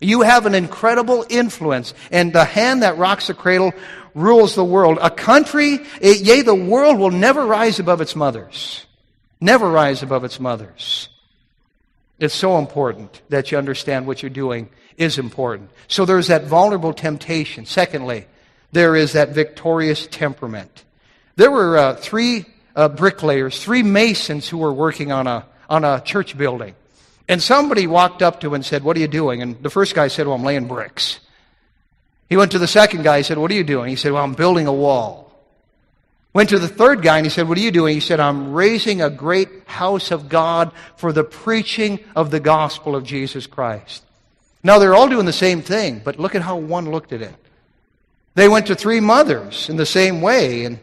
You 0.00 0.20
have 0.20 0.46
an 0.46 0.54
incredible 0.54 1.26
influence, 1.28 1.92
and 2.12 2.32
the 2.32 2.44
hand 2.44 2.82
that 2.84 2.98
rocks 2.98 3.26
the 3.26 3.34
cradle 3.34 3.72
rules 4.18 4.54
the 4.54 4.64
world. 4.64 4.98
A 5.00 5.10
country, 5.10 5.78
eh, 6.00 6.14
yea, 6.20 6.42
the 6.42 6.54
world 6.54 6.98
will 6.98 7.10
never 7.10 7.46
rise 7.46 7.78
above 7.78 8.00
its 8.00 8.16
mothers. 8.16 8.84
Never 9.40 9.70
rise 9.70 10.02
above 10.02 10.24
its 10.24 10.40
mothers. 10.40 11.08
It's 12.18 12.34
so 12.34 12.58
important 12.58 13.22
that 13.28 13.52
you 13.52 13.58
understand 13.58 14.06
what 14.06 14.22
you're 14.22 14.30
doing 14.30 14.68
is 14.96 15.18
important. 15.18 15.70
So 15.86 16.04
there's 16.04 16.26
that 16.26 16.44
vulnerable 16.44 16.92
temptation. 16.92 17.64
Secondly, 17.64 18.26
there 18.72 18.96
is 18.96 19.12
that 19.12 19.30
victorious 19.30 20.08
temperament. 20.08 20.84
There 21.36 21.50
were 21.50 21.78
uh, 21.78 21.94
three 21.94 22.46
uh, 22.74 22.88
bricklayers, 22.88 23.62
three 23.62 23.84
masons 23.84 24.48
who 24.48 24.58
were 24.58 24.72
working 24.72 25.12
on 25.12 25.28
a, 25.28 25.46
on 25.70 25.84
a 25.84 26.00
church 26.00 26.36
building. 26.36 26.74
And 27.28 27.40
somebody 27.40 27.86
walked 27.86 28.22
up 28.22 28.40
to 28.40 28.48
him 28.48 28.54
and 28.54 28.64
said, 28.64 28.82
What 28.82 28.96
are 28.96 29.00
you 29.00 29.08
doing? 29.08 29.42
And 29.42 29.62
the 29.62 29.70
first 29.70 29.94
guy 29.94 30.08
said, 30.08 30.26
Well, 30.26 30.34
I'm 30.34 30.42
laying 30.42 30.66
bricks. 30.66 31.20
He 32.28 32.36
went 32.36 32.52
to 32.52 32.58
the 32.58 32.66
second 32.66 33.02
guy 33.04 33.18
and 33.18 33.26
said, 33.26 33.38
What 33.38 33.50
are 33.50 33.54
you 33.54 33.64
doing? 33.64 33.88
He 33.88 33.96
said, 33.96 34.12
Well, 34.12 34.24
I'm 34.24 34.34
building 34.34 34.66
a 34.66 34.72
wall. 34.72 35.28
Went 36.34 36.50
to 36.50 36.58
the 36.58 36.68
third 36.68 37.02
guy 37.02 37.16
and 37.16 37.26
he 37.26 37.30
said, 37.30 37.48
What 37.48 37.58
are 37.58 37.62
you 37.62 37.70
doing? 37.70 37.94
He 37.94 38.00
said, 38.00 38.20
I'm 38.20 38.52
raising 38.52 39.00
a 39.00 39.10
great 39.10 39.48
house 39.66 40.10
of 40.10 40.28
God 40.28 40.72
for 40.96 41.12
the 41.12 41.24
preaching 41.24 42.00
of 42.14 42.30
the 42.30 42.40
gospel 42.40 42.94
of 42.94 43.04
Jesus 43.04 43.46
Christ. 43.46 44.04
Now 44.62 44.78
they're 44.78 44.94
all 44.94 45.08
doing 45.08 45.26
the 45.26 45.32
same 45.32 45.62
thing, 45.62 46.02
but 46.04 46.18
look 46.18 46.34
at 46.34 46.42
how 46.42 46.56
one 46.56 46.90
looked 46.90 47.12
at 47.12 47.22
it. 47.22 47.34
They 48.34 48.48
went 48.48 48.66
to 48.66 48.74
three 48.74 49.00
mothers 49.00 49.68
in 49.68 49.76
the 49.76 49.86
same 49.86 50.20
way, 50.20 50.64
and 50.64 50.78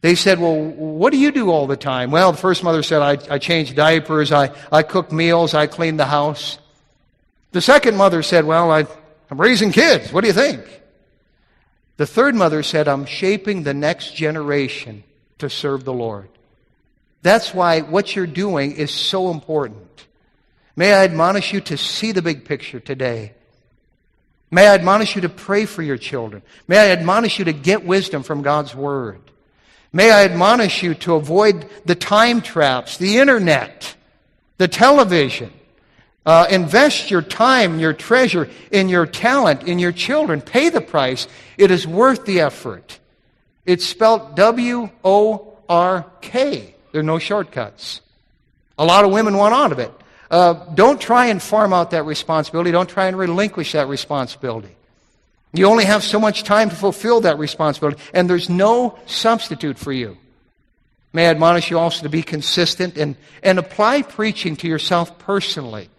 they 0.00 0.14
said, 0.14 0.38
Well, 0.38 0.56
what 0.56 1.12
do 1.12 1.18
you 1.18 1.32
do 1.32 1.50
all 1.50 1.66
the 1.66 1.76
time? 1.76 2.10
Well, 2.10 2.32
the 2.32 2.38
first 2.38 2.62
mother 2.62 2.82
said, 2.82 3.02
I, 3.02 3.34
I 3.34 3.38
change 3.38 3.74
diapers, 3.74 4.30
I, 4.32 4.50
I 4.70 4.82
cook 4.82 5.10
meals, 5.10 5.54
I 5.54 5.66
clean 5.66 5.96
the 5.96 6.06
house. 6.06 6.58
The 7.50 7.60
second 7.60 7.96
mother 7.96 8.22
said, 8.22 8.44
Well, 8.44 8.70
I, 8.70 8.86
I'm 9.32 9.40
raising 9.40 9.72
kids. 9.72 10.12
What 10.12 10.20
do 10.20 10.26
you 10.26 10.34
think? 10.34 10.62
The 11.96 12.04
third 12.04 12.34
mother 12.34 12.62
said, 12.62 12.86
I'm 12.86 13.06
shaping 13.06 13.62
the 13.62 13.72
next 13.72 14.14
generation 14.14 15.04
to 15.38 15.48
serve 15.48 15.86
the 15.86 15.92
Lord. 15.94 16.28
That's 17.22 17.54
why 17.54 17.80
what 17.80 18.14
you're 18.14 18.26
doing 18.26 18.72
is 18.72 18.90
so 18.90 19.30
important. 19.30 20.06
May 20.76 20.92
I 20.92 21.04
admonish 21.04 21.50
you 21.50 21.62
to 21.62 21.78
see 21.78 22.12
the 22.12 22.20
big 22.20 22.44
picture 22.44 22.78
today. 22.78 23.32
May 24.50 24.66
I 24.66 24.74
admonish 24.74 25.16
you 25.16 25.22
to 25.22 25.30
pray 25.30 25.64
for 25.64 25.80
your 25.80 25.96
children. 25.96 26.42
May 26.68 26.76
I 26.76 26.90
admonish 26.90 27.38
you 27.38 27.46
to 27.46 27.54
get 27.54 27.86
wisdom 27.86 28.24
from 28.24 28.42
God's 28.42 28.74
Word. 28.74 29.22
May 29.94 30.10
I 30.10 30.24
admonish 30.24 30.82
you 30.82 30.92
to 30.96 31.14
avoid 31.14 31.70
the 31.86 31.94
time 31.94 32.42
traps, 32.42 32.98
the 32.98 33.16
internet, 33.16 33.96
the 34.58 34.68
television. 34.68 35.50
Uh, 36.24 36.46
invest 36.50 37.10
your 37.10 37.22
time, 37.22 37.80
your 37.80 37.92
treasure, 37.92 38.48
in 38.70 38.88
your 38.88 39.06
talent, 39.06 39.64
in 39.64 39.78
your 39.78 39.92
children. 39.92 40.40
Pay 40.40 40.68
the 40.68 40.80
price. 40.80 41.26
It 41.58 41.70
is 41.70 41.86
worth 41.86 42.24
the 42.24 42.40
effort. 42.40 43.00
It's 43.66 43.84
spelled 43.84 44.36
W 44.36 44.90
O 45.04 45.58
R 45.68 46.06
K. 46.20 46.74
There 46.92 47.00
are 47.00 47.04
no 47.04 47.18
shortcuts. 47.18 48.00
A 48.78 48.84
lot 48.84 49.04
of 49.04 49.10
women 49.10 49.36
want 49.36 49.54
out 49.54 49.72
of 49.72 49.78
it. 49.78 49.92
Uh, 50.30 50.54
don't 50.74 51.00
try 51.00 51.26
and 51.26 51.42
farm 51.42 51.72
out 51.72 51.90
that 51.90 52.04
responsibility. 52.04 52.70
Don't 52.70 52.88
try 52.88 53.06
and 53.06 53.18
relinquish 53.18 53.72
that 53.72 53.88
responsibility. 53.88 54.74
You 55.52 55.66
only 55.66 55.84
have 55.84 56.02
so 56.02 56.18
much 56.18 56.44
time 56.44 56.70
to 56.70 56.76
fulfill 56.76 57.20
that 57.22 57.38
responsibility, 57.38 58.00
and 58.14 58.30
there's 58.30 58.48
no 58.48 58.98
substitute 59.04 59.78
for 59.78 59.92
you. 59.92 60.16
May 61.12 61.26
I 61.26 61.30
admonish 61.30 61.70
you 61.70 61.78
also 61.78 62.04
to 62.04 62.08
be 62.08 62.22
consistent 62.22 62.96
and, 62.96 63.16
and 63.42 63.58
apply 63.58 64.02
preaching 64.02 64.56
to 64.56 64.68
yourself 64.68 65.18
personally. 65.18 65.90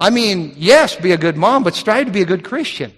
I 0.00 0.10
mean, 0.10 0.54
yes, 0.56 0.96
be 0.96 1.12
a 1.12 1.18
good 1.18 1.36
mom, 1.36 1.64
but 1.64 1.74
strive 1.74 2.06
to 2.06 2.12
be 2.12 2.22
a 2.22 2.26
good 2.26 2.44
Christian. 2.44 2.92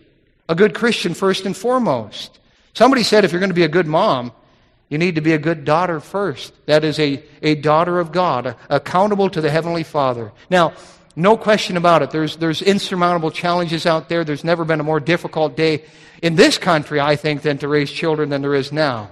A 0.49 0.55
good 0.55 0.75
Christian 0.75 1.15
first 1.15 1.45
and 1.45 1.57
foremost. 1.57 2.39
Somebody 2.73 3.03
said 3.03 3.25
if 3.25 3.33
you're 3.33 3.41
going 3.41 3.51
to 3.51 3.55
be 3.55 3.65
a 3.65 3.69
good 3.69 3.87
mom, 3.87 4.33
you 4.89 4.99
need 4.99 5.17
to 5.17 5.21
be 5.21 5.33
a 5.33 5.39
good 5.39 5.65
daughter 5.65 5.99
first. 5.99 6.53
That 6.67 6.85
is 6.85 6.99
a, 6.99 7.23
a 7.43 7.57
daughter 7.57 7.99
of 7.99 8.13
God, 8.13 8.55
accountable 8.71 9.29
to 9.31 9.41
the 9.41 9.51
Heavenly 9.51 9.83
Father. 9.83 10.33
Now, 10.49 10.75
no 11.17 11.37
question 11.37 11.77
about 11.77 12.03
it. 12.03 12.11
There's, 12.11 12.37
there's 12.37 12.63
insurmountable 12.63 13.31
challenges 13.31 13.87
out 13.87 14.09
there. 14.09 14.23
There's 14.23 14.45
never 14.45 14.65
been 14.65 14.81
a 14.81 14.85
more 14.85 15.01
difficult 15.01 15.57
day 15.57 15.85
in 16.23 16.37
this 16.37 16.59
country, 16.59 17.01
I 17.01 17.17
think, 17.17 17.43
than 17.43 17.59
to 17.59 17.69
raise 17.69 17.91
children 17.91 18.29
than 18.29 18.43
there 18.43 18.55
is 18.55 18.71
now. 18.71 19.11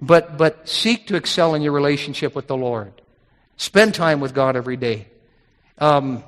But, 0.00 0.36
but 0.36 0.68
seek 0.68 1.08
to 1.08 1.16
excel 1.16 1.54
in 1.54 1.62
your 1.62 1.72
relationship 1.72 2.34
with 2.34 2.46
the 2.46 2.56
Lord. 2.56 2.92
Spend 3.56 3.94
time 3.94 4.20
with 4.20 4.34
God 4.34 4.56
every 4.56 4.76
day. 4.76 5.06
Um, 5.78 6.24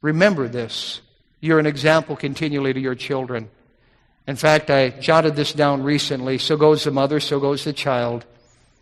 Remember 0.00 0.48
this. 0.48 1.00
You're 1.40 1.58
an 1.58 1.66
example 1.66 2.16
continually 2.16 2.72
to 2.72 2.80
your 2.80 2.94
children. 2.94 3.50
In 4.26 4.36
fact, 4.36 4.70
I 4.70 4.90
jotted 4.90 5.36
this 5.36 5.52
down 5.52 5.82
recently. 5.82 6.38
So 6.38 6.56
goes 6.56 6.84
the 6.84 6.90
mother, 6.90 7.20
so 7.20 7.40
goes 7.40 7.64
the 7.64 7.72
child. 7.72 8.24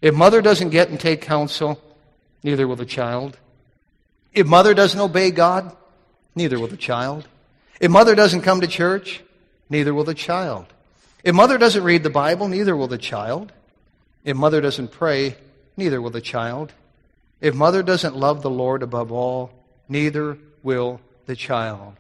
If 0.03 0.15
mother 0.15 0.43
doesn't 0.43 0.71
get 0.71 0.89
and 0.89 0.99
take 0.99 1.23
counsel, 1.23 1.81
neither 2.43 2.67
will 2.67 2.77
the 2.77 2.87
child. 2.87 3.39
If 4.33 4.47
mother 4.47 4.75
doesn't 4.75 5.01
obey 5.01 5.31
God, 5.31 5.75
neither 6.35 6.59
will 6.59 6.67
the 6.67 6.77
child. 6.77 7.27
If 7.81 7.91
mother 7.91 8.15
doesn't 8.15 8.43
come 8.43 8.61
to 8.61 8.67
church, 8.67 9.23
neither 9.71 9.95
will 9.95 10.05
the 10.05 10.15
child. 10.15 10.67
If 11.25 11.35
mother 11.35 11.59
doesn't 11.59 11.83
read 11.83 12.03
the 12.03 12.11
Bible, 12.11 12.49
neither 12.49 12.77
will 12.77 12.89
the 12.89 12.99
child. 12.99 13.53
If 14.25 14.37
mother 14.37 14.61
doesn't 14.61 14.93
pray, 14.93 15.37
neither 15.77 16.01
will 16.03 16.11
the 16.11 16.21
child. 16.21 16.73
If 17.41 17.55
mother 17.55 17.83
doesn't 17.83 18.17
love 18.17 18.43
the 18.43 18.51
Lord 18.51 18.83
above 18.83 19.13
all, 19.13 19.51
neither 19.89 20.39
will 20.63 21.01
the 21.27 21.37
child. 21.37 21.97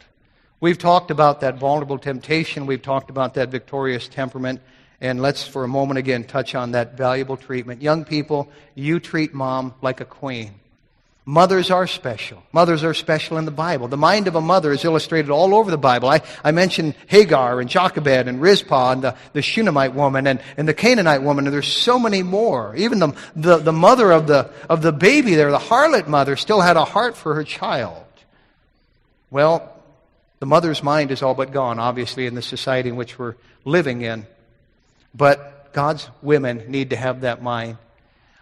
We've 0.61 0.79
talked 0.79 1.11
about 1.11 1.41
that 1.41 1.59
vulnerable 1.59 1.99
temptation. 1.99 2.67
We've 2.67 2.83
talked 2.83 3.11
about 3.11 3.35
that 3.35 3.51
victorious 3.51 4.09
temperament. 4.09 4.61
And 5.01 5.21
let's, 5.21 5.47
for 5.47 5.65
a 5.65 5.69
moment 5.69 5.99
again, 5.99 6.25
touch 6.25 6.55
on 6.55 6.73
that 6.73 6.97
valuable 6.97 7.37
treatment. 7.37 7.83
Young 7.83 8.05
people, 8.05 8.49
you 8.75 8.99
treat 8.99 9.35
mom 9.35 9.75
like 9.83 10.01
a 10.01 10.07
queen. 10.07 10.55
Mothers 11.29 11.73
are 11.73 11.89
special. 11.89 12.41
Mothers 12.53 12.85
are 12.85 12.95
special 12.95 13.37
in 13.37 13.47
the 13.47 13.51
Bible. 13.51 13.89
The 13.89 13.97
mind 13.97 14.29
of 14.29 14.37
a 14.37 14.41
mother 14.41 14.71
is 14.71 14.85
illustrated 14.85 15.29
all 15.29 15.57
over 15.57 15.73
the 15.73 15.77
Bible. 15.77 16.09
I, 16.09 16.23
I 16.45 16.53
mentioned 16.53 16.95
Hagar 17.09 17.61
and 17.61 17.69
Jochebed 17.69 18.29
and 18.29 18.41
Rizpah 18.41 18.93
and 18.93 19.03
the, 19.03 19.17
the 19.33 19.43
Shunammite 19.43 19.93
woman 19.93 20.29
and, 20.29 20.41
and 20.57 20.69
the 20.69 20.73
Canaanite 20.73 21.25
woman, 21.25 21.47
and 21.47 21.53
there's 21.53 21.67
so 21.67 21.99
many 21.99 22.23
more. 22.23 22.77
Even 22.77 23.01
the, 23.01 23.13
the, 23.35 23.57
the 23.57 23.73
mother 23.73 24.13
of 24.13 24.29
the, 24.29 24.53
of 24.71 24.83
the 24.83 24.93
baby 24.93 25.35
there, 25.35 25.51
the 25.51 25.59
harlot 25.59 26.07
mother, 26.07 26.37
still 26.37 26.61
had 26.61 26.77
a 26.77 26.85
heart 26.85 27.17
for 27.17 27.35
her 27.35 27.45
child. 27.45 28.06
Well, 29.31 29.73
the 30.39 30.47
mother's 30.47 30.83
mind 30.83 31.11
is 31.11 31.23
all 31.23 31.35
but 31.35 31.53
gone, 31.53 31.79
obviously, 31.79 32.27
in 32.27 32.35
the 32.35 32.43
society 32.43 32.89
in 32.89 32.97
which 32.97 33.19
we're 33.19 33.37
living 33.65 34.03
in. 34.03 34.27
But 35.15 35.73
God's 35.73 36.09
women 36.23 36.65
need 36.69 36.91
to 36.91 36.97
have 36.97 37.23
that 37.23 37.43
mind. 37.43 37.79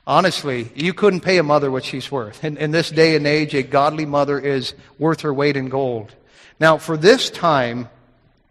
Honestly, 0.07 0.70
you 0.74 0.93
couldn't 0.93 1.20
pay 1.20 1.39
a 1.39 1.43
mother 1.43 1.70
what 1.70 1.85
she's 1.85 2.11
worth. 2.11 2.45
In, 2.45 2.59
in 2.59 2.72
this 2.72 2.91
day 2.91 3.16
and 3.16 3.26
age, 3.26 3.55
a 3.55 3.62
godly 3.62 4.05
mother 4.05 4.39
is 4.39 4.74
worth 4.99 5.22
her 5.22 5.32
weight 5.32 5.57
in 5.57 5.68
gold. 5.68 6.14
Now, 6.61 6.76
for 6.76 6.97
this 6.97 7.30
time, 7.30 7.89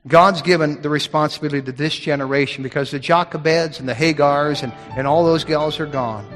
God's 0.08 0.42
given 0.42 0.82
the 0.82 0.90
responsibility 0.90 1.62
to 1.62 1.72
this 1.72 1.96
generation 1.96 2.64
because 2.64 2.92
the 2.92 3.00
Jochebeds 3.00 3.80
and 3.80 3.88
the 3.88 3.94
Hagars 3.94 4.64
and, 4.64 4.74
and 4.98 5.06
all 5.06 5.26
those 5.26 5.44
gals 5.44 5.80
are 5.80 5.86
gone. 5.86 6.28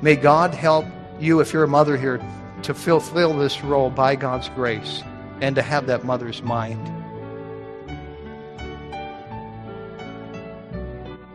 May 0.00 0.16
God 0.16 0.54
help 0.54 0.86
you, 1.18 1.40
if 1.40 1.52
you're 1.52 1.64
a 1.64 1.68
mother 1.68 1.96
here, 1.96 2.24
to 2.62 2.74
fulfill 2.74 3.36
this 3.36 3.62
role 3.64 3.90
by 3.90 4.14
God's 4.14 4.48
grace 4.50 5.02
and 5.42 5.56
to 5.56 5.62
have 5.62 5.86
that 5.88 6.04
mother's 6.04 6.40
mind. 6.40 6.80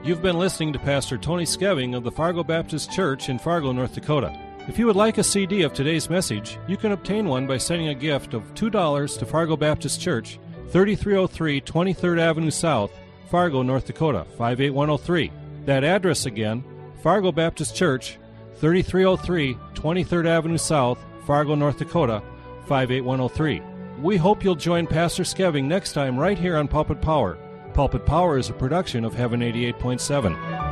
You've 0.04 0.22
been 0.22 0.40
listening 0.40 0.72
to 0.72 0.80
Pastor 0.80 1.18
Tony 1.18 1.44
Scheving 1.44 1.94
of 1.94 2.06
the 2.06 2.12
Fargo 2.12 2.42
Baptist 2.42 2.90
Church 2.90 3.28
in 3.28 3.38
Fargo, 3.38 3.74
North 3.74 3.94
Dakota. 3.94 4.34
If 4.70 4.80
you 4.80 4.86
would 4.86 4.96
like 4.96 5.18
a 5.18 5.24
CD 5.24 5.64
of 5.64 5.74
today's 5.74 6.10
message, 6.10 6.58
you 6.68 6.78
can 6.78 6.94
obtain 6.94 7.28
one 7.28 7.46
by 7.46 7.58
sending 7.58 7.90
a 7.90 7.94
gift 7.94 8.34
of 8.34 8.54
$2 8.54 9.20
to 9.20 9.26
Fargo 9.26 9.58
Baptist 9.58 10.00
Church, 10.00 10.40
3303 10.70 11.60
23rd 11.60 12.20
Avenue 12.20 12.52
South, 12.52 12.92
Fargo, 13.30 13.62
North 13.62 13.88
Dakota, 13.88 14.26
58103. 14.38 15.32
That 15.66 15.84
address 15.84 16.26
again, 16.26 16.64
Fargo 17.04 17.34
Baptist 17.34 17.76
Church, 17.76 18.18
3303 18.56 19.56
23rd 19.74 20.28
Avenue 20.28 20.58
South, 20.58 21.04
Fargo, 21.26 21.56
North 21.56 21.80
Dakota, 21.80 22.24
58103. 22.68 23.77
We 24.02 24.18
hope 24.18 24.44
you'll 24.44 24.56
join 24.56 24.86
Pastor 24.86 25.24
Scheving 25.24 25.66
next 25.66 25.94
time 25.94 26.20
right 26.20 26.38
here 26.38 26.56
on 26.58 26.68
Pulpit 26.68 27.02
Power. 27.02 27.40
Pulpit 27.74 28.06
Power 28.06 28.38
is 28.38 28.50
a 28.50 28.54
production 28.54 29.04
of 29.04 29.16
Heaven 29.16 29.40
88.7. 29.40 30.67